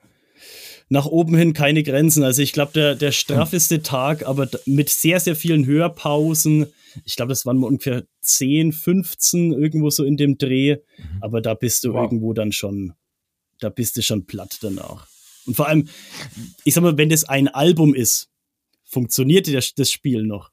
nach 0.90 1.06
oben 1.06 1.36
hin 1.36 1.54
keine 1.54 1.84
Grenzen. 1.84 2.24
Also 2.24 2.42
ich 2.42 2.54
glaube, 2.54 2.72
der, 2.74 2.96
der 2.96 3.12
straffeste 3.12 3.82
Tag, 3.82 4.26
aber 4.26 4.48
mit 4.66 4.90
sehr, 4.90 5.20
sehr 5.20 5.36
vielen 5.36 5.66
Hörpausen. 5.66 6.68
Ich 7.04 7.16
glaube, 7.16 7.30
das 7.30 7.46
waren 7.46 7.64
ungefähr 7.64 8.06
10, 8.22 8.72
15 8.72 9.54
irgendwo 9.54 9.90
so 9.90 10.04
in 10.04 10.18
dem 10.18 10.38
Dreh. 10.38 10.78
Mhm. 10.78 11.04
Aber 11.22 11.42
da 11.42 11.56
bist 11.56 11.84
du 11.84 11.94
wow. 11.94 12.04
irgendwo 12.04 12.34
dann 12.34 12.52
schon, 12.52 12.94
da 13.60 13.70
bist 13.70 13.98
du 13.98 14.02
schon 14.02 14.26
platt 14.26 14.60
danach. 14.62 15.08
Und 15.48 15.56
vor 15.56 15.68
allem, 15.68 15.88
ich 16.64 16.74
sag 16.74 16.84
mal, 16.84 16.98
wenn 16.98 17.10
das 17.10 17.24
ein 17.24 17.48
Album 17.48 17.96
ist, 17.96 18.30
funktioniert 18.84 19.52
das, 19.54 19.74
das 19.74 19.92
Spiel 19.92 20.24
noch. 20.24 20.52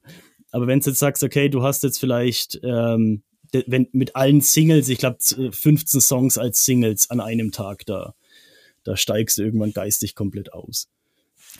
Aber 0.51 0.67
wenn 0.67 0.79
du 0.79 0.89
jetzt 0.89 0.99
sagst, 0.99 1.23
okay, 1.23 1.49
du 1.49 1.63
hast 1.63 1.83
jetzt 1.83 1.99
vielleicht 1.99 2.59
ähm, 2.63 3.23
wenn 3.67 3.87
mit 3.91 4.15
allen 4.15 4.41
Singles, 4.41 4.89
ich 4.89 4.97
glaube 4.97 5.17
15 5.21 6.01
Songs 6.01 6.37
als 6.37 6.65
Singles 6.65 7.09
an 7.09 7.19
einem 7.19 7.51
Tag, 7.51 7.85
da, 7.85 8.15
da 8.83 8.97
steigst 8.97 9.37
du 9.37 9.43
irgendwann 9.43 9.73
geistig 9.73 10.15
komplett 10.15 10.53
aus. 10.53 10.87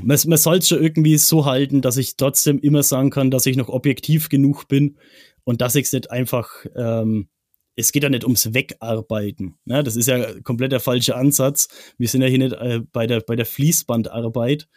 Man, 0.01 0.19
man 0.27 0.37
soll 0.37 0.57
es 0.57 0.67
schon 0.67 0.83
irgendwie 0.83 1.17
so 1.17 1.45
halten, 1.45 1.81
dass 1.81 1.97
ich 1.97 2.17
trotzdem 2.17 2.59
immer 2.59 2.83
sagen 2.83 3.11
kann, 3.11 3.31
dass 3.31 3.45
ich 3.45 3.55
noch 3.55 3.69
objektiv 3.69 4.29
genug 4.29 4.67
bin 4.67 4.97
und 5.43 5.61
dass 5.61 5.75
ich 5.75 5.85
es 5.85 5.93
nicht 5.93 6.11
einfach 6.11 6.49
ähm, 6.75 7.29
es 7.75 7.91
geht 7.91 8.03
ja 8.03 8.09
nicht 8.09 8.23
ums 8.23 8.53
Wegarbeiten. 8.53 9.57
Ne? 9.65 9.83
Das 9.83 9.95
ist 9.95 10.07
ja 10.07 10.39
komplett 10.41 10.71
der 10.71 10.79
falsche 10.79 11.15
Ansatz. 11.15 11.67
Wir 11.97 12.07
sind 12.07 12.21
ja 12.21 12.27
hier 12.27 12.39
nicht 12.39 12.53
äh, 12.53 12.81
bei, 12.91 13.07
der, 13.07 13.21
bei 13.21 13.35
der 13.35 13.45
Fließbandarbeit, 13.45 14.67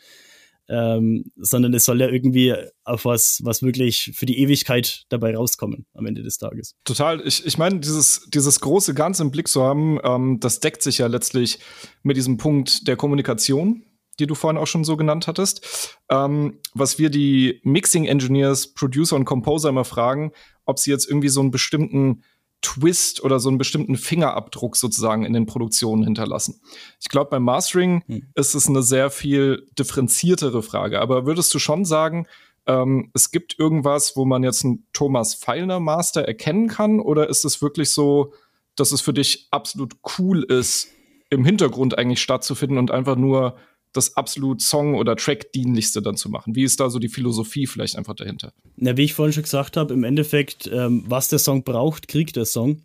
ähm, 0.69 1.25
sondern 1.37 1.73
es 1.75 1.85
soll 1.85 2.01
ja 2.01 2.09
irgendwie 2.09 2.55
auf 2.85 3.05
was, 3.05 3.41
was 3.45 3.63
wirklich 3.63 4.13
für 4.15 4.27
die 4.27 4.39
Ewigkeit 4.39 5.05
dabei 5.09 5.35
rauskommen 5.35 5.87
am 5.95 6.07
Ende 6.07 6.23
des 6.23 6.39
Tages. 6.39 6.77
Total. 6.85 7.27
Ich, 7.27 7.47
ich 7.47 7.57
meine, 7.57 7.81
dieses, 7.81 8.29
dieses 8.29 8.61
große 8.61 8.95
Ganze 8.95 9.23
im 9.23 9.31
Blick 9.31 9.49
zu 9.49 9.63
haben, 9.63 9.99
ähm, 10.03 10.41
das 10.41 10.61
deckt 10.61 10.83
sich 10.83 10.99
ja 10.99 11.07
letztlich 11.07 11.59
mit 12.03 12.17
diesem 12.17 12.37
Punkt 12.37 12.87
der 12.87 12.97
Kommunikation, 12.97 13.85
die 14.19 14.27
du 14.27 14.35
vorhin 14.35 14.59
auch 14.59 14.67
schon 14.67 14.85
so 14.85 14.97
genannt 14.97 15.27
hattest. 15.27 15.97
Ähm, 16.11 16.59
was 16.75 16.99
wir 16.99 17.09
die 17.09 17.61
Mixing 17.63 18.05
Engineers, 18.05 18.75
Producer 18.75 19.17
und 19.17 19.25
Composer 19.25 19.69
immer 19.69 19.85
fragen, 19.85 20.33
ob 20.67 20.79
sie 20.79 20.91
jetzt 20.91 21.09
irgendwie 21.09 21.29
so 21.29 21.41
einen 21.41 21.51
bestimmten 21.51 22.25
Twist 22.63 23.23
oder 23.23 23.39
so 23.39 23.49
einen 23.49 23.59
bestimmten 23.59 23.97
Fingerabdruck 23.97 24.77
sozusagen 24.77 25.25
in 25.25 25.33
den 25.33 25.47
Produktionen 25.47 26.03
hinterlassen. 26.03 26.61
Ich 27.01 27.09
glaube, 27.09 27.31
beim 27.31 27.45
Mastering 27.45 28.03
hm. 28.07 28.27
ist 28.35 28.55
es 28.55 28.69
eine 28.69 28.83
sehr 28.83 29.11
viel 29.11 29.67
differenziertere 29.79 30.63
Frage. 30.63 31.01
Aber 31.01 31.25
würdest 31.25 31.55
du 31.55 31.59
schon 31.59 31.85
sagen, 31.85 32.27
ähm, 32.67 33.11
es 33.15 33.31
gibt 33.31 33.59
irgendwas, 33.59 34.17
wo 34.17 34.25
man 34.25 34.43
jetzt 34.43 34.65
einen 34.65 34.87
Thomas 34.93 35.35
Feilner 35.35 35.81
Master 35.81 36.23
erkennen 36.23 36.69
kann? 36.69 37.01
Oder 37.01 37.29
ist 37.29 37.45
es 37.45 37.63
wirklich 37.63 37.93
so, 37.93 38.33
dass 38.77 38.93
es 38.93 39.01
für 39.01 39.13
dich 39.13 39.49
absolut 39.51 39.97
cool 40.19 40.43
ist, 40.43 40.89
im 41.31 41.45
Hintergrund 41.45 41.97
eigentlich 41.97 42.23
stattzufinden 42.23 42.79
und 42.79 42.91
einfach 42.91 43.17
nur 43.17 43.57
das 43.99 44.17
absolut 44.17 44.63
Song- 44.63 44.95
oder 44.95 45.17
Track-dienlichste 45.17 46.01
dann 46.01 46.17
zu 46.17 46.31
machen? 46.31 46.55
Wie 46.55 46.65
ist 46.65 46.81
da 46.81 46.89
so 46.89 46.99
die 46.99 47.09
Philosophie 47.09 47.67
vielleicht 47.67 47.97
einfach 47.97 48.15
dahinter? 48.15 48.53
Na, 48.77 48.97
wie 48.97 49.05
ich 49.05 49.15
vorhin 49.15 49.33
schon 49.33 49.43
gesagt 49.43 49.77
habe, 49.77 49.93
im 49.93 50.05
Endeffekt, 50.05 50.69
ähm, 50.73 51.05
was 51.07 51.29
der 51.29 51.39
Song 51.39 51.65
braucht, 51.65 52.09
kriegt 52.09 52.37
der 52.37 52.47
Song. 52.47 52.83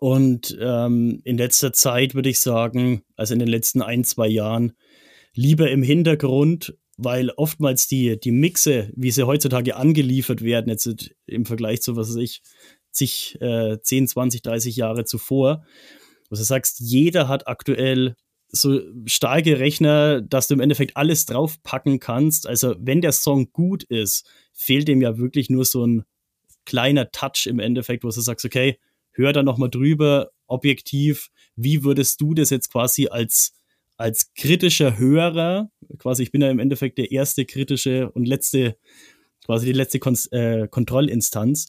Und 0.00 0.56
ähm, 0.60 1.20
in 1.24 1.38
letzter 1.38 1.72
Zeit 1.72 2.14
würde 2.14 2.28
ich 2.28 2.38
sagen, 2.38 3.02
also 3.16 3.34
in 3.34 3.40
den 3.40 3.48
letzten 3.48 3.82
ein, 3.82 4.04
zwei 4.04 4.28
Jahren, 4.28 4.72
lieber 5.34 5.70
im 5.70 5.82
Hintergrund, 5.82 6.76
weil 6.96 7.30
oftmals 7.30 7.86
die, 7.86 8.18
die 8.18 8.32
Mixe, 8.32 8.92
wie 8.96 9.10
sie 9.10 9.26
heutzutage 9.26 9.76
angeliefert 9.76 10.42
werden, 10.42 10.68
jetzt 10.68 11.12
im 11.26 11.46
Vergleich 11.46 11.82
zu, 11.82 11.96
was 11.96 12.10
weiß 12.10 12.16
ich, 12.16 12.42
sich 12.90 13.36
äh, 13.40 13.78
10, 13.80 14.08
20, 14.08 14.42
30 14.42 14.76
Jahre 14.76 15.04
zuvor, 15.04 15.64
wo 16.30 16.36
du 16.36 16.42
sagst, 16.42 16.80
jeder 16.80 17.28
hat 17.28 17.46
aktuell 17.46 18.16
so 18.50 18.80
starke 19.06 19.58
Rechner, 19.58 20.22
dass 20.22 20.48
du 20.48 20.54
im 20.54 20.60
Endeffekt 20.60 20.96
alles 20.96 21.26
draufpacken 21.26 22.00
kannst. 22.00 22.46
Also 22.46 22.74
wenn 22.78 23.00
der 23.00 23.12
Song 23.12 23.52
gut 23.52 23.84
ist, 23.84 24.26
fehlt 24.52 24.88
dem 24.88 25.02
ja 25.02 25.18
wirklich 25.18 25.50
nur 25.50 25.64
so 25.64 25.86
ein 25.86 26.04
kleiner 26.64 27.10
Touch 27.10 27.46
im 27.46 27.58
Endeffekt, 27.58 28.04
wo 28.04 28.08
du 28.08 28.20
sagst, 28.20 28.44
okay, 28.44 28.78
hör 29.12 29.32
da 29.32 29.42
nochmal 29.42 29.70
drüber, 29.70 30.30
objektiv, 30.46 31.30
wie 31.56 31.84
würdest 31.84 32.20
du 32.20 32.34
das 32.34 32.50
jetzt 32.50 32.70
quasi 32.70 33.08
als, 33.08 33.52
als 33.96 34.32
kritischer 34.34 34.98
Hörer, 34.98 35.70
quasi 35.98 36.22
ich 36.22 36.32
bin 36.32 36.40
ja 36.40 36.50
im 36.50 36.58
Endeffekt 36.58 36.98
der 36.98 37.10
erste 37.10 37.44
kritische 37.44 38.10
und 38.10 38.26
letzte, 38.26 38.76
quasi 39.44 39.66
die 39.66 39.72
letzte 39.72 39.98
Kon 39.98 40.16
äh, 40.30 40.68
Kontrollinstanz. 40.68 41.68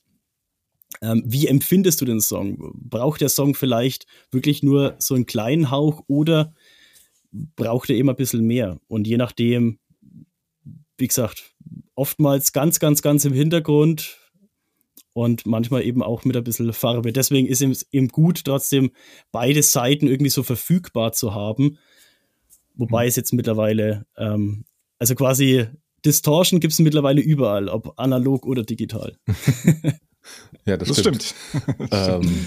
Ähm, 1.01 1.23
wie 1.25 1.47
empfindest 1.47 2.01
du 2.01 2.05
den 2.05 2.19
Song? 2.19 2.73
Braucht 2.73 3.21
der 3.21 3.29
Song 3.29 3.55
vielleicht 3.55 4.05
wirklich 4.31 4.63
nur 4.63 4.95
so 4.99 5.15
einen 5.15 5.25
kleinen 5.27 5.71
Hauch 5.71 6.03
oder 6.07 6.53
braucht 7.31 7.89
er 7.89 7.97
immer 7.97 8.13
ein 8.13 8.17
bisschen 8.17 8.45
mehr. 8.45 8.79
Und 8.87 9.07
je 9.07 9.17
nachdem, 9.17 9.79
wie 10.97 11.07
gesagt, 11.07 11.53
oftmals 11.95 12.53
ganz, 12.53 12.79
ganz, 12.79 13.01
ganz 13.01 13.25
im 13.25 13.33
Hintergrund 13.33 14.17
und 15.13 15.45
manchmal 15.45 15.83
eben 15.83 16.01
auch 16.01 16.23
mit 16.23 16.37
ein 16.37 16.43
bisschen 16.43 16.71
Farbe. 16.73 17.11
Deswegen 17.11 17.47
ist 17.47 17.61
es 17.61 17.87
eben 17.91 18.07
gut, 18.07 18.45
trotzdem 18.45 18.91
beide 19.31 19.63
Seiten 19.63 20.07
irgendwie 20.07 20.29
so 20.29 20.43
verfügbar 20.43 21.11
zu 21.11 21.33
haben. 21.33 21.77
Wobei 22.75 23.03
mhm. 23.03 23.09
es 23.09 23.15
jetzt 23.15 23.33
mittlerweile, 23.33 24.05
ähm, 24.17 24.65
also 24.97 25.15
quasi 25.15 25.67
Distortion 26.05 26.59
gibt 26.59 26.73
es 26.73 26.79
mittlerweile 26.79 27.21
überall, 27.21 27.67
ob 27.67 27.99
analog 27.99 28.45
oder 28.45 28.63
digital. 28.63 29.17
ja, 30.65 30.77
das, 30.77 30.87
das 30.87 30.99
stimmt. 30.99 31.23
stimmt. 31.23 31.89
ähm, 31.91 32.45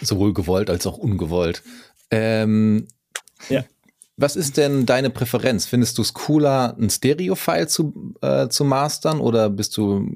sowohl 0.00 0.32
gewollt 0.32 0.70
als 0.70 0.86
auch 0.86 0.98
ungewollt. 0.98 1.62
Ähm, 2.10 2.86
ja. 3.48 3.64
Was 4.20 4.36
ist 4.36 4.58
denn 4.58 4.84
deine 4.84 5.08
Präferenz? 5.08 5.64
Findest 5.64 5.96
du 5.96 6.02
es 6.02 6.12
cooler, 6.12 6.76
ein 6.78 6.90
Stereo-File 6.90 7.68
zu, 7.68 8.14
äh, 8.20 8.48
zu 8.48 8.64
mastern 8.64 9.18
oder 9.18 9.48
bist 9.48 9.78
du, 9.78 10.06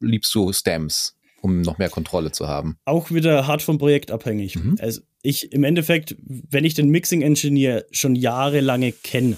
liebst 0.00 0.34
du 0.34 0.50
Stems, 0.54 1.14
um 1.42 1.60
noch 1.60 1.76
mehr 1.76 1.90
Kontrolle 1.90 2.32
zu 2.32 2.48
haben? 2.48 2.78
Auch 2.86 3.10
wieder 3.10 3.46
hart 3.46 3.60
vom 3.60 3.76
Projekt 3.76 4.10
abhängig. 4.10 4.56
Mhm. 4.56 4.78
Also 4.80 5.02
ich 5.20 5.52
im 5.52 5.64
Endeffekt, 5.64 6.16
wenn 6.24 6.64
ich 6.64 6.72
den 6.72 6.88
Mixing-Engineer 6.88 7.84
schon 7.90 8.14
jahrelange 8.14 8.92
kenne, 8.92 9.36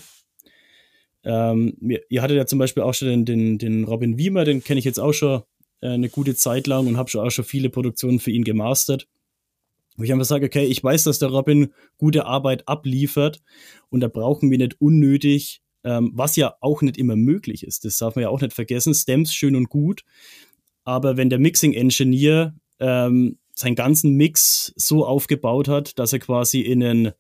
ähm, 1.25 1.77
ihr 2.09 2.23
hattet 2.23 2.37
ja 2.37 2.47
zum 2.47 2.61
Beispiel 2.61 2.85
auch 2.85 2.95
schon 2.95 3.09
den, 3.09 3.25
den, 3.25 3.59
den 3.59 3.85
Robin 3.85 4.17
Wiemer, 4.17 4.45
den 4.45 4.63
kenne 4.63 4.79
ich 4.79 4.85
jetzt 4.85 5.01
auch 5.01 5.13
schon 5.13 5.43
äh, 5.81 5.89
eine 5.89 6.09
gute 6.09 6.37
Zeit 6.37 6.69
lang 6.69 6.87
und 6.87 6.97
habe 6.97 7.11
schon 7.11 7.27
auch 7.27 7.31
schon 7.31 7.45
viele 7.45 7.71
Produktionen 7.71 8.21
für 8.21 8.31
ihn 8.31 8.45
gemastert. 8.45 9.09
Wo 10.01 10.05
ich 10.05 10.13
einfach 10.15 10.25
sage, 10.25 10.47
okay, 10.47 10.65
ich 10.65 10.83
weiß, 10.83 11.05
dass 11.05 11.19
der 11.19 11.29
Robin 11.29 11.75
gute 11.99 12.25
Arbeit 12.25 12.67
abliefert 12.67 13.43
und 13.91 14.01
da 14.01 14.09
brauchen 14.09 14.51
wir 14.51 14.57
nicht 14.57 14.81
unnötig, 14.81 15.61
ähm, 15.85 16.13
was 16.15 16.37
ja 16.37 16.55
auch 16.63 16.81
nicht 16.81 16.97
immer 16.97 17.17
möglich 17.17 17.65
ist. 17.65 17.85
Das 17.85 17.99
darf 17.99 18.15
man 18.15 18.23
ja 18.23 18.31
auch 18.31 18.41
nicht 18.41 18.55
vergessen. 18.55 18.95
Stems 18.95 19.35
schön 19.35 19.55
und 19.55 19.69
gut, 19.69 20.05
aber 20.85 21.19
wenn 21.19 21.29
der 21.29 21.39
Mixing 21.39 21.75
Engineer 21.75 22.55
ähm, 22.79 23.37
seinen 23.55 23.75
ganzen 23.75 24.15
Mix 24.15 24.73
so 24.75 25.05
aufgebaut 25.05 25.69
hat, 25.69 25.99
dass 25.99 26.15
er 26.15 26.19
quasi 26.19 26.61
in 26.61 26.83
einen 26.83 27.13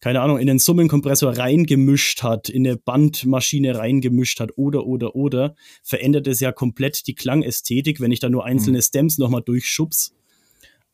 keine 0.00 0.20
Ahnung, 0.20 0.38
in 0.38 0.48
den 0.48 0.58
Summenkompressor 0.58 1.38
reingemischt 1.38 2.24
hat, 2.24 2.48
in 2.48 2.66
eine 2.66 2.76
Bandmaschine 2.76 3.78
reingemischt 3.78 4.40
hat 4.40 4.50
oder, 4.56 4.84
oder, 4.84 5.14
oder, 5.14 5.54
verändert 5.84 6.26
es 6.26 6.40
ja 6.40 6.50
komplett 6.50 7.06
die 7.06 7.14
Klangästhetik, 7.14 8.00
wenn 8.00 8.10
ich 8.10 8.18
da 8.18 8.28
nur 8.28 8.44
einzelne 8.44 8.78
mhm. 8.78 8.82
Stems 8.82 9.18
nochmal 9.18 9.42
durchschubs, 9.42 10.12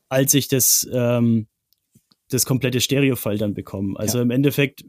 als 0.09 0.35
ich 0.35 0.49
das, 0.49 0.89
ähm, 0.93 1.47
das 2.31 2.45
komplette 2.45 2.81
Stereo-File 2.81 3.39
dann 3.39 3.55
bekomme. 3.55 3.99
Also 3.99 4.19
ja. 4.19 4.23
im 4.23 4.31
Endeffekt, 4.31 4.85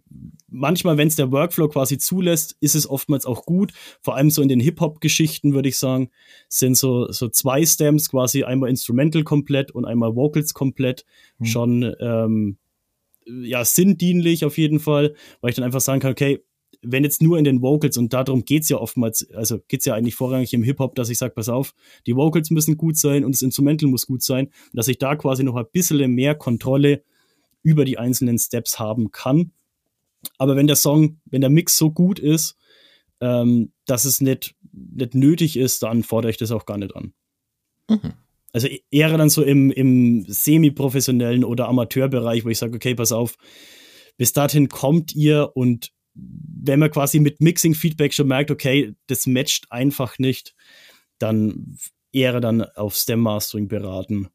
manchmal, 0.48 0.98
wenn 0.98 1.08
es 1.08 1.16
der 1.16 1.32
Workflow 1.32 1.70
quasi 1.70 1.98
zulässt, 1.98 2.58
ist 2.60 2.76
es 2.76 2.90
oftmals 2.90 3.26
auch 3.26 3.46
gut. 3.46 3.72
Vor 4.02 4.16
allem 4.16 4.30
so 4.30 4.42
in 4.42 4.50
den 4.50 4.60
Hip-Hop-Geschichten, 4.60 5.54
würde 5.54 5.70
ich 5.70 5.78
sagen, 5.78 6.10
sind 6.50 6.76
so, 6.76 7.12
so 7.12 7.30
zwei 7.30 7.66
Stems 7.66 8.10
quasi 8.10 8.44
einmal 8.44 8.70
Instrumental 8.70 9.24
komplett 9.24 9.72
und 9.72 9.86
einmal 9.86 10.16
Vocals 10.16 10.54
komplett 10.54 11.06
mhm. 11.38 11.46
schon 11.46 11.96
ähm, 12.00 12.58
ja, 13.26 13.64
sinndienlich 13.64 14.44
auf 14.44 14.58
jeden 14.58 14.80
Fall, 14.80 15.16
weil 15.42 15.50
ich 15.52 15.56
dann 15.56 15.66
einfach 15.66 15.82
sagen 15.82 16.00
kann, 16.00 16.12
okay, 16.12 16.44
wenn 16.82 17.04
jetzt 17.04 17.22
nur 17.22 17.38
in 17.38 17.44
den 17.44 17.62
Vocals, 17.62 17.98
und 17.98 18.14
darum 18.14 18.46
geht's 18.46 18.70
ja 18.70 18.78
oftmals, 18.78 19.30
also 19.32 19.60
geht's 19.68 19.86
ja 19.86 19.96
eigentlich 19.96 20.16
vorrangig 20.16 20.54
im 20.54 20.64
Hip-Hop, 20.64 20.96
dass 20.96 21.10
ich 21.10 21.18
sage, 21.18 21.34
pass 21.34 21.50
auf, 21.50 21.74
die 22.08 22.16
Vocals 22.16 22.52
müssen 22.52 22.78
gut 22.78 22.98
sein 22.98 23.26
und 23.26 23.36
das 23.36 23.42
Instrumental 23.42 23.90
muss 23.90 24.08
gut 24.08 24.24
sein, 24.24 24.50
dass 24.74 24.88
ich 24.88 24.98
da 24.98 25.16
quasi 25.16 25.44
noch 25.44 25.56
ein 25.56 25.66
bisschen 25.72 26.12
mehr 26.12 26.36
Kontrolle 26.36 27.04
über 27.64 27.86
die 27.86 27.98
einzelnen 27.98 28.38
Steps 28.38 28.80
haben 28.80 29.12
kann. 29.12 29.52
Aber 30.38 30.56
wenn 30.56 30.68
der 30.68 30.76
Song, 30.76 31.20
wenn 31.26 31.42
der 31.42 31.50
Mix 31.50 31.78
so 31.78 31.92
gut 31.92 32.20
ist, 32.20 32.56
ähm, 33.22 33.72
dass 33.86 34.06
es 34.06 34.22
nicht, 34.22 34.56
nicht 34.72 35.16
nötig 35.16 35.58
ist, 35.58 35.84
dann 35.84 36.04
fordere 36.04 36.32
ich 36.32 36.38
das 36.38 36.52
auch 36.52 36.66
gar 36.66 36.78
nicht 36.78 36.96
an. 36.96 37.14
Mhm. 37.90 38.14
Also 38.54 38.68
e-, 38.68 38.82
eher 38.92 39.18
dann 39.18 39.30
so 39.30 39.44
im, 39.44 39.72
im 39.72 40.26
semi-professionellen 40.28 41.44
oder 41.44 41.68
Amateurbereich, 41.68 42.46
wo 42.46 42.50
ich 42.50 42.58
sage, 42.58 42.76
okay, 42.76 42.96
pass 42.96 43.12
auf, 43.12 43.36
bis 44.18 44.34
dahin 44.34 44.70
kommt 44.70 45.16
ihr 45.16 45.52
und 45.54 45.92
wenn 46.62 46.80
man 46.80 46.92
quasi 46.92 47.20
mit 47.20 47.42
Mixing-Feedback 47.42 48.14
schon 48.14 48.28
merkt, 48.28 48.52
okay, 48.52 48.94
das 49.08 49.26
matcht 49.28 49.72
einfach 49.72 50.20
nicht, 50.20 50.56
dann 51.18 51.78
eher 52.12 52.40
dann 52.40 52.64
auf 52.64 52.96
Stem-Mastering 52.96 53.68
beraten 53.68 54.30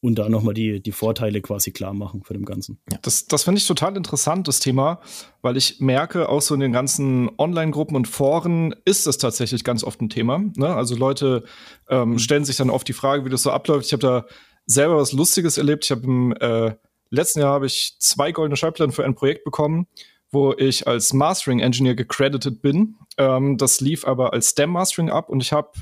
und 0.00 0.16
da 0.16 0.28
nochmal 0.28 0.54
die, 0.54 0.80
die 0.80 0.92
Vorteile 0.92 1.40
quasi 1.40 1.72
klar 1.72 1.92
machen 1.92 2.22
für 2.22 2.34
dem 2.34 2.44
Ganzen. 2.44 2.78
Ja. 2.90 2.98
Das, 3.02 3.26
das 3.26 3.44
finde 3.44 3.58
ich 3.58 3.66
total 3.66 3.96
interessant, 3.96 4.46
das 4.46 4.60
Thema, 4.60 5.00
weil 5.42 5.56
ich 5.56 5.80
merke, 5.80 6.28
auch 6.28 6.40
so 6.40 6.54
in 6.54 6.60
den 6.60 6.72
ganzen 6.72 7.30
Online-Gruppen 7.36 7.96
und 7.96 8.06
Foren 8.06 8.74
ist 8.84 9.06
das 9.06 9.18
tatsächlich 9.18 9.64
ganz 9.64 9.82
oft 9.82 10.00
ein 10.00 10.08
Thema. 10.08 10.38
Ne? 10.56 10.68
Also 10.68 10.94
Leute 10.94 11.44
ähm, 11.88 12.10
mhm. 12.10 12.18
stellen 12.18 12.44
sich 12.44 12.56
dann 12.56 12.70
oft 12.70 12.86
die 12.86 12.92
Frage, 12.92 13.24
wie 13.24 13.30
das 13.30 13.42
so 13.42 13.50
abläuft. 13.50 13.86
Ich 13.86 13.92
habe 13.92 14.02
da 14.02 14.26
selber 14.66 14.96
was 14.96 15.12
Lustiges 15.12 15.58
erlebt. 15.58 15.84
Ich 15.84 15.90
habe 15.90 16.04
im 16.04 16.32
äh, 16.32 16.74
letzten 17.10 17.40
Jahr 17.40 17.54
habe 17.54 17.66
ich 17.66 17.96
zwei 17.98 18.32
goldene 18.32 18.56
Schallplatten 18.56 18.92
für 18.92 19.04
ein 19.04 19.14
Projekt 19.14 19.44
bekommen, 19.44 19.86
wo 20.30 20.52
ich 20.52 20.86
als 20.86 21.12
Mastering 21.12 21.60
Engineer 21.60 21.94
gecredited 21.94 22.60
bin. 22.62 22.96
Ähm, 23.16 23.56
das 23.56 23.80
lief 23.80 24.06
aber 24.06 24.32
als 24.32 24.50
Stem 24.50 24.70
Mastering 24.70 25.10
ab 25.10 25.28
und 25.28 25.42
ich 25.42 25.52
habe 25.52 25.72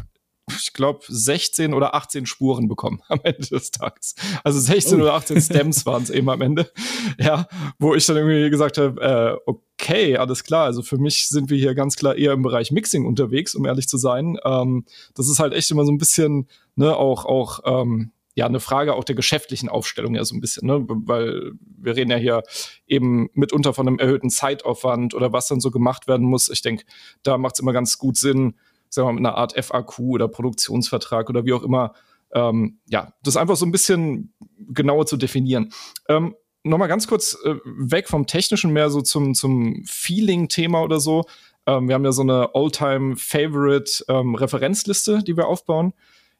ich 0.61 0.73
glaube, 0.73 1.01
16 1.09 1.75
oder 1.75 1.95
18 1.95 2.27
Spuren 2.27 2.69
bekommen 2.69 3.03
am 3.09 3.21
Ende 3.25 3.47
des 3.49 3.71
Tages. 3.71 4.15
Also 4.45 4.61
16 4.61 4.99
oh. 4.99 5.03
oder 5.03 5.15
18 5.15 5.41
Stems 5.41 5.87
waren 5.87 6.03
es 6.03 6.11
eben 6.11 6.29
am 6.31 6.41
Ende. 6.41 6.71
Ja, 7.19 7.49
wo 7.79 7.95
ich 7.95 8.07
dann 8.07 8.17
irgendwie 8.17 8.49
gesagt 8.51 8.79
habe, 8.79 9.01
äh, 9.01 9.51
okay, 9.51 10.17
alles 10.17 10.45
klar. 10.45 10.65
Also 10.65 10.83
für 10.83 10.99
mich 10.99 11.29
sind 11.29 11.51
wir 11.51 11.59
hier 11.59 11.75
ganz 11.75 11.97
klar 11.97 12.17
eher 12.17 12.33
im 12.33 12.43
Bereich 12.43 12.71
Mixing 12.71 13.07
unterwegs, 13.07 13.55
um 13.55 13.65
ehrlich 13.67 13.89
zu 13.89 13.99
sein. 13.99 14.39
Ähm, 14.45 14.85
das 15.15 15.29
ist 15.29 15.41
halt 15.41 15.53
echt 15.53 15.71
immer 15.71 15.85
so 15.85 15.93
ein 15.93 15.99
bisschen, 15.99 16.49
ne, 16.77 16.97
auch, 16.97 17.25
auch, 17.25 17.61
ähm, 17.65 18.13
ja, 18.37 18.47
eine 18.47 18.61
Frage 18.61 18.95
auch 18.95 19.03
der 19.03 19.15
geschäftlichen 19.15 19.69
Aufstellung 19.69 20.15
ja 20.15 20.25
so 20.25 20.35
ein 20.35 20.41
bisschen, 20.41 20.69
ne? 20.69 20.85
weil 20.87 21.53
wir 21.59 21.97
reden 21.97 22.11
ja 22.11 22.19
hier 22.19 22.43
eben 22.87 23.31
mitunter 23.33 23.73
von 23.73 23.89
einem 23.89 23.99
erhöhten 23.99 24.29
Zeitaufwand 24.29 25.15
oder 25.15 25.33
was 25.33 25.49
dann 25.49 25.59
so 25.59 25.71
gemacht 25.71 26.07
werden 26.07 26.27
muss. 26.27 26.51
Ich 26.51 26.61
denke, 26.61 26.85
da 27.23 27.39
macht 27.39 27.55
es 27.55 27.61
immer 27.61 27.73
ganz 27.73 27.97
gut 27.97 28.19
Sinn, 28.19 28.57
sagen 28.91 29.09
wir 29.09 29.13
mal, 29.13 29.21
mit 29.21 29.27
einer 29.27 29.39
Art 29.39 29.65
FAQ 29.65 30.01
oder 30.01 30.29
Produktionsvertrag 30.29 31.31
oder 31.31 31.47
wie 31.47 31.55
auch 31.55 31.63
immer, 31.63 31.95
ähm, 32.35 32.79
ja, 32.89 33.15
das 33.23 33.39
einfach 33.39 33.57
so 33.57 33.65
ein 33.65 33.73
bisschen 33.73 34.35
genauer 34.69 35.07
zu 35.07 35.17
definieren. 35.17 35.73
Ähm, 36.09 36.35
Nochmal 36.67 36.89
ganz 36.89 37.07
kurz 37.07 37.39
äh, 37.45 37.55
weg 37.65 38.09
vom 38.09 38.27
Technischen, 38.27 38.73
mehr 38.73 38.91
so 38.91 39.01
zum, 39.01 39.35
zum 39.35 39.85
Feeling-Thema 39.87 40.83
oder 40.83 40.99
so. 40.99 41.23
Ähm, 41.65 41.87
wir 41.87 41.95
haben 41.95 42.05
ja 42.05 42.11
so 42.11 42.23
eine 42.23 42.51
All-Time-Favorite-Referenzliste, 42.55 45.13
ähm, 45.13 45.25
die 45.25 45.37
wir 45.37 45.47
aufbauen. 45.47 45.93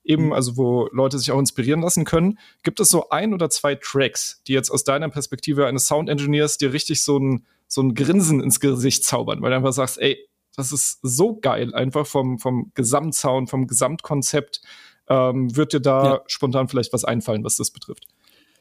Eben, 0.07 0.27
mhm. 0.27 0.33
also 0.33 0.57
wo 0.57 0.89
Leute 0.93 1.19
sich 1.19 1.33
auch 1.33 1.39
inspirieren 1.39 1.83
lassen 1.83 2.05
können. 2.05 2.39
Gibt 2.63 2.81
es 2.81 2.89
so 2.89 3.09
ein 3.11 3.35
oder 3.35 3.51
zwei 3.51 3.75
Tracks, 3.75 4.41
die 4.47 4.53
jetzt 4.53 4.71
aus 4.71 4.85
deiner 4.85 5.09
Perspektive 5.09 5.67
eines 5.67 5.87
Sound-Engineers 5.87 6.59
dir 6.59 6.73
richtig 6.73 7.03
so 7.03 7.19
ein, 7.19 7.45
so 7.67 7.83
ein 7.83 7.95
Grinsen 7.95 8.41
ins 8.41 8.61
Gesicht 8.61 9.05
zaubern, 9.05 9.43
weil 9.43 9.51
du 9.51 9.57
einfach 9.57 9.73
sagst, 9.73 9.99
ey, 9.99 10.19
das 10.57 10.73
ist 10.73 11.01
so 11.03 11.37
geil, 11.39 11.75
einfach 11.75 12.07
vom, 12.07 12.39
vom 12.39 12.71
Gesamtsound, 12.75 13.51
vom 13.51 13.67
Gesamtkonzept. 13.67 14.63
Ähm, 15.09 15.55
wird 15.55 15.73
dir 15.73 15.81
da 15.81 16.05
ja. 16.05 16.23
spontan 16.27 16.69
vielleicht 16.69 16.93
was 16.93 17.05
einfallen, 17.05 17.45
was 17.45 17.57
das 17.57 17.71
betrifft? 17.71 18.07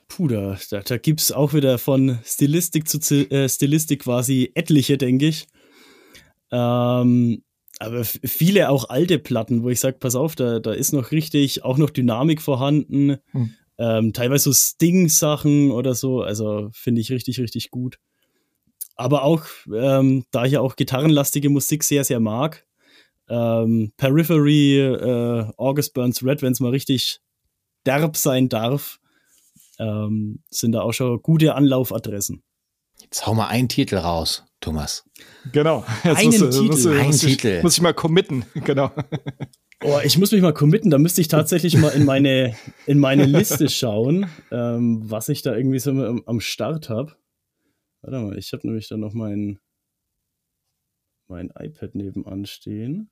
Puh, 0.07 0.27
da, 0.27 0.57
da, 0.69 0.81
da 0.81 0.97
gibt 0.97 1.21
es 1.21 1.31
auch 1.31 1.53
wieder 1.53 1.77
von 1.77 2.19
Stilistik 2.23 2.87
zu 2.87 2.99
äh, 3.31 3.49
Stilistik 3.49 4.03
quasi 4.03 4.51
etliche, 4.53 4.97
denke 4.97 5.27
ich. 5.27 5.47
Ähm, 6.51 7.41
aber 7.79 8.03
viele 8.03 8.69
auch 8.69 8.89
alte 8.89 9.19
Platten, 9.19 9.63
wo 9.63 9.69
ich 9.69 9.79
sage, 9.79 9.97
pass 9.99 10.15
auf, 10.15 10.35
da, 10.35 10.59
da 10.59 10.71
ist 10.71 10.93
noch 10.93 11.11
richtig, 11.11 11.63
auch 11.63 11.77
noch 11.77 11.89
Dynamik 11.89 12.41
vorhanden. 12.41 13.17
Hm. 13.31 13.53
Ähm, 13.77 14.13
teilweise 14.13 14.45
so 14.45 14.53
Sting-Sachen 14.53 15.71
oder 15.71 15.95
so. 15.95 16.21
Also 16.21 16.69
finde 16.71 17.01
ich 17.01 17.11
richtig, 17.11 17.39
richtig 17.39 17.71
gut 17.71 17.99
aber 18.95 19.23
auch, 19.23 19.45
ähm, 19.73 20.25
da 20.31 20.45
ich 20.45 20.53
ja 20.53 20.61
auch 20.61 20.75
gitarrenlastige 20.75 21.49
Musik 21.49 21.83
sehr, 21.83 22.03
sehr 22.03 22.19
mag, 22.19 22.65
ähm, 23.27 23.91
Periphery, 23.97 24.79
äh, 24.79 25.51
August 25.57 25.93
Burns 25.93 26.23
Red, 26.23 26.41
wenn 26.41 26.53
es 26.53 26.59
mal 26.59 26.69
richtig 26.71 27.19
derb 27.85 28.15
sein 28.15 28.49
darf, 28.49 28.99
ähm, 29.79 30.43
sind 30.49 30.71
da 30.71 30.81
auch 30.81 30.93
schon 30.93 31.21
gute 31.21 31.55
Anlaufadressen. 31.55 32.43
Jetzt 33.05 33.27
hau 33.27 33.35
mal 33.35 33.47
einen 33.47 33.69
Titel 33.69 33.97
raus, 33.97 34.45
Thomas. 34.61 35.07
Genau. 35.51 35.85
Jetzt 36.03 36.17
einen 36.17 36.39
musst, 36.39 36.59
Titel. 36.59 36.65
Musst, 36.65 36.87
Ein 36.87 37.05
muss 37.05 37.17
Titel. 37.19 37.47
Ich, 37.57 37.63
muss 37.63 37.77
ich 37.77 37.81
mal 37.81 37.93
committen, 37.93 38.45
genau. 38.65 38.91
Oh, 39.83 39.99
ich 40.03 40.17
muss 40.17 40.31
mich 40.31 40.41
mal 40.41 40.55
committen, 40.55 40.89
da 40.89 40.97
müsste 40.97 41.21
ich 41.21 41.27
tatsächlich 41.27 41.77
mal 41.77 41.89
in 41.89 42.03
meine, 42.03 42.55
in 42.87 42.97
meine 42.97 43.25
Liste 43.25 43.69
schauen, 43.69 44.25
ähm, 44.51 45.03
was 45.03 45.29
ich 45.29 45.43
da 45.43 45.55
irgendwie 45.55 45.77
so 45.77 45.91
am, 45.91 46.23
am 46.25 46.39
Start 46.39 46.89
habe. 46.89 47.15
Warte 48.01 48.19
mal, 48.19 48.37
ich 48.39 48.51
habe 48.53 48.65
nämlich 48.65 48.87
dann 48.87 49.01
noch 49.01 49.13
mein, 49.13 49.59
mein 51.27 51.51
iPad 51.55 51.93
nebenan 51.93 52.47
stehen. 52.47 53.11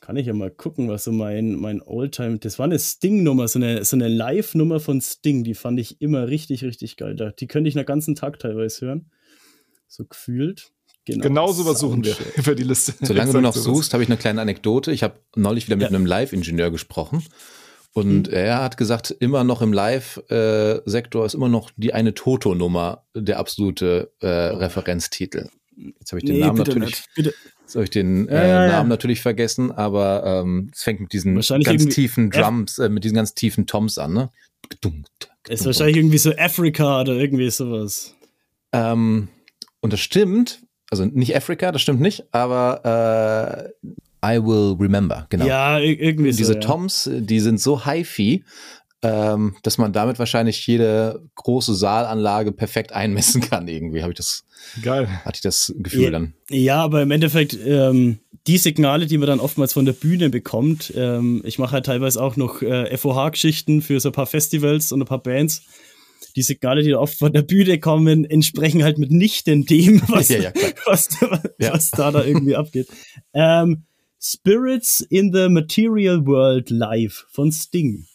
Kann 0.00 0.16
ich 0.16 0.26
ja 0.26 0.34
mal 0.34 0.50
gucken, 0.50 0.88
was 0.88 1.04
so 1.04 1.12
mein, 1.12 1.54
mein 1.54 1.80
Oldtime. 1.82 2.38
Das 2.38 2.58
war 2.58 2.64
eine 2.64 2.78
Sting-Nummer, 2.78 3.48
so 3.48 3.58
eine, 3.58 3.84
so 3.84 3.96
eine 3.96 4.08
Live-Nummer 4.08 4.78
von 4.78 5.00
Sting. 5.00 5.42
Die 5.42 5.54
fand 5.54 5.80
ich 5.80 6.00
immer 6.00 6.28
richtig, 6.28 6.64
richtig 6.64 6.96
geil. 6.96 7.16
Die 7.38 7.46
könnte 7.46 7.68
ich 7.68 7.76
einen 7.76 7.86
ganzen 7.86 8.14
Tag 8.14 8.38
teilweise 8.38 8.86
hören. 8.86 9.10
So 9.88 10.04
gefühlt. 10.04 10.72
Genau, 11.06 11.22
genau 11.22 11.52
sowas 11.52 11.78
suchen 11.78 12.04
wir 12.04 12.14
für 12.42 12.54
die 12.54 12.64
Liste. 12.64 12.92
Solange 13.00 13.32
du 13.32 13.40
noch 13.40 13.54
suchst, 13.54 13.94
habe 13.94 14.02
ich 14.02 14.08
eine 14.08 14.18
kleine 14.18 14.40
Anekdote. 14.40 14.92
Ich 14.92 15.02
habe 15.02 15.20
neulich 15.34 15.66
wieder 15.66 15.76
mit 15.76 15.90
ja. 15.90 15.96
einem 15.96 16.04
Live-Ingenieur 16.04 16.70
gesprochen. 16.70 17.24
Und 17.92 18.28
mhm. 18.28 18.34
er 18.34 18.62
hat 18.62 18.76
gesagt, 18.76 19.10
immer 19.20 19.42
noch 19.42 19.62
im 19.62 19.72
Live-Sektor 19.72 21.24
ist 21.24 21.34
immer 21.34 21.48
noch 21.48 21.70
die 21.76 21.94
eine 21.94 22.12
Toto-Nummer 22.12 23.06
der 23.14 23.38
absolute 23.38 24.12
äh, 24.20 24.26
Referenztitel. 24.26 25.48
Jetzt 25.76 26.12
habe 26.12 26.20
ich 26.20 26.24
den 26.24 26.36
nee, 26.36 26.40
Namen 26.40 26.58
natürlich. 26.58 27.04
Jetzt 27.14 27.74
habe 27.74 27.84
ich 27.84 27.90
den 27.90 28.28
äh, 28.28 28.48
ja, 28.48 28.66
Namen 28.68 28.88
natürlich 28.88 29.20
vergessen, 29.20 29.70
aber 29.72 30.24
ähm, 30.24 30.70
es 30.72 30.82
fängt 30.82 31.00
mit 31.00 31.12
diesen 31.12 31.34
ganz 31.34 31.86
tiefen 31.86 32.30
Drums, 32.30 32.78
äh, 32.78 32.88
mit 32.88 33.04
diesen 33.04 33.16
ganz 33.16 33.34
tiefen 33.34 33.66
Toms 33.66 33.98
an, 33.98 34.12
ne? 34.12 34.30
Ist 35.48 35.66
wahrscheinlich 35.66 35.96
irgendwie 35.96 36.18
so 36.18 36.32
Africa 36.36 37.02
oder 37.02 37.14
irgendwie 37.14 37.50
sowas. 37.50 38.14
Ähm, 38.72 39.28
und 39.80 39.92
das 39.92 40.00
stimmt, 40.00 40.62
also 40.90 41.04
nicht 41.04 41.36
Africa, 41.36 41.72
das 41.72 41.82
stimmt 41.82 42.00
nicht, 42.00 42.24
aber 42.32 43.70
äh, 43.82 44.36
I 44.36 44.42
Will 44.42 44.76
Remember, 44.80 45.26
genau. 45.28 45.46
Ja, 45.46 45.78
irgendwie 45.78 46.32
so. 46.32 46.38
Diese 46.38 46.54
ja. 46.54 46.60
Toms, 46.60 47.08
die 47.12 47.40
sind 47.40 47.60
so 47.60 47.84
hi-fi, 47.84 48.44
ähm, 49.02 49.56
dass 49.62 49.78
man 49.78 49.92
damit 49.92 50.18
wahrscheinlich 50.18 50.66
jede 50.66 51.22
große 51.34 51.74
Saalanlage 51.74 52.52
perfekt 52.52 52.92
einmessen 52.92 53.40
kann. 53.40 53.68
Irgendwie 53.68 54.02
habe 54.02 54.12
ich 54.12 54.16
das. 54.16 54.44
Geil. 54.82 55.08
Hatte 55.24 55.36
ich 55.36 55.42
das 55.42 55.74
Gefühl 55.78 56.04
ja, 56.04 56.10
dann. 56.10 56.34
Ja, 56.50 56.82
aber 56.82 57.02
im 57.02 57.10
Endeffekt 57.10 57.56
ähm, 57.64 58.18
die 58.46 58.58
Signale, 58.58 59.06
die 59.06 59.18
man 59.18 59.28
dann 59.28 59.40
oftmals 59.40 59.72
von 59.72 59.84
der 59.84 59.92
Bühne 59.92 60.30
bekommt. 60.30 60.92
Ähm, 60.96 61.42
ich 61.44 61.58
mache 61.58 61.72
halt 61.72 61.86
teilweise 61.86 62.22
auch 62.22 62.36
noch 62.36 62.62
äh, 62.62 62.96
FOH-Geschichten 62.96 63.82
für 63.82 64.00
so 64.00 64.08
ein 64.08 64.12
paar 64.12 64.26
Festivals 64.26 64.92
und 64.92 65.02
ein 65.02 65.06
paar 65.06 65.22
Bands 65.22 65.62
die 66.36 66.42
Signale, 66.42 66.82
die 66.82 66.94
oft 66.94 67.18
von 67.18 67.32
der 67.32 67.42
Bühne 67.42 67.80
kommen, 67.80 68.24
entsprechen 68.24 68.84
halt 68.84 68.98
mitnichten 68.98 69.64
dem, 69.64 70.02
was, 70.08 70.28
ja, 70.28 70.38
ja, 70.38 70.52
was, 70.84 71.08
was, 71.20 71.40
ja. 71.58 71.72
was, 71.72 71.90
da 71.90 72.10
da 72.10 72.24
irgendwie 72.24 72.54
abgeht. 72.54 72.88
Ähm, 73.32 73.86
Spirits 74.20 75.00
in 75.00 75.32
the 75.32 75.48
Material 75.48 76.26
World 76.26 76.70
Live 76.70 77.26
von 77.30 77.50
Sting. 77.52 78.06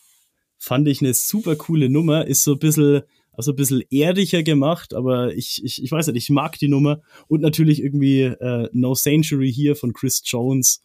Fand 0.64 0.88
ich 0.88 1.02
eine 1.02 1.16
super 1.16 1.56
coole 1.56 1.90
Nummer, 1.90 2.28
ist 2.28 2.44
so 2.44 2.54
ein 2.54 2.60
bisschen 2.60 3.02
also 3.34 3.54
ein 3.54 3.56
bisschen 3.56 3.82
erdiger 3.90 4.44
gemacht, 4.44 4.94
aber 4.94 5.34
ich, 5.34 5.64
ich, 5.64 5.82
ich 5.82 5.92
weiß 5.92 6.08
nicht, 6.08 6.18
ich 6.18 6.30
mag 6.30 6.60
die 6.60 6.68
Nummer. 6.68 7.02
Und 7.28 7.42
natürlich 7.42 7.82
irgendwie 7.82 8.22
äh, 8.22 8.70
No 8.72 8.94
Century 8.94 9.52
hier 9.52 9.76
von 9.76 9.94
Chris 9.94 10.22
Jones 10.24 10.84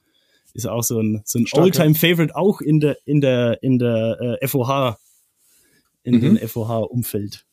ist 0.54 0.66
auch 0.66 0.82
so 0.82 1.00
ein, 1.00 1.20
so 1.26 1.38
ein 1.38 1.46
Oldtime-Favorite, 1.52 2.34
auch 2.34 2.62
in 2.62 2.80
der, 2.80 2.96
in 3.04 3.20
der, 3.20 3.62
in 3.62 3.78
der 3.78 4.38
äh, 4.40 4.48
FOH, 4.48 4.96
in 6.04 6.14
mhm. 6.14 6.20
dem 6.20 6.48
FOH-Umfeld. 6.48 7.44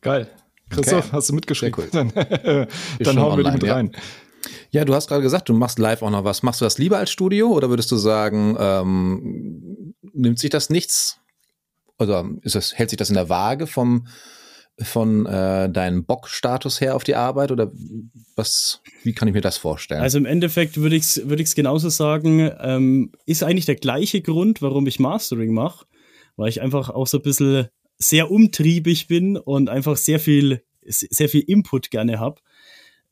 Geil. 0.00 0.30
Christoph, 0.70 1.06
okay. 1.06 1.12
hast 1.12 1.28
du 1.28 1.34
mitgeschrieben? 1.34 1.74
Cool. 1.76 1.88
Dann, 1.92 2.12
dann 2.98 3.20
hauen 3.20 3.36
wir 3.36 3.44
die 3.44 3.50
mit 3.50 3.64
rein. 3.68 3.92
Ja. 4.70 4.84
Du 4.84 4.94
hast 4.94 5.08
gerade 5.08 5.22
gesagt, 5.22 5.48
du 5.48 5.54
machst 5.54 5.78
live 5.78 6.02
auch 6.02 6.10
noch 6.10 6.24
was. 6.24 6.42
Machst 6.42 6.60
du 6.60 6.64
das 6.64 6.78
lieber 6.78 6.98
als 6.98 7.10
Studio 7.10 7.48
oder 7.48 7.68
würdest 7.70 7.90
du 7.90 7.96
sagen, 7.96 8.56
ähm, 8.58 9.94
nimmt 10.12 10.38
sich 10.38 10.50
das 10.50 10.70
nichts? 10.70 11.20
Oder 11.98 12.28
ist 12.42 12.54
das, 12.54 12.76
hält 12.76 12.90
sich 12.90 12.98
das 12.98 13.08
in 13.08 13.14
der 13.14 13.28
Waage 13.28 13.66
vom, 13.66 14.06
von 14.78 15.24
äh, 15.24 15.70
deinem 15.70 16.04
Bock-Status 16.04 16.80
her 16.80 16.94
auf 16.94 17.04
die 17.04 17.14
Arbeit 17.14 17.50
oder 17.50 17.72
was, 18.34 18.82
wie 19.02 19.14
kann 19.14 19.28
ich 19.28 19.34
mir 19.34 19.40
das 19.40 19.56
vorstellen? 19.56 20.02
Also 20.02 20.18
im 20.18 20.26
Endeffekt 20.26 20.76
würde 20.76 20.96
ich 20.96 21.04
es 21.04 21.28
würd 21.28 21.54
genauso 21.54 21.88
sagen, 21.88 22.50
ähm, 22.60 23.12
ist 23.24 23.42
eigentlich 23.42 23.64
der 23.64 23.76
gleiche 23.76 24.20
Grund, 24.20 24.60
warum 24.60 24.86
ich 24.86 25.00
Mastering 25.00 25.54
mache, 25.54 25.86
weil 26.36 26.50
ich 26.50 26.60
einfach 26.60 26.90
auch 26.90 27.06
so 27.06 27.18
ein 27.18 27.22
bisschen 27.22 27.68
sehr 27.98 28.30
umtriebig 28.30 29.08
bin 29.08 29.38
und 29.38 29.70
einfach 29.70 29.96
sehr 29.96 30.20
viel, 30.20 30.62
sehr 30.82 31.30
viel 31.30 31.42
Input 31.42 31.90
gerne 31.90 32.20
habe. 32.20 32.42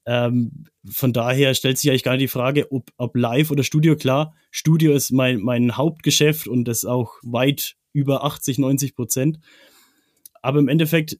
Ähm, 0.07 0.66
von 0.84 1.12
daher 1.12 1.55
stellt 1.55 1.78
sich 1.78 1.90
eigentlich 1.90 2.02
gar 2.02 2.12
nicht 2.12 2.22
die 2.22 2.28
Frage, 2.28 2.70
ob, 2.70 2.90
ob 2.96 3.16
live 3.16 3.50
oder 3.50 3.62
Studio. 3.62 3.96
Klar, 3.96 4.34
Studio 4.50 4.92
ist 4.92 5.12
mein, 5.12 5.40
mein 5.40 5.76
Hauptgeschäft 5.76 6.46
und 6.46 6.64
das 6.64 6.84
auch 6.84 7.14
weit 7.22 7.76
über 7.92 8.24
80, 8.24 8.59
90 8.59 8.94
Prozent. 8.94 9.38
Aber 10.42 10.59
im 10.59 10.68
Endeffekt, 10.68 11.18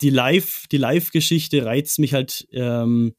die 0.00 0.10
Live, 0.10 0.66
die 0.72 0.78
Live-Geschichte 0.78 1.66
reizt 1.66 1.98
mich 1.98 2.14
halt 2.14 2.48
ähm, 2.52 3.14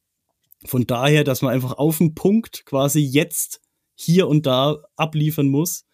von 0.65 0.85
daher, 0.85 1.23
dass 1.23 1.41
man 1.41 1.53
einfach 1.53 1.73
auf 1.73 1.97
den 1.97 2.15
Punkt 2.15 2.65
quasi 2.65 2.99
jetzt 2.99 3.61
hier 3.95 4.27
und 4.27 4.45
da 4.45 4.77
abliefern 4.95 5.47
muss. 5.47 5.85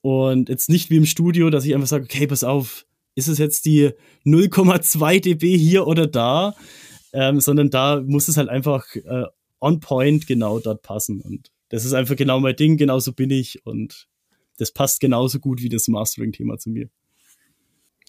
Und 0.00 0.48
jetzt 0.48 0.68
nicht 0.68 0.90
wie 0.90 0.96
im 0.96 1.06
Studio, 1.06 1.50
dass 1.50 1.64
ich 1.64 1.74
einfach 1.74 1.88
sage, 1.88 2.04
okay, 2.04 2.26
pass 2.26 2.42
auf, 2.44 2.86
ist 3.14 3.28
es 3.28 3.38
jetzt 3.38 3.64
die 3.66 3.90
0,2 4.24 5.20
dB 5.20 5.56
hier 5.56 5.86
oder 5.86 6.06
da? 6.06 6.54
Ähm, 7.12 7.40
sondern 7.40 7.70
da 7.70 8.00
muss 8.00 8.28
es 8.28 8.36
halt 8.36 8.48
einfach 8.48 8.86
äh, 8.94 9.24
on 9.60 9.80
point 9.80 10.26
genau 10.26 10.58
dort 10.58 10.82
passen. 10.82 11.20
Und 11.20 11.50
das 11.68 11.84
ist 11.84 11.92
einfach 11.92 12.16
genau 12.16 12.40
mein 12.40 12.56
Ding, 12.56 12.76
genauso 12.76 13.12
bin 13.12 13.30
ich 13.30 13.64
und 13.64 14.08
das 14.58 14.72
passt 14.72 15.00
genauso 15.00 15.38
gut 15.38 15.62
wie 15.62 15.68
das 15.68 15.88
Mastering-Thema 15.88 16.58
zu 16.58 16.70
mir. 16.70 16.88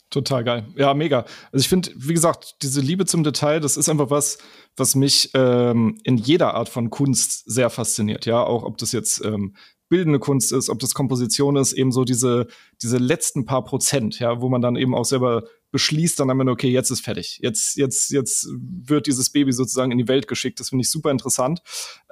Total 0.10 0.44
geil. 0.44 0.68
Ja, 0.76 0.94
mega. 0.94 1.26
Also 1.52 1.64
ich 1.64 1.70
finde, 1.70 1.90
wie 1.96 2.14
gesagt, 2.14 2.58
diese 2.62 2.82
Liebe 2.82 3.06
zum 3.06 3.24
Detail, 3.24 3.60
das 3.60 3.78
ist 3.78 3.90
einfach 3.90 4.12
was, 4.12 4.38
was 4.78 4.94
mich 4.94 5.32
ähm, 5.34 5.98
in 6.04 6.18
jeder 6.18 6.54
Art 6.54 6.70
von 6.70 6.92
Kunst 6.92 7.50
sehr 7.50 7.72
fasziniert. 7.72 8.28
Ja, 8.28 8.44
auch 8.44 8.62
ob 8.62 8.78
das 8.78 8.92
jetzt 8.92 9.26
ähm, 9.26 9.56
bildende 9.90 10.20
Kunst 10.20 10.52
ist, 10.52 10.70
ob 10.70 10.78
das 10.78 10.94
Komposition 10.94 11.56
ist, 11.56 11.74
eben 11.74 11.92
so 11.92 12.04
diese, 12.04 12.46
diese 12.84 12.98
letzten 12.98 13.46
paar 13.46 13.64
Prozent, 13.64 14.20
ja, 14.20 14.40
wo 14.40 14.50
man 14.50 14.62
dann 14.62 14.76
eben 14.76 14.94
auch 14.94 15.06
selber 15.06 15.46
beschließt 15.74 16.20
dann 16.20 16.30
am 16.30 16.40
Ende, 16.40 16.54
okay, 16.54 16.70
jetzt 16.70 16.92
ist 16.92 17.02
fertig. 17.02 17.40
Jetzt, 17.42 17.76
jetzt, 17.76 18.12
jetzt 18.12 18.48
wird 18.48 19.08
dieses 19.08 19.32
Baby 19.32 19.52
sozusagen 19.52 19.92
in 19.92 19.98
die 19.98 20.08
Welt 20.08 20.28
geschickt. 20.28 20.60
Das 20.60 20.70
finde 20.70 20.84
ich 20.84 20.92
super 20.92 21.12
interessant. 21.12 21.62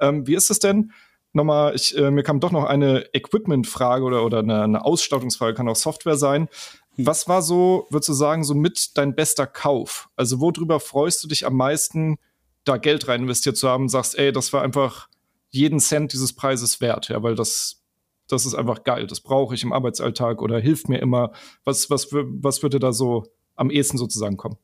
Ähm, 0.00 0.26
wie 0.26 0.34
ist 0.34 0.50
es 0.50 0.58
denn? 0.58 0.92
Nochmal, 1.32 1.74
ich, 1.74 1.96
äh, 1.96 2.10
mir 2.10 2.24
kam 2.24 2.40
doch 2.40 2.50
noch 2.50 2.64
eine 2.64 3.06
Equipment-Frage 3.14 4.04
oder, 4.04 4.24
oder 4.24 4.40
eine, 4.40 4.64
eine 4.64 4.84
Ausstattungsfrage, 4.84 5.54
kann 5.54 5.68
auch 5.68 5.76
Software 5.76 6.16
sein. 6.16 6.48
Was 6.96 7.28
war 7.28 7.40
so, 7.40 7.86
würdest 7.88 8.10
du 8.10 8.12
sagen, 8.12 8.44
so 8.44 8.54
mit 8.54 8.98
dein 8.98 9.14
bester 9.14 9.46
Kauf? 9.46 10.10
Also, 10.16 10.40
worüber 10.40 10.80
freust 10.80 11.22
du 11.24 11.28
dich 11.28 11.46
am 11.46 11.56
meisten, 11.56 12.18
da 12.64 12.76
Geld 12.76 13.08
rein 13.08 13.22
investiert 13.22 13.56
zu 13.56 13.68
haben, 13.68 13.88
sagst, 13.88 14.18
ey, 14.18 14.32
das 14.32 14.52
war 14.52 14.62
einfach 14.62 15.08
jeden 15.50 15.78
Cent 15.78 16.12
dieses 16.12 16.34
Preises 16.34 16.80
wert, 16.80 17.08
ja, 17.08 17.22
weil 17.22 17.36
das, 17.36 17.82
das 18.26 18.44
ist 18.44 18.54
einfach 18.54 18.82
geil. 18.82 19.06
Das 19.06 19.20
brauche 19.20 19.54
ich 19.54 19.62
im 19.62 19.72
Arbeitsalltag 19.72 20.42
oder 20.42 20.58
hilft 20.58 20.88
mir 20.88 20.98
immer. 20.98 21.32
Was, 21.64 21.90
was, 21.90 22.08
was 22.12 22.62
würde 22.62 22.80
da 22.80 22.92
so 22.92 23.24
am 23.62 23.70
ehesten 23.70 23.96
sozusagen 23.96 24.36
kommen? 24.36 24.58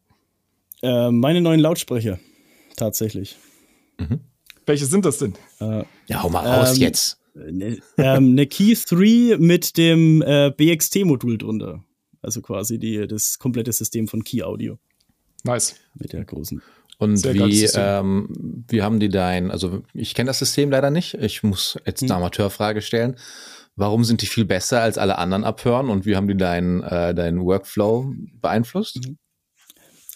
Äh, 0.82 1.10
meine 1.10 1.40
neuen 1.40 1.60
Lautsprecher, 1.60 2.18
tatsächlich. 2.76 3.36
Mhm. 3.98 4.20
Welche 4.66 4.84
sind 4.84 5.04
das 5.04 5.18
denn? 5.18 5.34
Äh, 5.60 5.84
ja, 6.08 6.22
hau 6.22 6.28
mal 6.28 6.46
raus 6.46 6.76
ähm, 6.76 6.82
jetzt. 6.82 7.18
Ne, 7.34 7.78
ähm, 7.96 8.32
eine 8.32 8.46
Key 8.46 8.74
3 8.74 9.38
mit 9.38 9.76
dem 9.76 10.22
äh, 10.22 10.50
BXT-Modul 10.50 11.38
drunter. 11.38 11.84
Also 12.20 12.42
quasi 12.42 12.78
die, 12.78 13.06
das 13.06 13.38
komplette 13.38 13.72
System 13.72 14.08
von 14.08 14.24
Key 14.24 14.42
Audio. 14.42 14.78
Nice. 15.44 15.76
Mit 15.94 16.12
der 16.12 16.24
großen. 16.24 16.60
Und 16.98 17.24
wie, 17.24 17.64
ähm, 17.74 18.64
wie 18.68 18.82
haben 18.82 18.98
die 18.98 19.08
dein, 19.08 19.52
also 19.52 19.82
ich 19.94 20.14
kenne 20.14 20.26
das 20.26 20.40
System 20.40 20.70
leider 20.70 20.90
nicht, 20.90 21.14
ich 21.14 21.44
muss 21.44 21.78
jetzt 21.86 22.02
eine 22.02 22.10
hm. 22.10 22.16
Amateurfrage 22.16 22.82
stellen. 22.82 23.16
Warum 23.78 24.02
sind 24.02 24.22
die 24.22 24.26
viel 24.26 24.44
besser 24.44 24.82
als 24.82 24.98
alle 24.98 25.18
anderen 25.18 25.44
Abhören 25.44 25.88
und 25.88 26.04
wie 26.04 26.16
haben 26.16 26.26
die 26.26 26.36
deinen 26.36 26.82
äh, 26.82 27.14
deinen 27.14 27.40
Workflow 27.44 28.12
beeinflusst? 28.40 29.06
Mhm. 29.06 29.18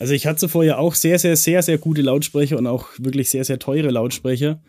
Also 0.00 0.14
ich 0.14 0.26
hatte 0.26 0.48
vorher 0.48 0.80
auch 0.80 0.96
sehr, 0.96 1.16
sehr, 1.20 1.36
sehr, 1.36 1.62
sehr 1.62 1.78
gute 1.78 2.02
Lautsprecher 2.02 2.58
und 2.58 2.66
auch 2.66 2.88
wirklich 2.98 3.30
sehr, 3.30 3.44
sehr 3.44 3.60
teure 3.60 3.90
Lautsprecher. 3.90 4.60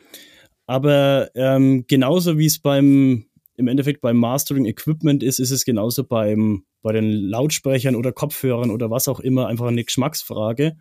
Aber 0.68 1.32
ähm, 1.34 1.86
genauso 1.88 2.38
wie 2.38 2.46
es 2.46 2.60
beim 2.60 3.26
im 3.56 3.68
Endeffekt 3.68 4.02
beim 4.02 4.18
Mastering 4.18 4.66
Equipment 4.66 5.24
ist, 5.24 5.39
ist 5.39 5.52
es 5.52 5.66
genauso 5.66 6.04
beim, 6.04 6.64
bei 6.84 6.91
den 6.91 7.10
Lautsprechern 7.10 7.96
oder 7.96 8.12
Kopfhörern 8.12 8.70
oder 8.70 8.91
was 8.91 9.08
auch 9.08 9.20
immer 9.20 9.48
einfach 9.48 9.68
eine 9.68 9.84
Geschmacksfrage. 9.84 10.78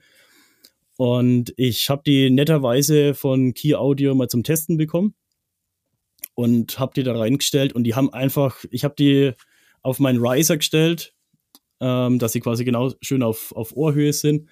Und 0.99 1.55
ich 1.57 1.89
habe 1.89 2.03
die 2.05 2.29
netterweise 2.29 3.15
von 3.15 3.55
Key 3.55 3.75
Audio 3.75 4.15
mal 4.15 4.29
zum 4.29 4.43
Testen 4.43 4.77
bekommen 4.77 5.15
und 6.35 6.79
habe 6.79 6.93
die 6.95 7.03
da 7.03 7.17
reingestellt 7.17 7.73
und 7.73 7.85
die 7.85 7.95
haben 7.95 8.13
einfach, 8.13 8.65
ich 8.71 8.85
habe 8.85 8.95
die 8.99 9.33
auf 9.83 9.99
meinen 9.99 10.25
Riser 10.25 10.57
gestellt, 10.57 11.15
ähm, 11.81 12.19
dass 12.19 12.33
sie 12.33 12.41
quasi 12.41 12.65
genau 12.65 12.93
schön 13.01 13.23
auf, 13.23 13.53
auf 13.53 13.77
Ohrhöhe 13.77 14.13
sind. 14.13 14.49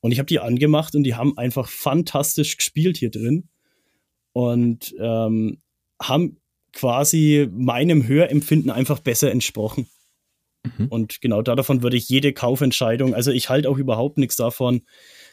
Und 0.00 0.12
ich 0.12 0.18
habe 0.18 0.26
die 0.26 0.38
angemacht 0.38 0.94
und 0.94 1.02
die 1.02 1.14
haben 1.14 1.36
einfach 1.36 1.68
fantastisch 1.68 2.56
gespielt 2.56 2.96
hier 2.96 3.10
drin 3.10 3.48
und 4.32 4.94
ähm, 5.00 5.60
haben 6.00 6.36
quasi 6.72 7.48
meinem 7.50 8.06
Hörempfinden 8.06 8.70
einfach 8.70 9.00
besser 9.00 9.32
entsprochen. 9.32 9.88
Mhm. 10.62 10.86
Und 10.88 11.20
genau 11.20 11.42
davon 11.42 11.82
würde 11.82 11.96
ich 11.96 12.08
jede 12.08 12.32
Kaufentscheidung, 12.32 13.14
also 13.14 13.32
ich 13.32 13.48
halte 13.48 13.68
auch 13.68 13.78
überhaupt 13.78 14.18
nichts 14.18 14.36
davon, 14.36 14.82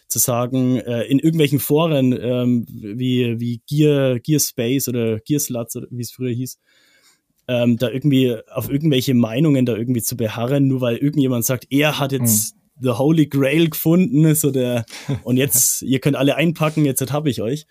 zu 0.08 0.20
sagen, 0.20 0.78
äh, 0.78 1.04
in 1.04 1.20
irgendwelchen 1.20 1.60
Foren 1.60 2.14
ähm, 2.14 2.66
wie, 2.70 3.40
wie 3.40 3.62
Gear, 3.68 4.20
Gear 4.20 4.40
Space 4.40 4.88
oder 4.88 5.20
Gear 5.20 5.40
Sluts 5.40 5.76
oder 5.76 5.88
wie 5.90 6.02
es 6.02 6.12
früher 6.12 6.34
hieß, 6.34 6.60
ähm, 7.48 7.78
da 7.78 7.90
irgendwie 7.90 8.36
auf 8.52 8.70
irgendwelche 8.70 9.14
Meinungen 9.14 9.66
da 9.66 9.76
irgendwie 9.76 10.02
zu 10.02 10.18
beharren, 10.18 10.68
nur 10.68 10.82
weil 10.82 10.98
irgendjemand 10.98 11.46
sagt, 11.46 11.68
er 11.70 12.00
hat 12.00 12.12
jetzt 12.12 12.56
mhm. 12.56 12.60
The 12.82 12.92
Holy 12.92 13.28
Grail 13.28 13.70
gefunden, 13.70 14.36
so 14.36 14.52
der, 14.52 14.86
und 15.24 15.38
jetzt, 15.38 15.82
ihr 15.82 16.00
könnt 16.00 16.18
alle 16.18 16.36
einpacken, 16.36 16.86
jetzt 16.86 17.12
habe 17.12 17.30
ich 17.30 17.42
euch. 17.42 17.66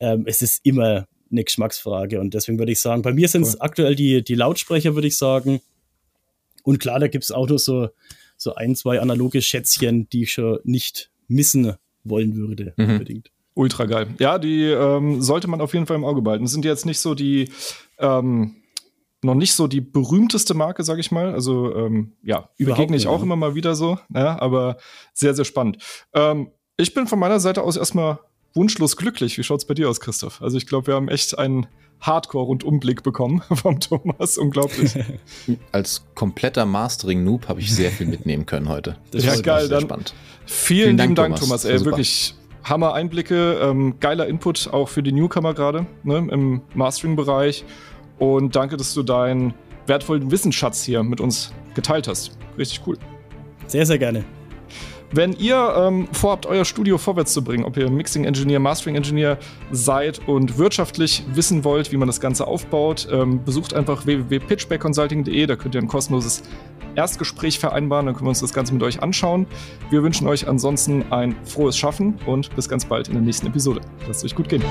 Ähm, 0.00 0.24
es 0.26 0.42
ist 0.42 0.60
immer 0.64 1.06
eine 1.30 1.44
Geschmacksfrage 1.44 2.20
und 2.20 2.34
deswegen 2.34 2.58
würde 2.58 2.72
ich 2.72 2.80
sagen, 2.80 3.02
bei 3.02 3.12
mir 3.12 3.28
sind 3.28 3.42
es 3.42 3.54
cool. 3.54 3.60
aktuell 3.60 3.94
die, 3.94 4.22
die 4.22 4.34
Lautsprecher, 4.34 4.94
würde 4.94 5.08
ich 5.08 5.16
sagen. 5.16 5.60
Und 6.62 6.78
klar, 6.78 6.98
da 7.00 7.08
gibt 7.08 7.24
es 7.24 7.30
auch 7.30 7.48
noch 7.48 7.58
so, 7.58 7.88
so 8.36 8.54
ein, 8.54 8.76
zwei 8.76 9.00
analoge 9.00 9.42
Schätzchen, 9.42 10.08
die 10.10 10.22
ich 10.22 10.32
schon 10.32 10.58
nicht 10.64 11.10
missen 11.28 11.74
wollen 12.04 12.36
würde, 12.36 12.74
mhm. 12.76 12.90
unbedingt. 12.90 13.30
Ultra 13.54 13.84
geil. 13.84 14.08
Ja, 14.18 14.38
die 14.38 14.64
ähm, 14.64 15.22
sollte 15.22 15.46
man 15.48 15.60
auf 15.60 15.74
jeden 15.74 15.86
Fall 15.86 15.96
im 15.96 16.04
Auge 16.04 16.22
behalten. 16.22 16.44
Das 16.44 16.52
sind 16.52 16.64
jetzt 16.64 16.86
nicht 16.86 16.98
so 16.98 17.14
die, 17.14 17.50
ähm, 17.98 18.56
noch 19.22 19.34
nicht 19.34 19.54
so 19.54 19.68
die 19.68 19.80
berühmteste 19.80 20.54
Marke, 20.54 20.82
sag 20.82 20.98
ich 20.98 21.12
mal. 21.12 21.32
Also, 21.32 21.74
ähm, 21.74 22.12
ja, 22.22 22.48
begegne 22.58 22.96
ich 22.96 23.06
auch 23.06 23.22
immer 23.22 23.36
mal 23.36 23.54
wieder 23.54 23.76
so, 23.76 23.98
ja, 24.12 24.40
aber 24.40 24.76
sehr, 25.12 25.34
sehr 25.34 25.44
spannend. 25.44 25.78
Ähm, 26.12 26.50
ich 26.76 26.94
bin 26.94 27.06
von 27.06 27.18
meiner 27.20 27.38
Seite 27.38 27.62
aus 27.62 27.76
erstmal 27.76 28.18
wunschlos 28.54 28.96
glücklich. 28.96 29.38
Wie 29.38 29.44
schaut's 29.44 29.64
bei 29.64 29.74
dir 29.74 29.88
aus, 29.88 30.00
Christoph? 30.00 30.42
Also, 30.42 30.58
ich 30.58 30.66
glaube, 30.66 30.88
wir 30.88 30.94
haben 30.94 31.08
echt 31.08 31.38
einen 31.38 31.66
Hardcore-Rundumblick 32.00 33.02
bekommen 33.02 33.42
vom 33.52 33.80
Thomas. 33.80 34.38
Unglaublich. 34.38 34.94
Als 35.72 36.04
kompletter 36.14 36.66
Mastering-Noob 36.66 37.48
habe 37.48 37.60
ich 37.60 37.74
sehr 37.74 37.90
viel 37.90 38.06
mitnehmen 38.06 38.46
können 38.46 38.68
heute. 38.68 38.96
Das 39.10 39.24
ja, 39.24 39.40
geil. 39.40 39.68
Dann 39.68 39.82
spannend. 39.82 40.14
Vielen, 40.46 40.84
vielen 40.84 40.98
lieben 40.98 41.14
Dank, 41.14 41.36
Thomas. 41.36 41.62
Thomas. 41.62 41.80
Ey, 41.80 41.84
wirklich 41.84 42.34
Hammer 42.64 42.94
Einblicke, 42.94 43.58
ähm, 43.60 43.96
geiler 44.00 44.26
Input 44.26 44.70
auch 44.72 44.88
für 44.88 45.02
die 45.02 45.12
Newcomer 45.12 45.54
gerade 45.54 45.86
ne, 46.02 46.26
im 46.30 46.62
Mastering-Bereich. 46.74 47.64
Und 48.18 48.56
danke, 48.56 48.76
dass 48.76 48.94
du 48.94 49.02
deinen 49.02 49.54
wertvollen 49.86 50.30
Wissensschatz 50.30 50.82
hier 50.82 51.02
mit 51.02 51.20
uns 51.20 51.52
geteilt 51.74 52.08
hast. 52.08 52.38
Richtig 52.56 52.80
cool. 52.86 52.96
Sehr, 53.66 53.84
sehr 53.84 53.98
gerne. 53.98 54.24
Wenn 55.14 55.32
ihr 55.34 55.72
ähm, 55.76 56.08
vorhabt, 56.10 56.44
euer 56.44 56.64
Studio 56.64 56.98
vorwärts 56.98 57.32
zu 57.32 57.44
bringen, 57.44 57.64
ob 57.64 57.76
ihr 57.76 57.88
Mixing 57.88 58.24
Engineer, 58.24 58.58
Mastering 58.58 58.96
Engineer 58.96 59.38
seid 59.70 60.26
und 60.26 60.58
wirtschaftlich 60.58 61.22
wissen 61.32 61.62
wollt, 61.62 61.92
wie 61.92 61.96
man 61.96 62.08
das 62.08 62.20
Ganze 62.20 62.48
aufbaut, 62.48 63.06
ähm, 63.12 63.44
besucht 63.44 63.74
einfach 63.74 64.06
www.pitchbackconsulting.de. 64.06 65.46
Da 65.46 65.54
könnt 65.54 65.76
ihr 65.76 65.82
ein 65.82 65.86
kostenloses 65.86 66.42
Erstgespräch 66.96 67.60
vereinbaren. 67.60 68.06
Dann 68.06 68.16
können 68.16 68.26
wir 68.26 68.30
uns 68.30 68.40
das 68.40 68.52
Ganze 68.52 68.74
mit 68.74 68.82
euch 68.82 69.04
anschauen. 69.04 69.46
Wir 69.88 70.02
wünschen 70.02 70.26
euch 70.26 70.48
ansonsten 70.48 71.04
ein 71.12 71.36
frohes 71.44 71.78
Schaffen 71.78 72.18
und 72.26 72.52
bis 72.56 72.68
ganz 72.68 72.84
bald 72.84 73.06
in 73.06 73.14
der 73.14 73.22
nächsten 73.22 73.46
Episode. 73.46 73.82
Lasst 74.08 74.24
es 74.24 74.32
euch 74.32 74.34
gut 74.34 74.48
gehen. 74.48 74.64